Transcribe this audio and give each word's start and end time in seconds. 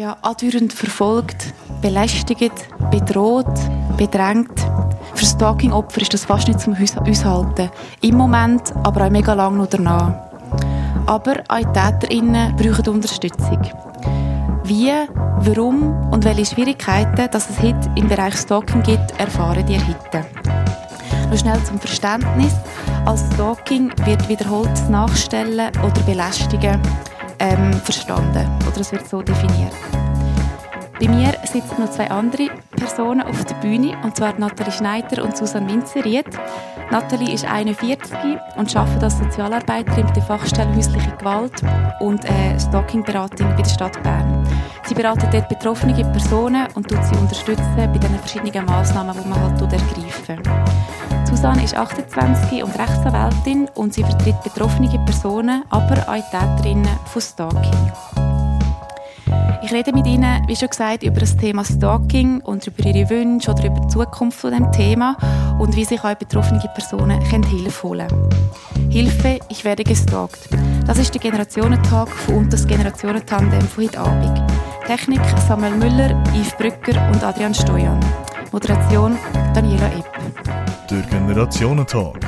Ja, 0.00 0.16
andauernd 0.22 0.72
verfolgt, 0.72 1.52
belästigt, 1.82 2.54
bedroht, 2.90 3.52
bedrängt. 3.98 4.58
Für 5.12 5.26
Stalking-Opfer 5.26 6.00
ist 6.00 6.14
das 6.14 6.24
fast 6.24 6.48
nicht 6.48 6.58
zum 6.58 6.74
Aushalten. 6.74 7.68
Im 8.00 8.16
Moment, 8.16 8.62
aber 8.82 9.04
auch 9.04 9.10
mega 9.10 9.34
lang 9.34 9.58
noch 9.58 9.66
danach. 9.66 10.14
Aber 11.04 11.42
auch 11.48 11.58
die 11.58 11.64
TäterInnen 11.64 12.56
brauchen 12.56 12.94
Unterstützung. 12.94 13.60
Wie, 14.64 14.90
warum 15.40 16.10
und 16.10 16.24
welche 16.24 16.46
Schwierigkeiten 16.46 17.30
dass 17.30 17.50
es 17.50 17.58
heute 17.60 17.90
im 17.94 18.08
Bereich 18.08 18.36
Stalking 18.36 18.82
gibt, 18.82 19.20
erfahren 19.20 19.66
die 19.66 19.78
heute. 19.78 20.24
Noch 21.28 21.38
schnell 21.38 21.62
zum 21.64 21.78
Verständnis. 21.78 22.54
Als 23.04 23.20
Stalking 23.34 23.92
wird 24.06 24.26
wiederholtes 24.30 24.88
Nachstellen 24.88 25.70
oder 25.84 26.00
Belästigen 26.06 26.80
ähm, 27.40 27.72
verstanden. 27.72 28.46
Oder 28.68 28.80
es 28.80 28.92
wird 28.92 29.08
so 29.08 29.22
definiert. 29.22 29.74
Bei 31.00 31.08
mir 31.08 31.32
sitzen 31.44 31.80
noch 31.80 31.90
zwei 31.90 32.10
andere 32.10 32.48
Personen 32.76 33.22
auf 33.22 33.44
der 33.46 33.54
Bühne, 33.56 33.96
und 34.04 34.16
zwar 34.16 34.38
Nathalie 34.38 34.70
Schneider 34.70 35.24
und 35.24 35.34
Susanne 35.34 35.72
Winzeriet. 35.72 36.26
Nathalie 36.90 37.32
ist 37.32 37.46
41 37.46 38.10
und 38.56 38.76
arbeitet 38.76 39.04
als 39.04 39.18
Sozialarbeiterin 39.18 40.06
bei 40.06 40.12
der 40.12 40.22
Fachstelle 40.22 40.74
Häusliche 40.74 41.10
Gewalt 41.16 41.62
und 42.00 42.24
äh, 42.26 42.60
Stalking-Beratung 42.60 43.48
bei 43.56 43.62
der 43.62 43.70
Stadt 43.70 44.02
Bern. 44.02 44.46
Sie 44.84 44.94
beratet 44.94 45.32
dort 45.32 45.48
betroffene 45.48 45.94
Personen 45.94 46.66
und 46.74 46.88
tut 46.88 47.02
sie 47.04 47.16
unterstützen 47.16 47.76
bei 47.76 47.86
den 47.86 48.18
verschiedenen 48.18 48.66
Massnahmen, 48.66 49.16
die 49.22 49.28
man 49.28 49.40
halt 49.40 49.60
ergreifen 49.62 50.79
Susanne 51.30 51.62
ist 51.62 51.76
28 51.76 52.62
und 52.62 52.76
Rechtsanwältin 52.76 53.68
und 53.74 53.94
sie 53.94 54.02
vertritt 54.02 54.42
betroffene 54.42 54.88
Personen, 55.04 55.62
aber 55.70 55.96
auch 56.08 56.30
Täterinnen 56.30 56.98
von 57.06 57.22
Stalking. 57.22 57.92
Ich 59.62 59.72
rede 59.72 59.92
mit 59.92 60.06
Ihnen, 60.06 60.42
wie 60.48 60.56
schon 60.56 60.68
gesagt, 60.68 61.04
über 61.04 61.20
das 61.20 61.36
Thema 61.36 61.64
Stalking 61.64 62.40
und 62.40 62.66
über 62.66 62.84
Ihre 62.84 63.08
Wünsche 63.08 63.52
oder 63.52 63.66
über 63.66 63.78
die 63.80 63.88
Zukunft 63.88 64.40
von 64.40 64.50
dem 64.50 64.72
Thema 64.72 65.16
und 65.60 65.76
wie 65.76 65.84
sich 65.84 66.02
auch 66.02 66.14
betroffene 66.16 66.60
Personen 66.74 67.20
Hilfe 67.20 67.88
holen 67.88 68.08
können. 68.08 68.90
Hilfe, 68.90 69.38
ich 69.48 69.64
werde 69.64 69.84
gestalkt. 69.84 70.48
Das 70.86 70.98
ist 70.98 71.14
der 71.14 71.20
Generationentag 71.20 72.08
von 72.08 72.38
und 72.38 72.52
das 72.52 72.66
Generationentandem 72.66 73.62
von 73.62 73.84
heute 73.84 74.00
Abend. 74.00 74.42
Technik 74.86 75.20
Samuel 75.46 75.76
Müller, 75.76 76.20
Yves 76.34 76.56
Brücker 76.56 77.00
und 77.12 77.22
Adrian 77.22 77.54
Stojan. 77.54 78.00
Moderation 78.50 79.16
Daniela 79.54 79.86
Epp. 79.96 80.09
Der 80.90 81.02
Generationentag. 81.02 82.18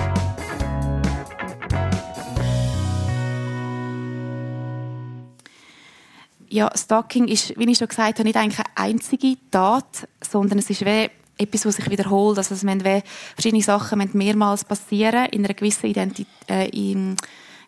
Ja, 6.48 6.70
Stalking 6.77 7.27
ist, 7.27 7.58
wie 7.58 7.68
ich 7.68 7.78
schon 7.78 7.88
gesagt 7.88 8.20
habe, 8.20 8.22
nicht 8.22 8.36
eigentlich 8.36 8.60
eine 8.60 8.77
einzige 8.77 9.36
Tat, 9.50 10.06
sondern 10.20 10.60
es 10.60 10.70
ist 10.70 10.84
wie 10.84 11.10
etwas, 11.38 11.66
was 11.66 11.74
sich 11.74 11.90
wiederholt. 11.90 12.38
Also 12.38 12.55
es 12.55 12.62
müssen 12.62 13.02
verschiedene 13.34 13.64
Sachen 13.64 13.98
müssen 13.98 14.18
mehrmals 14.18 14.64
passieren 14.64 15.27
in 15.30 15.44
einer 15.44 15.55
gewissen 15.55 15.86
Identität, 15.86 16.28
äh, 16.48 16.70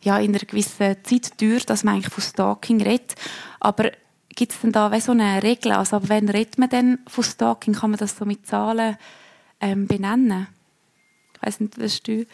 ja, 0.00 0.18
in 0.18 0.30
einer 0.30 0.44
gewissen 0.46 0.96
Zeitdauer, 1.02 1.58
dass 1.66 1.82
man 1.82 1.94
eigentlich 1.94 2.14
von 2.14 2.22
Stalking 2.22 2.80
redet. 2.80 3.16
Aber 3.58 3.90
gibt 4.28 4.52
es 4.52 4.60
denn 4.60 4.70
da 4.70 5.00
so 5.00 5.10
eine 5.10 5.42
Regel? 5.42 5.72
Also 5.72 6.08
wenn 6.08 6.28
redet 6.28 6.56
man 6.56 6.68
denn 6.68 7.00
von 7.08 7.24
Stalking? 7.24 7.74
Kann 7.74 7.90
man 7.90 7.98
das 7.98 8.16
so 8.16 8.24
mit 8.24 8.46
Zahlen 8.46 8.96
ähm, 9.60 9.88
benennen? 9.88 10.46
Weiß 11.44 11.60
nicht, 11.60 11.78
was 11.78 12.02
du 12.02 12.26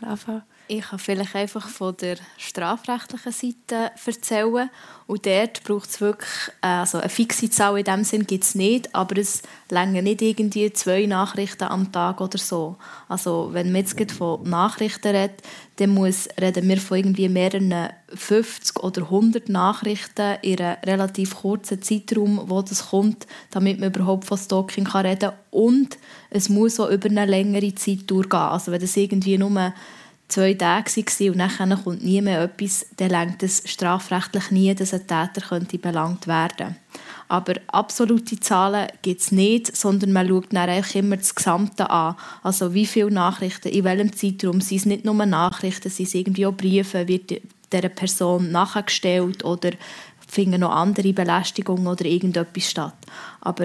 anfangen? 0.00 0.42
Ich 0.70 0.82
kann 0.82 0.98
vielleicht 0.98 1.34
einfach 1.34 1.66
von 1.66 1.96
der 1.96 2.18
strafrechtlichen 2.36 3.32
Seite 3.32 3.90
erzählen. 4.04 4.68
Und 5.06 5.24
dort 5.24 5.64
braucht 5.64 5.88
es 5.88 6.02
wirklich, 6.02 6.30
äh, 6.60 6.66
also 6.66 6.98
eine 6.98 7.08
fixe 7.08 7.48
Zahl 7.48 7.78
in 7.78 7.84
dem 7.84 8.04
Sinn 8.04 8.26
gibt 8.26 8.44
es 8.44 8.54
nicht, 8.54 8.94
aber 8.94 9.16
es 9.16 9.40
länger 9.70 10.02
nicht 10.02 10.20
irgendwie 10.20 10.70
zwei 10.74 11.06
Nachrichten 11.06 11.64
am 11.64 11.90
Tag 11.90 12.20
oder 12.20 12.36
so. 12.36 12.76
Also 13.08 13.48
wenn 13.52 13.72
man 13.72 13.86
jetzt 13.86 14.12
von 14.12 14.42
Nachrichten 14.42 15.16
redet, 15.16 15.40
dann 15.76 15.90
muss, 15.90 16.28
reden 16.38 16.68
wir 16.68 16.76
von 16.76 16.98
irgendwie 16.98 17.30
mehreren 17.30 17.88
50 18.14 18.82
oder 18.82 19.02
100 19.04 19.48
Nachrichten 19.48 20.36
in 20.42 20.60
einem 20.60 20.76
relativ 20.84 21.36
kurzen 21.36 21.80
Zeitraum, 21.80 22.42
wo 22.44 22.60
das 22.60 22.90
kommt, 22.90 23.26
damit 23.50 23.80
man 23.80 23.88
überhaupt 23.88 24.26
von 24.26 24.36
Stalking 24.36 24.86
reden 24.88 25.30
kann. 25.30 25.38
Und 25.50 25.96
es 26.28 26.50
muss 26.50 26.78
auch 26.78 26.90
über 26.90 27.08
eine 27.08 27.24
längere 27.24 27.74
Zeit 27.74 28.10
durchgehen. 28.10 28.40
Also 28.40 28.72
wenn 28.72 28.80
das 28.82 28.96
irgendwie 28.96 29.38
nur 29.38 29.72
zwei 30.28 30.54
Tage 30.54 30.90
waren 30.96 31.30
und 31.30 31.38
dann 31.38 31.84
kommt 31.84 32.04
nie 32.04 32.20
mehr 32.20 32.42
etwas, 32.42 32.86
dann 32.96 33.10
lenkt 33.10 33.42
es 33.42 33.62
strafrechtlich 33.64 34.50
nie, 34.50 34.74
dass 34.74 34.94
ein 34.94 35.06
Täter 35.06 35.40
könnte 35.48 35.78
belangt 35.78 36.26
werden 36.26 36.76
Aber 37.28 37.54
absolute 37.68 38.38
Zahlen 38.38 38.88
gibt 39.02 39.22
es 39.22 39.32
nicht, 39.32 39.74
sondern 39.74 40.12
man 40.12 40.28
schaut 40.28 40.52
dann 40.52 40.68
eigentlich 40.68 40.96
immer 40.96 41.16
das 41.16 41.34
Gesamte 41.34 41.88
an. 41.90 42.16
Also 42.42 42.74
wie 42.74 42.86
viele 42.86 43.10
Nachrichten, 43.10 43.68
in 43.68 43.84
welchem 43.84 44.12
Zeitraum, 44.12 44.60
sind 44.60 44.78
es 44.78 44.86
nicht 44.86 45.04
nur 45.04 45.14
Nachrichten, 45.26 45.90
sind 45.90 46.06
es 46.06 46.14
irgendwie 46.14 46.46
auch 46.46 46.52
Briefe, 46.52 47.08
wird 47.08 47.40
dieser 47.72 47.88
Person 47.88 48.52
nachgestellt 48.52 49.44
oder 49.44 49.70
finden 50.26 50.60
noch 50.60 50.72
andere 50.72 51.12
Belästigungen 51.14 51.86
oder 51.86 52.04
irgendetwas 52.04 52.70
statt. 52.70 52.96
Aber 53.40 53.64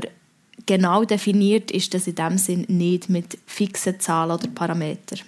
genau 0.65 1.03
definiert 1.03 1.71
ist 1.71 1.93
das 1.93 2.07
in 2.07 2.15
dem 2.15 2.37
Sinn 2.37 2.65
nicht 2.69 3.09
mit 3.09 3.37
fixen 3.45 3.99
Zahlen 3.99 4.31
oder 4.31 4.47
Parametern. 4.47 5.19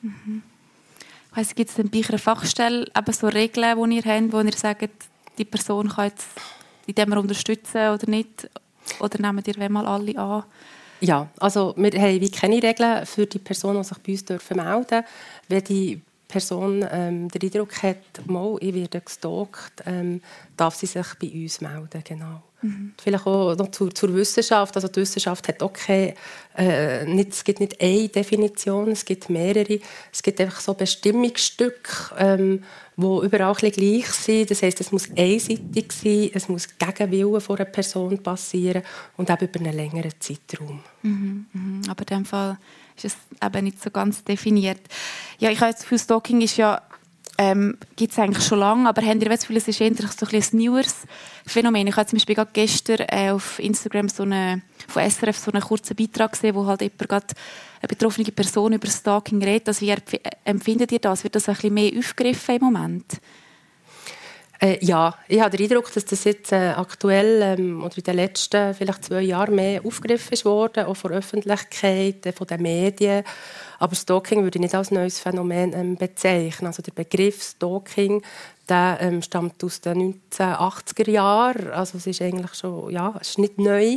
Mhm 0.00 0.42
weiss, 1.34 1.54
gibt 1.54 1.70
es 1.70 1.76
denn 1.76 1.90
bei 1.90 2.02
einer 2.08 2.18
Fachstelle 2.18 2.86
eben 2.96 3.12
so 3.12 3.28
Regeln, 3.28 3.90
die 3.90 3.96
ihr 3.96 4.04
habt, 4.04 4.32
wo 4.32 4.40
ihr 4.40 4.52
sagt, 4.52 4.90
die 5.38 5.44
Person 5.44 5.88
kann 5.88 6.08
jetzt 6.08 6.28
in 6.86 6.94
dem 6.94 7.12
unterstützen 7.12 7.90
oder 7.90 8.08
nicht? 8.08 8.48
Oder 8.98 9.20
nehmen 9.20 9.42
ihr 9.46 9.70
mal 9.70 9.86
alle 9.86 10.18
an? 10.18 10.44
Ja, 11.00 11.28
also 11.38 11.74
wir 11.76 11.92
haben 11.92 12.30
keine 12.30 12.62
Regeln 12.62 13.06
für 13.06 13.26
die 13.26 13.38
Personen, 13.38 13.82
die 13.82 13.88
sich 13.88 13.98
bei 13.98 14.12
uns 14.12 14.24
dürfen 14.24 14.56
melden 14.56 15.04
Wenn 15.48 15.64
die 15.64 16.02
Person 16.28 16.86
ähm, 16.90 17.28
den 17.28 17.42
Eindruck 17.42 17.82
hat, 17.82 18.26
mal, 18.26 18.56
ich 18.60 18.74
werde 18.74 19.00
gestalkt, 19.00 19.82
ähm, 19.86 20.20
darf 20.56 20.74
sie 20.74 20.86
sich 20.86 21.06
bei 21.20 21.28
uns 21.28 21.60
melden, 21.60 22.02
genau. 22.04 22.42
Mhm. 22.62 22.92
Vielleicht 23.02 23.26
auch 23.26 23.56
noch 23.56 23.70
zur, 23.70 23.94
zur, 23.94 24.14
Wissenschaft. 24.14 24.74
Also 24.76 24.88
die 24.88 25.00
Wissenschaft 25.00 25.48
hat 25.48 25.62
auch 25.62 25.72
keine, 25.72 26.14
äh, 26.56 27.04
nicht, 27.06 27.32
es 27.32 27.44
gibt 27.44 27.60
nicht 27.60 27.80
eine 27.80 28.08
Definition, 28.08 28.90
es 28.90 29.04
gibt 29.04 29.30
mehrere. 29.30 29.80
Es 30.12 30.22
gibt 30.22 30.40
einfach 30.40 30.60
so 30.60 30.74
Bestimmungsstücke, 30.74 32.14
ähm, 32.18 32.62
überall 32.96 33.54
gleich 33.54 34.06
sind. 34.06 34.50
Das 34.50 34.62
heißt, 34.62 34.80
es 34.80 34.92
muss 34.92 35.08
einseitig 35.16 35.92
sein, 35.92 36.30
es 36.34 36.48
muss 36.48 36.68
gegen 36.78 37.10
Willen 37.10 37.40
von 37.40 37.56
einer 37.56 37.64
Person 37.64 38.22
passieren 38.22 38.82
und 39.16 39.30
eben 39.30 39.48
über 39.48 39.60
einen 39.60 39.74
längeren 39.74 40.12
Zeitraum. 40.20 40.82
Mhm, 41.02 41.46
mhm. 41.52 41.82
Aber 41.88 42.00
in 42.00 42.18
dem 42.18 42.24
Fall 42.26 42.58
ist 42.96 43.06
es 43.06 43.16
eben 43.42 43.64
nicht 43.64 43.82
so 43.82 43.90
ganz 43.90 44.22
definiert. 44.22 44.80
Ja, 45.38 45.50
ich 45.50 45.60
habe 45.60 45.70
jetzt 45.70 45.86
für 45.86 45.98
Stalking 45.98 46.42
ist 46.42 46.58
ja 46.58 46.82
ähm, 47.40 47.78
gibt 47.96 48.12
es 48.12 48.18
eigentlich 48.18 48.44
schon 48.44 48.58
lange, 48.58 48.86
aber 48.86 49.00
habt 49.00 49.22
ihr 49.22 49.28
das 49.30 49.40
Gefühl, 49.40 49.56
es 49.56 49.66
ist 49.66 49.80
eher 49.80 49.94
so 49.94 50.26
ein, 50.26 50.42
ein 50.42 50.58
neues 50.58 50.94
Phänomen? 51.46 51.86
Ich 51.86 51.96
habe 51.96 52.06
zum 52.06 52.18
Beispiel 52.18 52.34
gerade 52.34 52.50
gestern 52.52 52.98
äh, 53.08 53.30
auf 53.30 53.58
Instagram 53.58 54.10
so 54.10 54.24
eine, 54.24 54.60
von 54.86 55.08
SRF 55.08 55.38
so 55.38 55.50
einen 55.50 55.62
kurzen 55.62 55.96
Beitrag 55.96 56.32
gesehen, 56.32 56.54
wo 56.54 56.66
halt 56.66 56.82
jemand 56.82 57.08
gerade 57.08 57.26
eine 57.80 57.88
betroffene 57.88 58.30
Person 58.30 58.74
über 58.74 58.88
Stalking 58.88 59.42
redet. 59.42 59.68
Also 59.68 59.86
wie 59.86 59.94
empfindet 60.44 60.92
ihr 60.92 60.98
das? 60.98 61.24
Wird 61.24 61.34
das 61.34 61.48
ein 61.48 61.54
bisschen 61.54 61.72
mehr 61.72 61.92
aufgegriffen 61.98 62.56
im 62.56 62.62
Moment? 62.62 63.06
Äh, 64.62 64.84
ja, 64.84 65.14
ich 65.26 65.40
habe 65.40 65.56
den 65.56 65.64
Eindruck, 65.64 65.90
dass 65.94 66.04
das 66.04 66.24
jetzt 66.24 66.52
äh, 66.52 66.74
aktuell 66.76 67.40
ähm, 67.58 67.82
oder 67.82 67.96
in 67.96 68.04
den 68.04 68.16
letzten 68.16 68.74
vielleicht 68.74 69.06
zwei 69.06 69.22
Jahren 69.22 69.54
mehr 69.54 69.84
aufgegriffen 69.84 70.34
ist 70.34 70.44
worden, 70.44 70.84
auch 70.84 70.94
von 70.94 71.10
der 71.10 71.20
Öffentlichkeit, 71.20 72.26
äh, 72.26 72.32
von 72.32 72.46
den 72.46 72.60
Medien. 72.60 73.24
Aber 73.78 73.94
Stalking 73.94 74.42
würde 74.42 74.58
ich 74.58 74.60
nicht 74.60 74.74
als 74.74 74.90
neues 74.90 75.18
Phänomen 75.18 75.72
ähm, 75.72 75.96
bezeichnen. 75.96 76.66
Also 76.66 76.82
der 76.82 76.92
Begriff 76.92 77.42
Stalking 77.42 78.22
der, 78.68 78.98
ähm, 79.00 79.22
stammt 79.22 79.64
aus 79.64 79.80
den 79.80 80.20
1980er 80.30 81.10
Jahren. 81.10 81.70
Also 81.70 81.96
es 81.96 82.06
ist 82.06 82.20
eigentlich 82.20 82.52
schon, 82.54 82.90
ja, 82.90 83.14
es 83.18 83.30
ist 83.30 83.38
nicht 83.38 83.58
neu. 83.58 83.96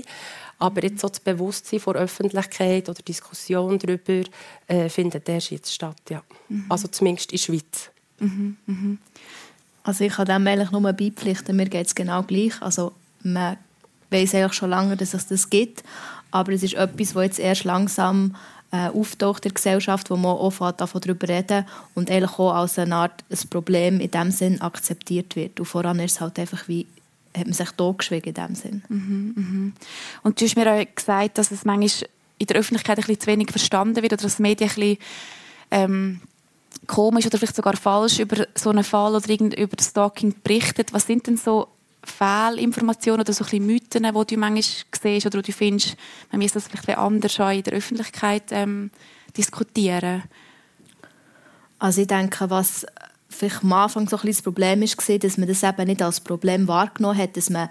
Aber 0.60 0.82
jetzt 0.82 1.02
so 1.02 1.10
das 1.10 1.20
Bewusstsein 1.20 1.82
vor 1.82 1.96
Öffentlichkeit 1.96 2.88
oder 2.88 3.02
Diskussion 3.02 3.78
darüber 3.80 4.26
äh, 4.68 4.88
findet 4.88 5.28
erst 5.28 5.52
jetzt 5.52 5.74
statt. 5.74 6.02
Ja. 6.10 6.24
Mhm. 6.48 6.68
Also 6.70 6.88
zumindest 6.88 7.34
in 7.34 7.38
der 7.38 7.44
Schweiz. 7.44 7.92
Mhm. 8.20 8.58
Mhm. 8.66 8.98
Also 9.84 10.04
ich 10.04 10.14
kann 10.14 10.26
dem 10.26 10.48
eigentlich 10.48 10.72
nur 10.72 10.82
beipflichten, 10.94 11.56
mir 11.56 11.68
geht 11.68 11.88
es 11.88 11.96
genau 11.96 12.24
gleich. 12.24 12.62
Also 12.62 12.94
man 13.22 13.58
weiß 14.10 14.36
eigentlich 14.36 14.54
schon 14.54 14.70
lange, 14.70 14.96
dass 14.96 15.14
es 15.14 15.28
das 15.28 15.50
gibt, 15.50 15.84
aber 16.32 16.54
es 16.54 16.64
ist 16.64 16.76
etwas, 16.76 17.14
das 17.14 17.24
jetzt 17.24 17.40
erst 17.40 17.64
langsam 17.64 18.36
äh, 18.72 18.90
auftaucht 18.90 19.46
in 19.46 19.50
der 19.50 19.56
Gesellschaft, 19.56 20.10
wo 20.10 20.16
man 20.16 20.32
auch 20.32 20.72
darüber 20.82 21.28
reden 21.28 21.66
und 21.94 22.10
eigentlich 22.10 22.40
auch 22.40 22.54
als 22.54 22.80
eine 22.80 22.96
Art 22.96 23.24
ein 23.30 23.50
Problem 23.50 24.00
in 24.00 24.10
dem 24.10 24.32
Sinn 24.32 24.62
akzeptiert 24.62 25.36
wird. 25.36 25.60
Und 25.60 25.66
voran 25.66 26.00
ist 26.00 26.14
es 26.14 26.22
halt 26.22 26.40
einfach 26.40 26.68
wie 26.68 26.88
hat 27.36 27.46
man 27.46 27.54
sich 27.54 27.72
totgeschwiegen 27.72 28.30
in 28.30 28.34
dem 28.34 28.56
Sinn. 28.56 28.84
Mhm, 28.90 29.34
mhm. 29.36 29.74
Und 30.22 30.40
du 30.40 30.46
hast 30.46 30.56
mir 30.56 30.72
auch 30.72 30.86
gesagt, 30.96 31.38
dass 31.38 31.52
es 31.52 31.66
manchmal 31.66 32.08
in 32.38 32.48
der 32.48 32.58
Öffentlichkeit 32.58 32.98
ein 32.98 33.02
bisschen 33.02 33.22
zu 33.22 33.28
wenig 33.28 33.50
verstanden 33.50 34.02
wird 34.02 34.14
oder 34.14 34.24
dass 34.24 34.38
die 34.38 34.42
Medien 34.42 34.70
ein 34.70 34.76
bisschen 34.76 34.98
ähm, 35.72 36.22
komisch 36.88 37.26
oder 37.26 37.38
vielleicht 37.38 37.56
sogar 37.56 37.76
falsch 37.76 38.20
über 38.20 38.48
so 38.56 38.70
einen 38.70 38.84
Fall 38.84 39.16
oder 39.16 39.58
über 39.58 39.76
das 39.76 39.88
Stalking 39.88 40.36
berichtet. 40.44 40.94
Was 40.94 41.08
sind 41.08 41.28
denn 41.28 41.38
so 41.38 41.68
Fehlinformationen 42.04 43.22
oder 43.22 43.34
so 43.34 43.46
ein 43.46 43.66
Mythen, 43.66 44.04
die 44.04 44.36
du 44.36 44.38
manchmal 44.38 44.64
siehst 45.02 45.26
oder 45.26 45.42
du 45.42 45.52
findest, 45.52 45.96
man 46.32 46.40
müsste 46.40 46.60
das 46.60 46.68
vielleicht 46.68 46.98
anders 46.98 47.40
in 47.40 47.64
der 47.64 47.74
Öffentlichkeit 47.74 48.44
ähm, 48.52 48.92
diskutieren? 49.38 50.24
Also 51.80 52.02
ich 52.02 52.08
denke, 52.08 52.50
was 52.50 52.86
vielleicht 53.30 53.64
am 53.64 53.74
Anfang 53.74 54.08
so 54.08 54.18
ein 54.18 54.28
das 54.28 54.42
Problem 54.42 54.82
war, 54.82 55.18
dass 55.20 55.38
man 55.38 55.48
das 55.48 55.64
eben 55.64 55.88
nicht 55.88 56.02
als 56.02 56.22
Problem 56.22 56.68
wahrgenommen 56.68 57.18
hat, 57.18 57.36
dass 57.38 57.50
man 57.50 57.70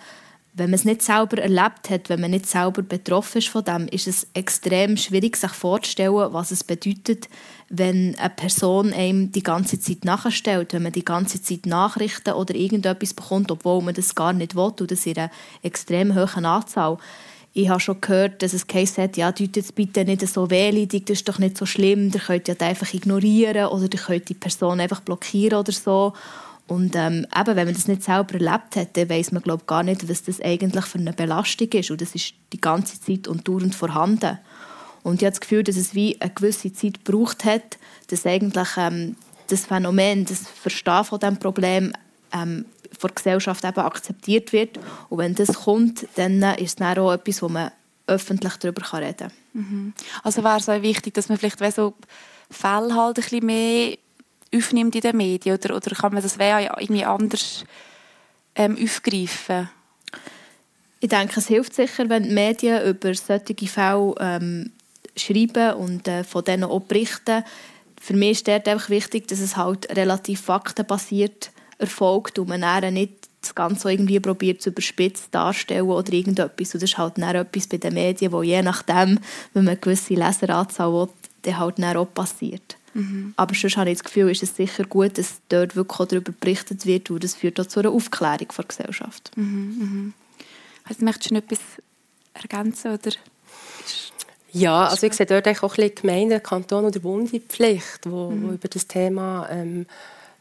wenn 0.54 0.68
man 0.68 0.74
es 0.74 0.84
nicht 0.84 1.00
selber 1.00 1.38
erlebt 1.38 1.88
hat, 1.88 2.10
wenn 2.10 2.20
man 2.20 2.30
nicht 2.30 2.46
selber 2.46 2.82
betroffen 2.82 3.38
ist 3.38 3.48
von 3.48 3.64
dem, 3.64 3.88
ist 3.88 4.06
es 4.06 4.26
extrem 4.34 4.98
schwierig, 4.98 5.36
sich 5.36 5.50
vorzustellen, 5.50 6.32
was 6.32 6.50
es 6.50 6.62
bedeutet, 6.62 7.28
wenn 7.70 8.14
eine 8.18 8.28
Person 8.28 8.92
einem 8.92 9.32
die 9.32 9.42
ganze 9.42 9.80
Zeit 9.80 10.04
nachstellt, 10.04 10.74
wenn 10.74 10.82
man 10.82 10.92
die 10.92 11.06
ganze 11.06 11.40
Zeit 11.40 11.64
Nachrichten 11.64 12.34
oder 12.34 12.54
irgendetwas 12.54 13.14
bekommt, 13.14 13.50
obwohl 13.50 13.80
man 13.80 13.94
das 13.94 14.14
gar 14.14 14.34
nicht 14.34 14.54
will, 14.54 14.72
und 14.78 14.90
das 14.90 15.06
in 15.06 15.16
einer 15.16 15.30
extrem 15.62 16.14
hohen 16.14 16.44
Anzahl. 16.44 16.98
Ich 17.54 17.70
habe 17.70 17.80
schon 17.80 18.00
gehört, 18.02 18.42
dass 18.42 18.52
es 18.52 18.66
geheißen 18.66 19.04
hat, 19.04 19.16
ja, 19.16 19.32
jetzt 19.38 19.74
bitte 19.74 20.04
nicht 20.04 20.26
so 20.26 20.50
wehleidig, 20.50 21.06
das 21.06 21.18
ist 21.18 21.28
doch 21.28 21.38
nicht 21.38 21.56
so 21.56 21.64
schlimm, 21.64 22.10
ihr 22.12 22.20
könnt 22.20 22.48
ja 22.48 22.54
einfach 22.60 22.92
ignorieren 22.92 23.66
oder 23.66 23.84
ihr 23.84 24.00
könnt 24.00 24.28
die 24.28 24.34
Person 24.34 24.80
einfach 24.80 25.00
blockieren 25.00 25.58
oder 25.58 25.72
so. 25.72 26.12
Und 26.72 26.96
ähm, 26.96 27.26
eben, 27.38 27.56
wenn 27.56 27.66
man 27.66 27.74
das 27.74 27.86
nicht 27.86 28.02
selber 28.02 28.32
erlebt 28.32 28.96
dann 28.96 29.10
weiss 29.10 29.30
man 29.30 29.42
glaub, 29.42 29.66
gar 29.66 29.82
nicht, 29.82 30.08
was 30.08 30.22
das 30.22 30.40
eigentlich 30.40 30.86
für 30.86 30.98
eine 30.98 31.12
Belastung 31.12 31.68
ist. 31.68 31.90
Und 31.90 32.00
das 32.00 32.14
ist 32.14 32.32
die 32.54 32.60
ganze 32.60 32.98
Zeit 32.98 33.28
und 33.28 33.46
dauernd 33.46 33.74
vorhanden. 33.74 34.38
Und 35.02 35.16
ich 35.16 35.26
habe 35.26 35.32
das 35.32 35.40
Gefühl, 35.42 35.64
dass 35.64 35.76
es 35.76 35.94
wie 35.94 36.18
eine 36.18 36.32
gewisse 36.32 36.72
Zeit 36.72 37.04
gebraucht 37.04 37.44
hat, 37.44 37.76
dass 38.06 38.24
eigentlich 38.24 38.68
ähm, 38.78 39.16
das 39.48 39.66
Phänomen, 39.66 40.24
das 40.24 40.48
Verstehen 40.48 41.04
von 41.04 41.20
diesem 41.20 41.36
Problem 41.36 41.92
ähm, 42.32 42.64
von 42.98 43.08
der 43.08 43.14
Gesellschaft 43.16 43.64
eben 43.64 43.80
akzeptiert 43.80 44.54
wird. 44.54 44.78
Und 45.10 45.18
wenn 45.18 45.34
das 45.34 45.52
kommt, 45.52 46.06
dann 46.14 46.42
ist 46.54 46.62
es 46.62 46.76
dann 46.76 46.96
auch 46.96 47.12
etwas, 47.12 47.42
wo 47.42 47.50
man 47.50 47.70
öffentlich 48.06 48.54
darüber 48.54 48.98
reden 48.98 49.16
kann. 49.18 49.32
Mhm. 49.52 49.92
Also 50.22 50.42
wäre 50.42 50.56
es 50.56 50.70
auch 50.70 50.80
wichtig, 50.80 51.12
dass 51.12 51.28
man 51.28 51.36
vielleicht 51.36 51.60
so 51.74 51.92
Fälle 52.50 52.94
halt 52.94 53.18
ein 53.18 53.22
bisschen 53.22 53.44
mehr 53.44 53.98
aufnimmt 54.54 54.94
in 54.94 55.00
den 55.00 55.16
Medien? 55.16 55.56
Oder, 55.56 55.76
oder 55.76 55.94
kann 55.94 56.12
man 56.12 56.22
das 56.22 56.36
irgendwie 56.36 57.04
anders 57.04 57.64
ähm, 58.54 58.76
aufgreifen? 58.82 59.68
Ich 61.00 61.08
denke, 61.08 61.40
es 61.40 61.48
hilft 61.48 61.74
sicher, 61.74 62.08
wenn 62.08 62.24
die 62.24 62.30
Medien 62.30 62.86
über 62.86 63.12
solche 63.14 63.66
Fälle 63.66 64.14
ähm, 64.20 64.70
schreiben 65.16 65.74
und 65.74 66.06
äh, 66.06 66.24
von 66.24 66.44
denen 66.44 66.64
auch 66.64 66.80
berichten. 66.80 67.44
Für 68.00 68.14
mich 68.14 68.32
ist 68.32 68.48
dort 68.48 68.68
einfach 68.68 68.88
wichtig, 68.88 69.28
dass 69.28 69.40
es 69.40 69.56
halt 69.56 69.88
relativ 69.96 70.42
faktenbasiert 70.42 71.50
erfolgt 71.78 72.38
und 72.38 72.48
man 72.48 72.60
dann 72.60 72.94
nicht 72.94 73.28
das 73.40 73.54
Ganze 73.54 73.90
irgendwie 73.90 74.20
probiert 74.20 74.62
zu 74.62 74.70
überspitzt 74.70 75.34
darstellen 75.34 75.88
oder 75.88 76.12
irgendetwas. 76.12 76.74
Und 76.74 76.82
das 76.82 76.90
ist 76.90 76.98
halt 76.98 77.18
dann 77.18 77.34
etwas 77.34 77.66
bei 77.66 77.76
den 77.76 77.94
Medien, 77.94 78.32
wo 78.32 78.42
je 78.42 78.62
nachdem, 78.62 79.18
wenn 79.52 79.64
man 79.64 79.68
eine 79.68 79.76
gewisse 79.76 80.14
Leseranzahl 80.14 80.92
will, 80.92 81.08
dann 81.42 81.58
halt 81.58 81.78
dann 81.78 81.96
auch 81.96 82.14
passiert. 82.14 82.76
Mhm. 82.94 83.34
Aber 83.36 83.54
sonst 83.54 83.76
habe 83.76 83.90
ich 83.90 83.98
das 83.98 84.04
Gefühl, 84.04 84.30
ist 84.30 84.42
es 84.42 84.56
sicher 84.56 84.84
gut, 84.84 85.18
dass 85.18 85.40
dort 85.48 85.76
wirklich 85.76 86.00
auch 86.00 86.06
darüber 86.06 86.32
berichtet 86.32 86.86
wird, 86.86 87.10
weil 87.10 87.18
das 87.18 87.34
führt 87.34 87.58
auch 87.60 87.66
zu 87.66 87.80
einer 87.80 87.90
Aufklärung 87.90 88.48
der 88.56 88.64
Gesellschaft. 88.64 89.30
Mhm, 89.36 89.44
mhm. 89.44 90.14
Also, 90.84 91.04
möchtest 91.04 91.30
du 91.30 91.34
noch 91.34 91.42
etwas 91.42 91.60
ergänzen? 92.34 92.92
Oder? 92.92 93.12
Ja, 94.52 94.86
also 94.86 95.06
ich 95.06 95.14
sehe 95.14 95.26
dort 95.26 95.48
auch 95.48 95.62
ein 95.62 95.68
bisschen 95.68 95.94
Gemeinde, 95.94 96.40
Kanton 96.40 96.84
oder 96.84 97.00
Bund 97.00 97.30
Pflicht, 97.48 98.00
wo, 98.04 98.30
mhm. 98.30 98.48
wo 98.48 98.52
über 98.52 98.68
das 98.68 98.86
Thema 98.86 99.48
ähm, 99.50 99.86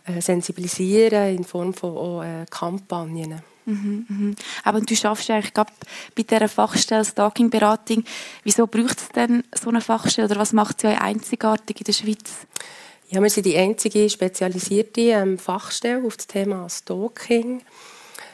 äh, 0.06 0.19
sensibilisieren 0.19 1.36
in 1.36 1.44
Form 1.44 1.74
von 1.74 1.97
auch, 1.97 2.24
äh, 2.24 2.45
Kampagnen. 2.50 3.42
Mhm, 3.66 4.06
mhm. 4.08 4.36
Aber 4.63 4.81
du 4.81 4.96
schaffst 4.96 5.30
eigentlich 5.30 5.54
gerade 5.54 5.72
bei 6.16 6.24
dieser 6.24 6.48
Fachstelle 6.48 7.06
Stalking-Beratung. 7.06 8.04
Wieso 8.44 8.68
braucht 8.68 9.00
es 9.00 9.10
denn 9.10 9.44
so 9.54 9.69
eine 9.69 9.81
Fachstelle 9.81 10.28
oder 10.28 10.40
was 10.40 10.54
macht 10.54 10.81
sie 10.81 10.88
euch 10.88 11.02
einzigartig 11.02 11.80
in 11.80 11.86
der 11.86 11.94
Schweiz? 11.94 12.48
Ja, 13.10 13.22
wir 13.22 13.30
sind 13.30 13.46
die 13.46 13.58
einzige 13.58 14.10
spezialisierte 14.10 15.02
ähm, 15.02 15.38
Fachstelle 15.38 16.06
auf 16.06 16.18
das 16.18 16.28
Thema 16.28 16.69
Stalking. 16.69 17.62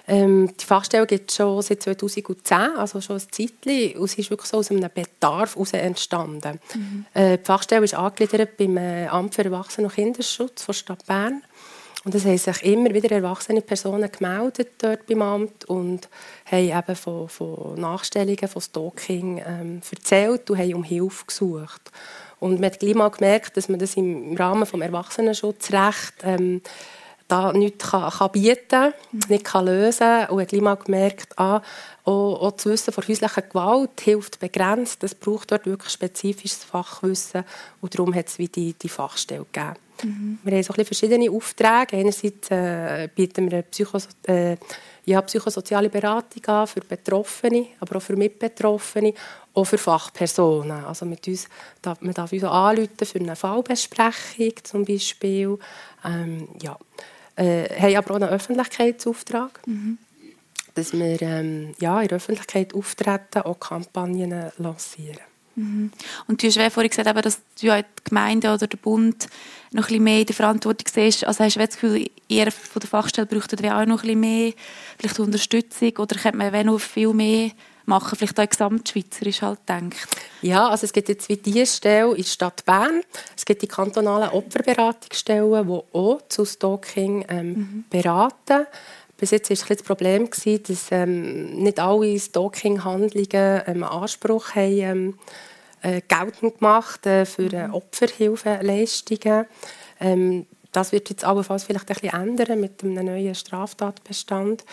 Ähm, 0.09 0.53
die 0.55 0.63
Fachstelle 0.63 1.05
gibt 1.05 1.31
es 1.31 1.37
schon 1.37 1.61
seit 1.61 1.83
2010, 1.83 2.57
also 2.77 3.01
schon 3.01 3.17
ein 3.17 3.27
Zeitchen. 3.29 3.97
Und 3.97 4.09
sie 4.09 4.21
ist 4.21 4.29
wirklich 4.29 4.49
so 4.49 4.57
aus 4.57 4.71
einem 4.71 4.89
Bedarf 4.93 5.55
heraus 5.55 5.73
entstanden. 5.73 6.59
Mhm. 6.73 7.05
Äh, 7.13 7.37
die 7.39 7.43
Fachstelle 7.43 7.83
ist 7.83 7.93
angegliedert 7.93 8.55
beim 8.55 8.77
äh, 8.77 9.07
Amt 9.07 9.35
für 9.35 9.43
Erwachsenen- 9.43 9.87
und 9.87 9.95
Kinderschutz 9.95 10.65
der 10.65 10.73
Stadt 10.73 11.05
Bern. 11.05 11.43
Und 12.07 12.15
es 12.15 12.23
haben 12.23 12.37
sich 12.37 12.63
immer 12.63 12.93
wieder 12.93 13.11
erwachsene 13.11 13.59
Personen 13.59 14.09
gemeldet 14.09 14.69
dort 14.77 15.05
beim 15.07 15.21
Amt 15.21 15.65
und 15.65 16.07
haben 16.49 16.69
eben 16.69 16.95
von, 16.95 17.27
von 17.27 17.75
Nachstellungen, 17.75 18.47
von 18.47 18.61
Stalking 18.61 19.43
ähm, 19.45 19.81
erzählt 19.91 20.49
und 20.49 20.57
haben 20.57 20.73
um 20.75 20.83
Hilfe 20.85 21.25
gesucht. 21.25 21.91
Und 22.39 22.61
man 22.61 22.71
hat 22.71 22.79
gleich 22.79 22.95
mal 22.95 23.09
gemerkt, 23.09 23.57
dass 23.57 23.67
man 23.67 23.77
das 23.77 23.97
im 23.97 24.37
Rahmen 24.37 24.61
des 24.63 24.71
Erwachsenenschutzrechts 24.71 26.23
ähm, 26.23 26.61
da 27.27 27.51
nichts 27.51 27.89
kann, 27.89 28.09
kann 28.09 28.31
bieten 28.31 28.69
kann, 28.69 28.93
nicht 29.27 29.43
kann 29.43 29.65
lösen 29.65 29.99
kann. 29.99 30.29
Und 30.29 30.39
hat 30.39 30.47
gleich 30.47 30.61
mal 30.61 30.75
gemerkt, 30.75 31.37
ah, 31.37 31.61
auch, 32.05 32.41
auch 32.41 32.51
das 32.51 32.67
Wissen 32.67 32.93
von 32.93 33.05
häuslicher 33.05 33.41
Gewalt 33.41 33.99
hilft 33.99 34.39
begrenzt. 34.39 35.03
Es 35.03 35.13
braucht 35.13 35.51
dort 35.51 35.65
wirklich 35.65 35.91
spezifisches 35.91 36.63
Fachwissen. 36.63 37.43
Und 37.81 37.93
darum 37.93 38.15
hat 38.15 38.27
es 38.27 38.39
wie 38.39 38.47
die, 38.47 38.75
die 38.75 38.87
Fachstelle 38.87 39.45
gegeben. 39.51 39.75
Mhm. 40.03 40.39
Wir 40.43 40.53
haben 40.53 40.63
so 40.63 40.73
ein 40.73 40.85
verschiedene 40.85 41.31
Aufträge. 41.31 41.97
Einerseits 41.97 42.51
äh, 42.51 43.09
bieten 43.13 43.49
wir 43.51 43.61
Psychos 43.63 44.07
äh, 44.27 44.57
ja, 45.07 45.21
psychosoziale 45.21 45.89
Beratung 45.89 46.45
an 46.47 46.67
für 46.67 46.81
Betroffene, 46.81 47.67
aber 47.79 47.95
auch 47.95 48.01
für 48.01 48.17
Mitbetroffene, 48.17 49.13
auch 49.53 49.63
für 49.63 49.77
Fachpersonen. 49.77 50.83
Also 50.83 51.05
mit 51.05 51.25
uns, 51.27 51.47
man 52.01 52.13
darf 52.13 52.33
uns 52.33 52.43
anrufen 52.43 53.05
für 53.05 53.19
eine 53.19 53.37
Fallbesprechung 53.37 54.51
zum 54.63 54.83
Beispiel. 54.83 55.57
Ähm, 56.03 56.49
ja. 56.61 56.77
Äh, 57.37 57.69
haben 57.79 57.95
aber 57.95 58.11
auch 58.11 58.15
einen 58.15 58.29
Öffentlichkeitsauftrag. 58.29 59.65
Mhm. 59.65 59.97
Dass 60.75 60.91
wir 60.91 61.21
ähm, 61.21 61.73
ja, 61.79 62.01
in 62.01 62.09
der 62.09 62.17
Öffentlichkeit 62.17 62.75
auftreten, 62.75 63.41
auch 63.43 63.59
Kampagnen 63.59 64.51
lancieren. 64.57 65.21
Mhm. 65.57 65.91
Und 66.27 66.41
du 66.41 66.47
hast 66.47 66.73
vorhin 66.73 66.89
gesagt, 66.89 67.25
dass 67.25 67.41
du 67.59 67.67
die 67.67 67.83
Gemeinde 68.03 68.53
oder 68.53 68.67
der 68.67 68.77
Bund 68.77 69.27
noch 69.71 69.83
ein 69.83 69.87
bisschen 69.87 70.03
mehr 70.03 70.19
in 70.19 70.25
der 70.25 70.35
Verantwortung 70.35 70.87
siehst. 70.91 71.25
Also 71.25 71.43
hast 71.43 71.55
du 71.55 71.59
das 71.59 71.69
Gefühl, 71.71 72.09
ihr 72.27 72.51
von 72.51 72.79
der 72.79 72.89
Fachstelle 72.89 73.27
braucht 73.27 73.53
auch 73.53 73.85
noch 73.85 74.03
ein 74.03 74.07
bisschen 74.07 74.19
mehr 74.19 74.53
vielleicht 74.97 75.19
Unterstützung 75.19 75.91
oder 75.97 76.15
könnte 76.15 76.37
man 76.37 76.65
noch 76.65 76.79
viel 76.79 77.11
mehr 77.13 77.51
machen, 77.85 78.17
vielleicht 78.17 78.39
auch 78.39 78.49
gesamtschweizerisch 78.49 79.41
halt 79.41 79.59
denkt? 79.67 79.97
Ja, 80.41 80.69
also 80.69 80.85
es 80.85 80.93
gibt 80.93 81.09
jetzt 81.09 81.27
wie 81.29 81.37
diese 81.37 81.65
Stelle 81.65 82.11
in 82.11 82.17
der 82.17 82.23
Stadt 82.23 82.65
Bern. 82.65 83.01
Es 83.35 83.45
gibt 83.45 83.61
die 83.61 83.67
kantonalen 83.67 84.29
Opferberatungsstellen, 84.29 85.67
die 85.67 85.81
auch 85.97 86.21
zu 86.29 86.45
Stalking 86.45 87.25
ähm, 87.29 87.47
mhm. 87.47 87.85
beraten. 87.89 88.67
Bis 89.17 89.31
jetzt 89.31 89.49
war 89.49 89.75
das 89.75 89.83
Problem, 89.83 90.29
dass 90.29 90.91
ähm, 90.91 91.55
nicht 91.55 91.79
alle 91.79 92.19
Stalking-Handlungen 92.19 93.61
ähm, 93.65 93.83
Anspruch 93.83 94.53
haben, 94.53 94.79
ähm, 94.79 95.19
äh, 95.81 96.01
geltend 96.01 96.59
gemacht 96.59 97.05
äh, 97.05 97.25
für 97.25 97.51
äh, 97.53 97.69
Opferhilfeleistungen. 97.69 99.45
Ähm, 99.99 100.45
das 100.71 100.91
wird 100.91 101.09
jetzt 101.09 101.23
allenfalls 101.23 101.63
vielleicht 101.63 101.89
ein 101.89 101.95
bisschen 101.95 102.21
ändern 102.21 102.59
mit 102.59 102.83
einem 102.83 103.05
neuen 103.05 103.35
Straftatbestand. 103.35 104.63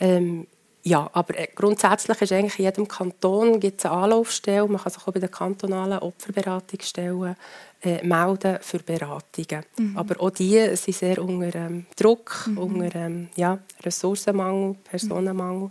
Ähm, 0.00 0.46
ja, 0.86 1.08
aber 1.14 1.38
äh, 1.38 1.48
grundsätzlich 1.54 2.20
ist 2.20 2.32
eigentlich 2.32 2.58
in 2.58 2.66
jedem 2.66 2.86
Kanton 2.86 3.58
gibt 3.58 3.84
eine 3.86 3.94
Anlaufstelle. 3.94 4.68
Man 4.68 4.82
kann 4.82 4.92
sich 4.92 5.06
auch 5.06 5.12
bei 5.12 5.20
den 5.20 5.30
kantonalen 5.30 5.98
Opferberatungsstellen 5.98 7.36
äh, 7.82 8.06
melden 8.06 8.58
für 8.60 8.78
Beratungen. 8.80 9.64
Mhm. 9.78 9.96
Aber 9.96 10.20
auch 10.20 10.30
die 10.30 10.76
sind 10.76 10.94
sehr 10.94 11.22
unter 11.22 11.54
ähm, 11.54 11.86
Druck, 11.96 12.46
mhm. 12.46 12.58
unter 12.58 12.94
ähm, 12.96 13.28
ja, 13.34 13.58
Ressourcenmangel, 13.82 14.76
Personenmangel. 14.84 15.70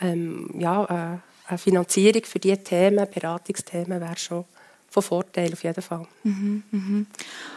Ähm, 0.00 0.50
ja, 0.56 0.84
äh, 1.14 1.33
eine 1.46 1.58
Finanzierung 1.58 2.24
für 2.24 2.38
diese 2.38 2.62
Themen, 2.62 3.06
Beratungsthemen, 3.12 4.00
wäre 4.00 4.16
schon 4.16 4.44
von 4.94 5.02
Vorteil 5.02 5.52
auf 5.52 5.64
jeden 5.64 5.82
Fall. 5.82 6.06
Mhm, 6.22 6.62
mhm. 6.70 7.06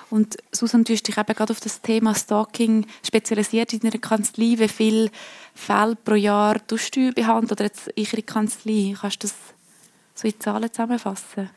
Und 0.09 0.37
Susan, 0.51 0.83
du 0.83 0.93
hast 0.93 1.07
dich 1.07 1.17
eben 1.17 1.35
gerade 1.35 1.51
auf 1.51 1.59
das 1.59 1.81
Thema 1.81 2.15
Stalking 2.15 2.87
spezialisiert 3.05 3.73
in 3.73 3.79
deiner 3.81 3.99
Kanzlei. 3.99 4.55
Wie 4.57 4.67
viele 4.67 5.11
Fälle 5.53 5.95
pro 5.95 6.15
Jahr 6.15 6.65
tust 6.65 6.95
du 6.95 7.13
behandeln 7.13 7.51
oder 7.51 7.65
jetzt 7.65 7.89
in 7.89 8.25
Kanzlei? 8.25 8.95
Kannst 8.99 9.23
du 9.23 9.27
das 9.27 9.35
so 10.15 10.27
in 10.27 10.39
Zahlen 10.39 10.71
zusammenfassen? 10.71 11.49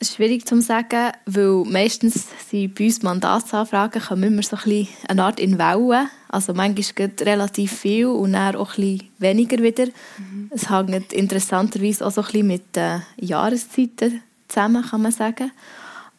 Es 0.00 0.10
ist 0.10 0.16
schwierig 0.16 0.46
zu 0.46 0.60
sagen, 0.60 1.12
weil 1.26 1.64
meistens 1.64 2.28
sind 2.48 2.74
bei 2.76 2.84
uns 2.84 3.02
Mandatsanfragen 3.02 4.00
kommen 4.00 4.22
immer 4.24 4.42
so 4.42 4.56
ein 4.56 4.62
bisschen 4.62 4.88
eine 5.08 5.24
Art 5.24 5.40
in 5.40 5.58
Wellen. 5.58 6.08
Also 6.28 6.54
manchmal 6.54 7.08
geht 7.08 7.22
relativ 7.22 7.72
viel 7.72 8.06
und 8.06 8.34
dann 8.34 8.54
auch 8.54 8.76
ein 8.78 8.82
bisschen 8.82 9.08
weniger 9.18 9.58
wieder. 9.58 9.86
Mhm. 9.86 10.50
Es 10.50 10.70
hängt 10.70 11.12
interessanterweise 11.12 12.06
auch 12.06 12.12
so 12.12 12.20
ein 12.20 12.26
bisschen 12.26 12.46
mit 12.46 12.76
den 12.76 13.02
Jahreszeiten 13.16 14.22
zusammen, 14.46 14.84
kann 14.84 15.02
man 15.02 15.12
sagen. 15.12 15.50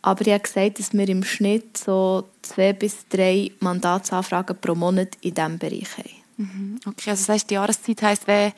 Aber 0.02 0.22
ich 0.22 0.34
habe 0.34 0.44
gesagt, 0.44 0.80
dass 0.80 0.94
wir 0.94 1.08
im 1.08 1.24
Schnitt 1.24 1.78
so 1.78 2.28
zwei 2.42 2.74
bis 2.74 3.08
drei 3.10 3.52
Mandatsanfragen 3.60 4.58
pro 4.60 4.76
Monat 4.76 5.10
in 5.22 5.34
diesem 5.34 5.58
Bereich 5.58 5.98
haben. 5.98 6.10
Mhm. 6.38 6.80
Okay, 6.86 7.12
also 7.12 7.22
das 7.22 7.30
heißt, 7.30 7.50
die 7.50 7.56
Jahreszeit 7.56 8.02
heisst, 8.02 8.24
wer 8.26 8.54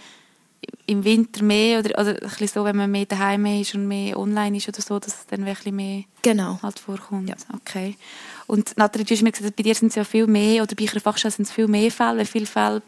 im 0.86 1.04
Winter 1.04 1.44
mehr 1.44 1.80
oder, 1.80 2.00
oder 2.00 2.10
ein 2.10 2.20
bisschen 2.30 2.48
so, 2.48 2.66
wenn 2.66 2.76
man 2.76 2.92
mehr 2.92 3.06
daheim 3.06 3.46
ist 3.46 3.74
und 3.76 3.88
mehr 3.88 4.18
online 4.18 4.58
ist 4.58 4.68
oder 4.68 4.82
so, 4.82 5.00
dass 5.00 5.16
es 5.16 5.26
dann 5.28 5.46
wirklich 5.46 5.74
mehr 5.74 6.04
genau. 6.22 6.60
halt 6.62 6.80
vorkommt. 6.80 7.30
Ja. 7.30 7.36
Okay. 7.56 7.96
Und 8.48 8.78
Nathalie, 8.78 9.06
du 9.06 9.14
hast 9.14 9.22
mir 9.22 9.32
gesagt, 9.32 9.56
bei 9.56 9.64
dir 9.64 9.76
sind 9.76 9.90
es 9.90 9.96
ja 9.96 10.04
viel 10.04 10.28
mehr, 10.28 10.64
oder 10.64 10.76
bei 10.76 10.84
eurer 10.84 11.00
Fachstelle 11.00 11.32
sind 11.32 11.48
es 11.48 11.52
viel 11.52 11.68
mehr 11.68 11.92
Fälle. 11.92 12.22
Wie 12.22 12.26
viele 12.26 12.46
Fälle 12.46 12.82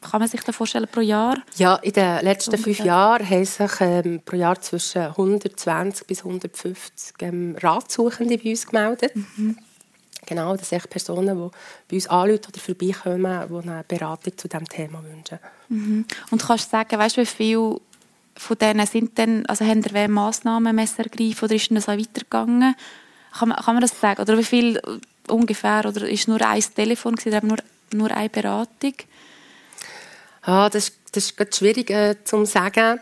kann 0.00 0.20
man 0.20 0.28
sich 0.28 0.42
da 0.42 0.52
vorstellen 0.52 0.88
pro 0.90 1.00
Jahr? 1.00 1.38
Ja, 1.56 1.76
in 1.76 1.92
den 1.92 2.24
letzten 2.24 2.50
Ungefähr. 2.50 2.74
fünf 2.74 2.86
Jahren 2.86 3.28
haben 3.28 3.44
sich 3.44 3.72
ähm, 3.80 4.20
pro 4.24 4.36
Jahr 4.36 4.60
zwischen 4.60 5.02
120 5.02 6.06
bis 6.06 6.18
150 6.18 7.14
ähm, 7.20 7.56
Ratsuchende 7.60 8.38
bei 8.38 8.50
uns 8.50 8.66
gemeldet. 8.66 9.16
Mhm. 9.16 9.58
Genau, 10.26 10.56
das 10.56 10.68
sind 10.68 10.90
Personen, 10.90 11.36
die 11.36 11.50
bei 11.88 11.96
uns 11.96 12.08
anrufen 12.08 12.46
oder 12.48 12.60
vorbeikommen, 12.60 13.48
die 13.48 13.68
eine 13.68 13.84
Beratung 13.86 14.36
zu 14.36 14.48
diesem 14.48 14.68
Thema 14.68 15.02
wünschen. 15.04 15.38
Mhm. 15.68 16.04
Und 16.30 16.42
kannst 16.42 16.66
du 16.66 16.70
sagen, 16.70 16.98
weißt 16.98 17.16
wie 17.16 17.26
viele 17.26 17.80
von 18.36 18.58
denen 18.58 18.86
sind 18.86 19.16
denn, 19.16 19.46
also 19.46 19.64
haben 19.64 19.82
ihr 19.82 20.08
Massnahmen 20.08 20.78
ergriffen 20.78 21.44
oder 21.44 21.54
ist 21.54 21.70
das 21.70 21.88
auch 21.88 21.96
weitergegangen? 21.96 22.74
Kann 23.32 23.48
man, 23.48 23.58
kann 23.58 23.74
man 23.74 23.80
das 23.80 23.98
sagen? 23.98 24.20
Oder 24.20 24.36
wie 24.36 24.44
viel 24.44 24.80
ungefähr? 25.28 25.84
Oder 25.86 26.08
ist 26.08 26.28
nur 26.28 26.40
ein 26.42 26.62
Telefon 26.74 27.16
oder 27.24 27.42
nur, 27.42 27.58
nur 27.92 28.10
eine 28.10 28.28
Beratung? 28.28 28.94
Ah, 30.46 30.70
das, 30.70 30.92
das 31.10 31.32
ist 31.32 31.56
schwierig 31.56 31.90
äh, 31.90 32.14
zu 32.22 32.44
sagen. 32.44 33.00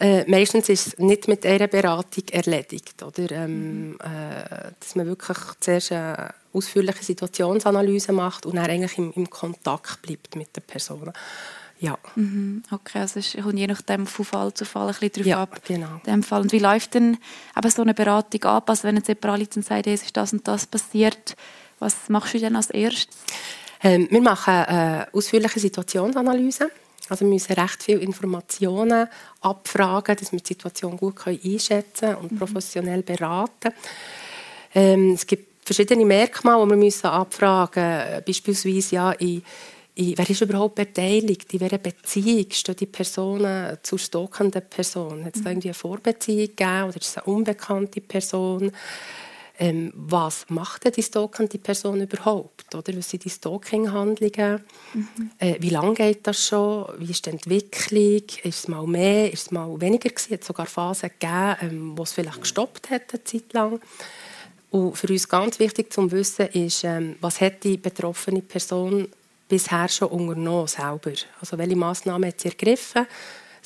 Äh, 0.00 0.24
meistens 0.30 0.70
ist 0.70 0.86
es 0.86 0.98
nicht 0.98 1.28
mit 1.28 1.44
einer 1.44 1.66
Beratung 1.68 2.24
erledigt. 2.32 3.02
Oder? 3.02 3.30
Ähm, 3.32 3.98
äh, 4.02 4.70
dass 4.80 4.94
man 4.94 5.06
wirklich 5.06 5.38
zuerst 5.60 5.92
eine 5.92 6.34
ausführliche 6.54 7.04
Situationsanalyse 7.04 8.12
macht 8.12 8.46
und 8.46 8.56
dann 8.56 8.64
eigentlich 8.64 8.96
im, 8.96 9.12
im 9.14 9.28
Kontakt 9.28 10.00
bleibt 10.00 10.36
mit 10.36 10.56
der 10.56 10.62
Person. 10.62 11.12
Ja. 11.78 11.98
Mhm. 12.14 12.62
Okay, 12.70 13.00
also 13.00 13.20
es 13.20 13.34
kommt 13.34 13.58
je 13.58 13.66
nachdem 13.66 14.06
von 14.06 14.24
Fall 14.24 14.54
zu 14.54 14.64
Fall 14.64 14.88
ein 14.88 14.94
bisschen 14.94 15.12
drauf 15.12 15.26
ja, 15.26 15.42
ab. 15.42 15.60
Genau. 15.66 16.00
Dem 16.06 16.22
Fall. 16.22 16.40
Und 16.40 16.52
wie 16.52 16.58
läuft 16.58 16.94
denn 16.94 17.18
eben 17.54 17.70
so 17.70 17.82
eine 17.82 17.92
Beratung 17.92 18.42
ab? 18.44 18.70
Also 18.70 18.84
wenn 18.84 18.96
jetzt 18.96 19.08
jemand 19.08 19.54
und 19.54 19.66
sagt, 19.66 19.86
es 19.86 20.02
ist 20.02 20.16
das 20.16 20.32
und 20.32 20.48
das 20.48 20.66
passiert, 20.66 21.36
was 21.78 22.08
machst 22.08 22.32
du 22.32 22.38
denn 22.38 22.56
als 22.56 22.70
erstes? 22.70 23.14
Ähm, 23.82 24.08
wir 24.10 24.22
machen 24.22 24.54
eine 24.54 25.08
ausführliche 25.12 25.60
Situationsanalyse. 25.60 26.70
Also 27.08 27.24
wir 27.24 27.32
müssen 27.32 27.52
recht 27.52 27.82
viele 27.82 28.00
Informationen 28.00 29.08
abfragen, 29.40 30.16
dass 30.16 30.32
wir 30.32 30.40
die 30.40 30.46
Situation 30.46 30.96
gut 30.96 31.26
einschätzen 31.26 32.00
können 32.00 32.16
und 32.16 32.32
mhm. 32.32 32.38
professionell 32.38 33.02
beraten. 33.02 33.72
Ähm, 34.74 35.12
es 35.12 35.26
gibt 35.26 35.64
verschiedene 35.64 36.04
Merkmale, 36.04 36.64
die 36.64 36.70
wir 36.70 36.76
müssen 36.76 37.06
abfragen 37.06 37.98
müssen. 37.98 38.24
Beispielsweise, 38.26 38.94
ja, 38.94 39.12
in, 39.12 39.42
in, 39.94 40.18
wer 40.18 40.30
ist 40.30 40.40
überhaupt 40.40 40.74
beteiligt? 40.74 41.52
In 41.54 41.60
welcher 41.60 41.78
Beziehung 41.78 42.46
stehen 42.50 42.76
die 42.76 42.86
Personen 42.86 43.78
zur 43.82 43.98
stalkenden 43.98 44.62
Person? 44.68 45.24
Hat 45.24 45.36
es 45.36 45.42
da 45.42 45.48
mhm. 45.48 45.54
irgendwie 45.54 45.68
eine 45.68 45.74
Vorbeziehung 45.74 46.48
gegeben 46.48 46.84
oder 46.84 46.96
ist 46.96 47.08
es 47.08 47.18
eine 47.18 47.34
unbekannte 47.34 48.00
Person? 48.00 48.72
Ähm, 49.58 49.92
was 49.94 50.46
macht 50.48 50.84
denn 50.84 50.92
die 50.92 51.02
stalkende 51.02 51.58
Person 51.58 52.00
überhaupt? 52.00 52.74
Oder? 52.74 52.96
Was 52.96 53.10
sind 53.10 53.24
die 53.24 53.30
Stalking-Handlungen? 53.30 54.64
Mhm. 54.92 55.30
Äh, 55.38 55.56
wie 55.60 55.70
lange 55.70 55.94
geht 55.94 56.26
das 56.26 56.46
schon? 56.46 56.86
Wie 56.98 57.10
ist 57.10 57.26
die 57.26 57.30
Entwicklung? 57.30 58.22
Ist 58.42 58.58
es 58.58 58.68
mal 58.68 58.86
mehr? 58.86 59.32
Ist 59.32 59.46
es 59.46 59.50
mal 59.50 59.80
weniger 59.80 60.10
gewesen? 60.10 60.34
Hat 60.34 60.40
es 60.40 60.46
sogar 60.46 60.66
Phasen 60.66 61.10
gegeben, 61.18 61.56
ähm, 61.62 61.98
wo 61.98 62.02
es 62.02 62.12
vielleicht 62.12 62.40
gestoppt 62.42 62.90
hat, 62.90 63.12
eine 63.12 63.24
Zeit 63.24 63.52
lang? 63.52 63.80
Und 64.70 64.96
für 64.96 65.08
uns 65.08 65.28
ganz 65.28 65.58
wichtig 65.58 65.92
zu 65.92 66.10
wissen 66.10 66.48
ist, 66.48 66.84
ähm, 66.84 67.16
was 67.20 67.40
hat 67.40 67.64
die 67.64 67.78
betroffene 67.78 68.42
Person 68.42 69.08
bisher 69.48 69.88
schon 69.88 70.08
unternommen 70.08 70.66
selber? 70.66 71.12
Also 71.40 71.56
welche 71.56 71.76
Massnahmen 71.76 72.28
hat 72.28 72.40
sie 72.40 72.48
ergriffen? 72.48 73.06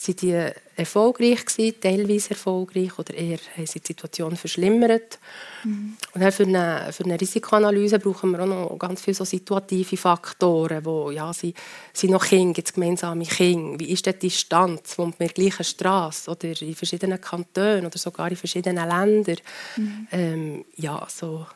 Sind 0.03 0.23
die 0.23 0.51
erfolgreich 0.77 1.45
gewesen, 1.45 1.79
teilweise 1.79 2.31
erfolgreich 2.31 2.99
oder 2.99 3.13
eher 3.13 3.37
haben 3.55 3.67
sie 3.67 3.81
die 3.81 3.89
Situation 3.89 4.35
verschlimmert? 4.35 5.19
Mhm. 5.63 5.99
Und 6.15 6.33
für 6.33 6.45
eine, 6.45 6.91
für 6.91 7.05
eine 7.05 7.21
Risikoanalyse 7.21 7.99
brauchen 7.99 8.31
wir 8.31 8.41
auch 8.41 8.47
noch 8.47 8.79
ganz 8.79 9.03
viele 9.03 9.15
so 9.15 9.27
situative 9.27 9.99
Faktoren, 9.99 10.83
wo 10.87 11.11
ja, 11.11 11.31
sie 11.35 11.53
sind 11.93 12.13
noch 12.13 12.25
Kinder, 12.25 12.55
gibt 12.55 12.73
gemeinsame 12.73 13.27
Kinder, 13.27 13.79
wie 13.79 13.91
ist 13.91 14.07
die 14.07 14.19
Distanz, 14.19 14.97
wohnt 14.97 15.21
man 15.21 15.29
in 15.29 15.35
der 15.35 15.45
gleichen 15.45 15.65
Straße 15.65 16.31
oder 16.31 16.63
in 16.63 16.75
verschiedenen 16.75 17.21
Kantonen 17.21 17.85
oder 17.85 17.99
sogar 17.99 18.31
in 18.31 18.37
verschiedenen 18.37 18.89
Ländern? 18.89 19.37
Mhm. 19.77 20.09
Ähm, 20.13 20.65
ja, 20.77 21.07
so, 21.11 21.47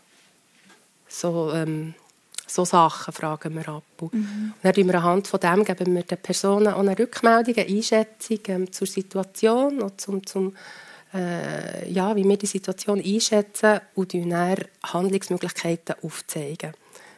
so 1.09 1.51
ähm, 1.55 1.95
so 2.47 2.65
Sachen 2.65 3.13
fragen 3.13 3.55
wir 3.55 3.69
ab. 3.69 3.85
Mhm. 4.01 4.13
Und 4.13 4.55
dann 4.63 4.73
geben 4.73 4.89
wir 4.89 4.97
anhand 4.97 5.29
von 5.29 5.41
dem 5.41 5.65
geben 5.65 5.95
wir 5.95 6.03
den 6.03 6.19
Personen 6.19 6.69
auch 6.69 6.79
eine 6.79 6.99
Rückmeldung, 6.99 7.55
eine 7.57 7.67
Einschätzung 7.67 8.39
ähm, 8.49 8.73
zur 8.73 8.87
Situation 8.87 9.81
und 9.81 10.01
zum, 10.01 10.25
zum 10.27 10.55
äh, 11.15 11.91
ja, 11.91 12.15
wie 12.17 12.29
wir 12.29 12.37
die 12.37 12.47
Situation 12.47 13.03
einschätzen 13.03 13.81
und 13.95 14.15
dann 14.15 14.57
Handlungsmöglichkeiten 14.83 15.97
aufzeigen. 16.03 16.73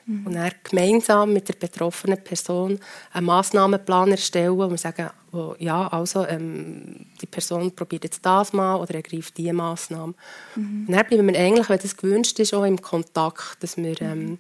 Mhm. 0.06 0.26
Und 0.26 0.34
dann 0.34 0.52
gemeinsam 0.62 1.32
mit 1.32 1.48
der 1.48 1.54
betroffenen 1.54 2.22
Person 2.22 2.78
einen 3.12 3.26
Massnahmenplan 3.26 4.12
erstellen, 4.12 4.56
wo 4.56 4.70
wir 4.70 4.78
sagen, 4.78 5.10
wo, 5.32 5.56
ja, 5.58 5.88
also 5.88 6.26
ähm, 6.26 7.06
die 7.20 7.26
Person 7.26 7.74
probiert 7.74 8.04
jetzt 8.04 8.24
das 8.24 8.52
mal 8.52 8.76
oder 8.76 8.94
ergreift 8.94 9.36
diese 9.36 9.52
Massnahme. 9.52 10.14
Mhm. 10.54 10.84
Und 10.86 10.92
dann 10.92 11.06
bleiben 11.06 11.26
wir 11.26 11.38
eigentlich, 11.38 11.68
wenn 11.68 11.78
das 11.78 11.96
gewünscht 11.96 12.38
ist, 12.38 12.54
auch 12.54 12.64
im 12.64 12.80
Kontakt, 12.80 13.62
dass 13.62 13.76
wir 13.76 14.00
ähm, 14.00 14.38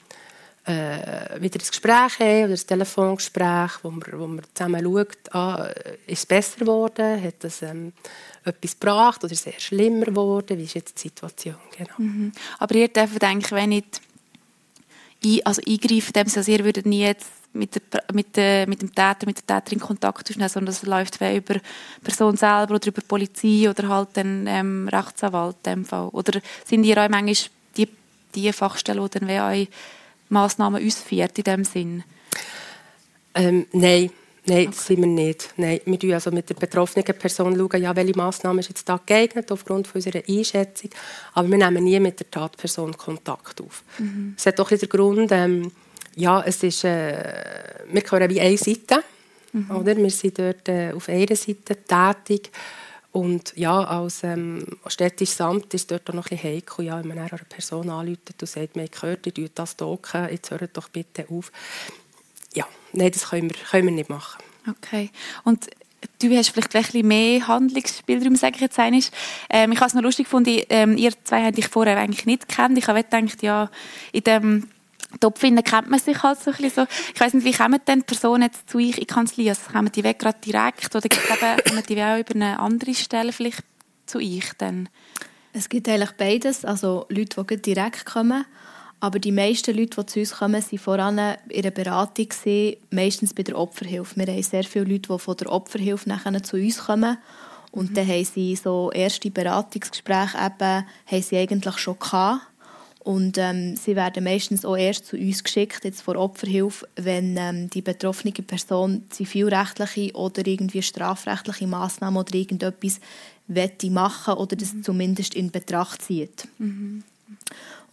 äh, 0.66 1.40
wieder 1.40 1.60
ein 1.60 1.68
Gespräch 1.68 2.18
haben 2.18 2.44
oder 2.44 2.52
ein 2.52 2.66
Telefongespräch, 2.66 3.70
wo 3.82 3.90
man, 3.90 4.02
wo 4.12 4.26
man 4.26 4.42
zusammen 4.52 4.82
schaut, 4.84 5.34
ah, 5.34 5.68
ist 6.06 6.18
es 6.18 6.26
besser 6.26 6.58
geworden, 6.58 7.22
hat 7.22 7.44
es 7.44 7.62
ähm, 7.62 7.92
etwas 8.44 8.78
gebracht 8.78 9.22
oder 9.22 9.32
ist 9.32 9.46
es 9.46 9.52
eher 9.52 9.60
schlimmer 9.60 10.06
geworden, 10.06 10.58
wie 10.58 10.64
ist 10.64 10.74
jetzt 10.74 10.96
die 10.96 11.08
Situation. 11.08 11.56
Genau. 11.76 11.94
Mhm. 11.98 12.32
Aber 12.58 12.74
ihr 12.74 12.88
dürft 12.88 13.22
denken, 13.22 13.56
wenn 13.56 13.68
nicht 13.70 14.00
also 15.44 15.62
eingreifen, 15.66 16.12
dem 16.12 16.26
also 16.26 16.52
ihr 16.52 16.64
würdet 16.64 16.86
nie 16.86 17.02
jetzt 17.02 17.30
mit, 17.52 17.74
der, 17.74 18.04
mit, 18.12 18.36
der, 18.36 18.68
mit 18.68 18.82
dem 18.82 18.94
Täter, 18.94 19.26
mit 19.26 19.38
der 19.38 19.46
Täterin 19.46 19.80
Kontakt 19.80 20.30
aufnehmen, 20.30 20.48
sondern 20.48 20.66
das 20.66 20.82
läuft 20.82 21.16
über 21.20 21.54
die 21.54 21.60
Person 22.02 22.36
selber 22.36 22.74
oder 22.74 22.88
über 22.88 23.00
die 23.00 23.06
Polizei 23.06 23.68
oder 23.68 23.88
halt 23.88 24.16
den 24.16 24.46
ähm, 24.46 24.88
Rechtsanwalt 24.88 25.56
in 25.64 25.72
dem 25.72 25.84
Fall. 25.84 26.08
Oder 26.08 26.40
sind 26.64 26.84
ihr 26.84 26.98
auch 26.98 27.08
manchmal 27.08 27.50
die, 27.76 27.88
die 28.34 28.52
Fachstelle, 28.52 29.08
die 29.08 29.18
dann 29.18 29.30
euch 29.30 29.68
Massnahmen 30.28 30.84
ausführt 30.84 31.38
in 31.38 31.44
dem 31.44 31.64
Sinn? 31.64 32.04
Ähm, 33.34 33.66
nein. 33.72 34.10
Nein, 34.48 34.58
okay. 34.58 34.66
das 34.70 34.86
sind 34.86 35.00
wir 35.00 35.08
nicht. 35.08 35.54
Nein, 35.56 35.80
wir 35.84 35.98
schauen 36.00 36.12
also 36.12 36.30
mit 36.30 36.48
der 36.48 36.54
betroffenen 36.54 37.04
Person, 37.04 37.56
schauen, 37.56 37.82
ja, 37.82 37.96
welche 37.96 38.16
Massnahme 38.16 38.60
ist 38.60 38.68
jetzt 38.68 38.88
da 38.88 39.00
geeignet 39.04 39.50
aufgrund 39.50 39.92
unserer 39.92 40.22
Einschätzung. 40.28 40.90
Aber 41.34 41.50
wir 41.50 41.58
nehmen 41.58 41.82
nie 41.82 41.98
mit 41.98 42.20
der 42.20 42.30
Tatperson 42.30 42.96
Kontakt 42.96 43.60
auf. 43.60 43.82
Mhm. 43.98 44.34
Es 44.36 44.46
hat 44.46 44.58
doch 44.60 44.68
den 44.68 44.88
Grund, 44.88 45.32
ähm, 45.32 45.72
ja, 46.14 46.42
es 46.42 46.62
ist, 46.62 46.84
äh, 46.84 47.84
wir 47.90 48.02
gehören 48.02 48.30
wie 48.30 48.40
eine 48.40 48.56
Seite. 48.56 49.02
Mhm. 49.52 49.70
Oder? 49.70 49.96
Wir 49.96 50.10
sind 50.10 50.38
dort 50.38 50.68
äh, 50.68 50.92
auf 50.92 51.08
einer 51.08 51.34
Seite 51.34 51.76
tätig. 51.76 52.52
Und 53.16 53.54
ja, 53.56 53.82
als 53.82 54.24
ähm, 54.24 54.66
städtisches 54.88 55.40
Amt 55.40 55.72
ist 55.72 55.90
dort 55.90 56.10
auch 56.10 56.12
noch 56.12 56.26
ein 56.26 56.36
bisschen 56.36 56.52
heikel, 56.52 56.84
ja, 56.84 56.98
wenn 56.98 57.08
man 57.08 57.18
eine 57.20 57.30
Person 57.48 57.88
anruft 57.88 58.42
und 58.42 58.46
sagt, 58.46 58.76
man 58.76 58.90
gehört, 58.90 59.38
ihr 59.38 59.48
das 59.54 59.74
token, 59.74 60.28
jetzt 60.30 60.50
hört 60.50 60.76
doch 60.76 60.90
bitte 60.90 61.24
auf. 61.30 61.50
Ja, 62.52 62.66
nein, 62.92 63.10
das 63.10 63.30
können 63.30 63.48
wir, 63.48 63.56
können 63.70 63.86
wir 63.86 63.94
nicht 63.94 64.10
machen. 64.10 64.42
Okay. 64.68 65.08
Und 65.44 65.66
du 66.18 66.36
hast 66.36 66.50
vielleicht 66.50 66.76
ein 66.76 66.82
bisschen 66.82 67.08
mehr 67.08 67.48
Handlungsspielraum, 67.48 68.36
sage 68.36 68.56
ich 68.56 68.60
jetzt. 68.60 68.78
Ähm, 69.48 69.72
ich 69.72 69.80
habe 69.80 69.88
es 69.88 69.94
noch 69.94 70.02
lustig 70.02 70.26
gefunden, 70.26 70.60
ähm, 70.68 70.98
ihr 70.98 71.12
zwei 71.24 71.42
habt 71.42 71.56
dich 71.56 71.68
vorher 71.68 71.96
eigentlich 71.96 72.26
nicht 72.26 72.46
gekannt. 72.46 72.76
Ich 72.76 72.86
habe 72.86 73.02
gedacht, 73.02 73.42
ja, 73.42 73.70
in 74.12 74.24
dem 74.24 74.68
Topfinnen 75.20 75.64
kennt 75.64 75.88
man 75.88 76.00
sich 76.00 76.22
halt 76.22 76.40
so 76.40 76.50
ein 76.50 76.56
bisschen 76.56 76.86
so. 76.86 76.92
Ich 77.14 77.20
weiß 77.20 77.34
nicht, 77.34 77.44
wie 77.44 77.52
kommen 77.52 77.80
denn 77.86 78.02
Personen 78.02 78.42
jetzt 78.42 78.68
zu 78.68 78.78
euch 78.78 78.94
in 78.94 79.00
die 79.00 79.06
Kanzlei? 79.06 79.48
Also 79.48 79.62
kommen 79.72 79.90
die 79.92 80.04
weg 80.04 80.18
gerade 80.18 80.38
direkt 80.44 80.94
oder 80.94 81.08
kommen 81.68 81.82
die 81.88 82.02
auch 82.02 82.18
über 82.18 82.34
eine 82.34 82.58
andere 82.58 82.94
Stelle 82.94 83.32
vielleicht 83.32 83.62
zu 84.06 84.18
euch 84.18 84.52
dann? 84.58 84.88
Es 85.52 85.68
gibt 85.68 85.88
eigentlich 85.88 86.12
beides. 86.12 86.64
Also 86.64 87.06
Leute, 87.08 87.44
die 87.44 87.62
direkt 87.62 88.04
kommen. 88.04 88.44
Aber 89.00 89.18
die 89.18 89.32
meisten 89.32 89.76
Leute, 89.76 90.04
die 90.04 90.06
zu 90.06 90.20
uns 90.20 90.32
kommen, 90.32 90.60
sind 90.62 90.80
voran 90.80 91.18
in 91.48 91.60
einer 91.60 91.70
Beratung, 91.70 92.28
meistens 92.90 93.34
bei 93.34 93.42
der 93.42 93.58
Opferhilfe. 93.58 94.16
Wir 94.16 94.26
haben 94.26 94.42
sehr 94.42 94.64
viele 94.64 94.86
Leute, 94.86 95.12
die 95.12 95.18
von 95.18 95.36
der 95.36 95.52
Opferhilfe 95.52 96.08
nachher 96.08 96.42
zu 96.42 96.56
uns 96.56 96.78
kommen. 96.78 97.18
Und 97.72 97.90
mhm. 97.90 97.94
dann 97.94 98.08
haben 98.08 98.24
sie 98.24 98.56
so 98.56 98.90
erste 98.90 99.30
Beratungsgespräche 99.30 100.38
eben, 100.38 100.86
haben 101.06 101.22
sie 101.22 101.36
eigentlich 101.36 101.78
schon 101.78 101.98
gehabt. 101.98 102.42
Und 103.06 103.38
ähm, 103.38 103.76
sie 103.76 103.94
werden 103.94 104.24
meistens 104.24 104.64
auch 104.64 104.76
erst 104.76 105.06
zu 105.06 105.16
uns 105.16 105.44
geschickt, 105.44 105.84
jetzt 105.84 106.02
vor 106.02 106.16
Opferhilfe, 106.16 106.88
wenn 106.96 107.36
ähm, 107.36 107.70
die 107.70 107.80
betroffene 107.80 108.32
Person 108.32 109.04
zivilrechtliche 109.10 110.12
oder 110.16 110.44
irgendwie 110.44 110.82
strafrechtliche 110.82 111.68
Maßnahmen 111.68 112.18
oder 112.18 112.34
irgendetwas 112.34 112.98
wette 113.46 113.90
machen 113.90 114.34
oder 114.34 114.56
das 114.56 114.74
mhm. 114.74 114.82
zumindest 114.82 115.36
in 115.36 115.52
Betracht 115.52 116.02
zieht. 116.02 116.48
Mhm. 116.58 117.04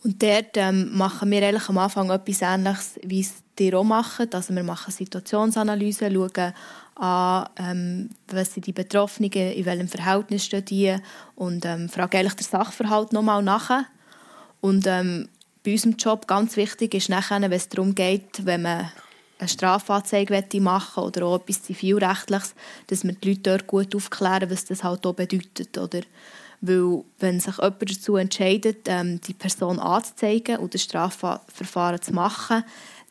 Und 0.03 0.23
dort 0.23 0.55
ähm, 0.55 0.97
machen 0.97 1.29
wir 1.29 1.47
eigentlich 1.47 1.69
am 1.69 1.77
Anfang 1.77 2.09
etwas 2.09 2.41
Ähnliches, 2.41 2.99
wie 3.03 3.21
es 3.21 3.33
ihr 3.59 3.77
auch 3.77 3.83
machen. 3.83 4.33
Also 4.33 4.55
wir 4.55 4.63
machen 4.63 4.91
Situationsanalyse, 4.91 6.11
schauen 6.11 6.53
an, 6.95 7.49
ähm, 7.57 8.09
was 8.29 8.55
sind 8.55 8.65
die 8.65 8.73
Betroffenen, 8.73 9.31
in 9.31 9.63
welchem 9.63 9.89
Verhältnis 9.89 10.45
stehen 10.45 10.65
die 10.65 10.95
und 11.35 11.65
ähm, 11.65 11.87
fragen 11.87 12.17
eigentlich 12.17 12.33
den 12.33 12.47
Sachverhalt 12.47 13.13
nochmal 13.13 13.43
nach. 13.43 13.85
Und 14.63 14.87
ähm, 14.87 15.27
bei 15.65 15.73
unserem 15.73 15.97
Job 15.97 16.25
ganz 16.25 16.55
wichtig 16.55 16.93
ist 16.93 17.09
nachher, 17.09 17.41
wenn 17.41 17.51
es 17.51 17.67
darum 17.67 17.93
geht, 17.93 18.45
wenn 18.45 18.61
man 18.61 18.89
eine 19.37 19.49
Strafanzeige 19.49 20.41
machen 20.61 21.03
oder 21.03 21.25
auch 21.25 21.41
etwas 21.41 21.63
Zivilrechtliches, 21.63 22.55
dass 22.87 23.03
wir 23.03 23.11
die 23.11 23.27
Leute 23.27 23.41
dort 23.41 23.67
gut 23.67 23.93
aufklären, 23.93 24.49
was 24.49 24.63
das 24.63 24.85
halt 24.85 25.05
auch 25.05 25.15
bedeutet. 25.15 25.77
Oder? 25.77 25.99
Weil, 26.61 27.03
wenn 27.19 27.41
sich 27.41 27.57
jemand 27.57 27.91
dazu 27.91 28.15
entscheidet, 28.15 28.85
ähm, 28.85 29.19
die 29.19 29.33
Person 29.33 29.79
anzuzeigen 29.79 30.59
oder 30.59 30.69
das 30.69 30.83
Strafverfahren 30.83 32.01
zu 32.01 32.13
machen, 32.13 32.63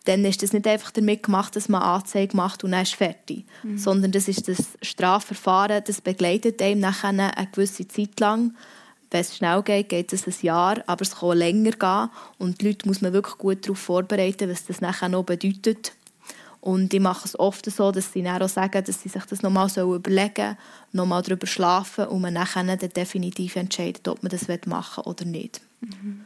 dann 0.07 0.25
ist 0.25 0.43
das 0.43 0.55
nicht 0.55 0.67
einfach 0.67 0.91
damit 0.91 1.23
gemacht, 1.23 1.55
dass 1.55 1.69
man 1.69 1.83
Anzeige 1.83 2.35
macht 2.35 2.65
und 2.65 2.71
dann 2.71 2.85
ist 2.85 2.95
fertig. 2.95 3.45
Mhm. 3.63 3.77
Sondern 3.77 4.11
das 4.11 4.27
ist 4.27 4.49
das 4.49 4.79
Strafverfahren, 4.81 5.85
das 5.87 6.01
begleitet 6.01 6.63
einem 6.63 6.81
nachher 6.81 7.11
eine 7.11 7.31
gewisse 7.53 7.87
Zeit 7.87 8.19
lang. 8.21 8.55
Wenn 9.13 9.21
es 9.21 9.37
schnell 9.37 9.63
geht, 9.63 9.91
geht 9.91 10.13
es 10.13 10.27
ein 10.27 10.35
Jahr, 10.41 10.83
aber 10.87 11.03
es 11.03 11.17
kann 11.17 11.37
länger 11.37 11.73
gehen. 11.73 12.11
Und 12.39 12.61
die 12.61 12.69
Leute 12.69 12.89
muss 12.89 13.03
man 13.03 13.13
wirklich 13.13 13.37
gut 13.37 13.65
darauf 13.65 13.79
vorbereiten, 13.79 14.51
was 14.51 14.65
das 14.65 14.81
nachher 14.81 15.11
noch 15.11 15.25
bedeutet. 15.25 15.93
Und 16.63 16.95
ich 16.95 17.01
mache 17.01 17.27
es 17.27 17.39
oft 17.39 17.71
so, 17.71 17.91
dass 17.91 18.13
sie 18.13 18.23
dann 18.23 18.41
auch 18.41 18.49
sagen, 18.49 18.85
dass 18.85 19.03
sie 19.03 19.09
sich 19.09 19.25
das 19.25 19.43
nochmal 19.43 19.69
überlegen 19.77 20.35
sollen, 20.37 20.57
nochmal 20.93 21.23
darüber 21.23 21.47
schlafen 21.47 22.07
und 22.07 22.23
man 22.23 22.35
dann 22.35 22.79
definitiv 22.79 23.57
entscheidet, 23.57 24.07
ob 24.09 24.23
man 24.23 24.31
das 24.31 24.47
machen 24.67 25.05
will 25.05 25.11
oder 25.11 25.25
nicht. 25.25 25.61
Mhm. 25.81 26.25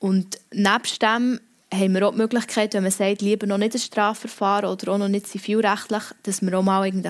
Und 0.00 0.38
nebst 0.52 1.02
dem 1.02 1.38
haben 1.72 1.94
wir 1.94 2.08
auch 2.08 2.12
die 2.12 2.18
Möglichkeit, 2.18 2.74
wenn 2.74 2.82
man 2.82 2.92
sagt, 2.92 3.20
lieber 3.20 3.46
noch 3.46 3.58
nicht 3.58 3.74
ein 3.74 3.80
Strafverfahren 3.80 4.70
oder 4.70 4.92
auch 4.92 4.98
noch 4.98 5.08
nicht 5.08 5.26
zivilrechtlich, 5.26 6.02
dass 6.22 6.40
wir 6.42 6.58
auch 6.58 6.62
mal 6.62 6.82
einen 6.82 7.02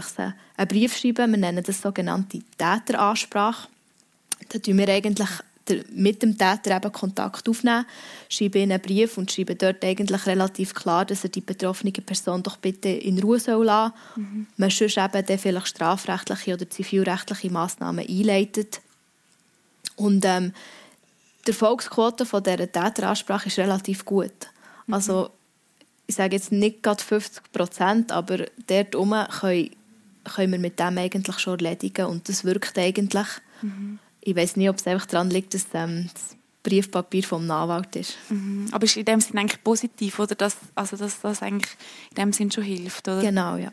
Brief 0.68 0.96
schreiben. 0.96 1.32
Wir 1.32 1.38
nennen 1.38 1.62
das 1.64 1.80
sogenannte 1.80 2.40
Täteransprache. 2.58 3.68
Da 4.48 4.58
tun 4.58 4.78
wir 4.78 4.88
eigentlich 4.88 5.30
mit 5.94 6.22
dem 6.22 6.36
Täter 6.36 6.76
eben 6.76 6.92
Kontakt 6.92 7.48
aufnehmen, 7.48 7.86
schreiben 8.28 8.62
ihm 8.62 8.70
einen 8.70 8.82
Brief 8.82 9.16
und 9.16 9.32
schreiben 9.32 9.56
dort 9.56 9.84
eigentlich 9.84 10.26
relativ 10.26 10.74
klar, 10.74 11.04
dass 11.04 11.24
er 11.24 11.30
die 11.30 11.40
betroffene 11.40 11.92
Person 11.92 12.42
doch 12.42 12.56
bitte 12.56 12.90
in 12.90 13.18
Ruhe 13.18 13.40
soll 13.40 13.64
lassen 13.64 13.94
soll. 14.14 14.24
Mhm. 14.24 14.46
Man 14.56 14.70
sonst 14.70 14.98
eben 14.98 15.26
dann 15.26 15.38
vielleicht 15.38 15.68
strafrechtliche 15.68 16.54
oder 16.54 16.68
zivilrechtliche 16.68 17.50
Massnahmen 17.50 18.06
einleitet. 18.06 18.80
Und 19.96 20.24
ähm, 20.24 20.52
die 21.46 21.50
Erfolgsquote 21.50 22.26
von 22.26 22.42
dieser 22.42 22.70
Täteransprache 22.70 23.48
ist 23.48 23.58
relativ 23.58 24.04
gut. 24.04 24.32
Mhm. 24.86 24.94
Also 24.94 25.30
ich 26.06 26.16
sage 26.16 26.36
jetzt 26.36 26.52
nicht 26.52 26.82
gerade 26.82 27.02
50 27.02 27.52
Prozent, 27.52 28.12
aber 28.12 28.44
dort 28.66 28.92
können, 29.40 29.70
können 30.24 30.52
wir 30.52 30.58
mit 30.58 30.78
dem 30.78 30.98
eigentlich 30.98 31.38
schon 31.38 31.58
erledigen 31.58 32.06
und 32.06 32.28
das 32.28 32.44
wirkt 32.44 32.78
eigentlich. 32.78 33.28
Mhm. 33.62 33.98
Ich 34.24 34.34
weiß 34.34 34.56
nicht, 34.56 34.68
ob 34.70 34.76
es 34.76 34.86
einfach 34.86 35.06
daran 35.06 35.30
liegt, 35.30 35.54
dass 35.54 35.66
ähm, 35.74 36.08
das 36.12 36.36
Briefpapier 36.62 37.22
vom 37.22 37.48
Anwalt 37.50 37.94
ist. 37.94 38.16
Mhm. 38.30 38.68
Aber 38.72 38.84
ist 38.84 38.96
in 38.96 39.04
dem 39.04 39.20
Sinne 39.20 39.42
eigentlich 39.42 39.62
positiv, 39.62 40.18
oder? 40.18 40.34
Dass, 40.34 40.56
also 40.74 40.96
dass 40.96 41.20
das 41.20 41.42
eigentlich 41.42 41.70
in 42.10 42.16
dem 42.16 42.32
Sinne 42.32 42.50
schon 42.50 42.64
hilft, 42.64 43.06
oder? 43.06 43.20
Genau, 43.20 43.56
ja. 43.56 43.70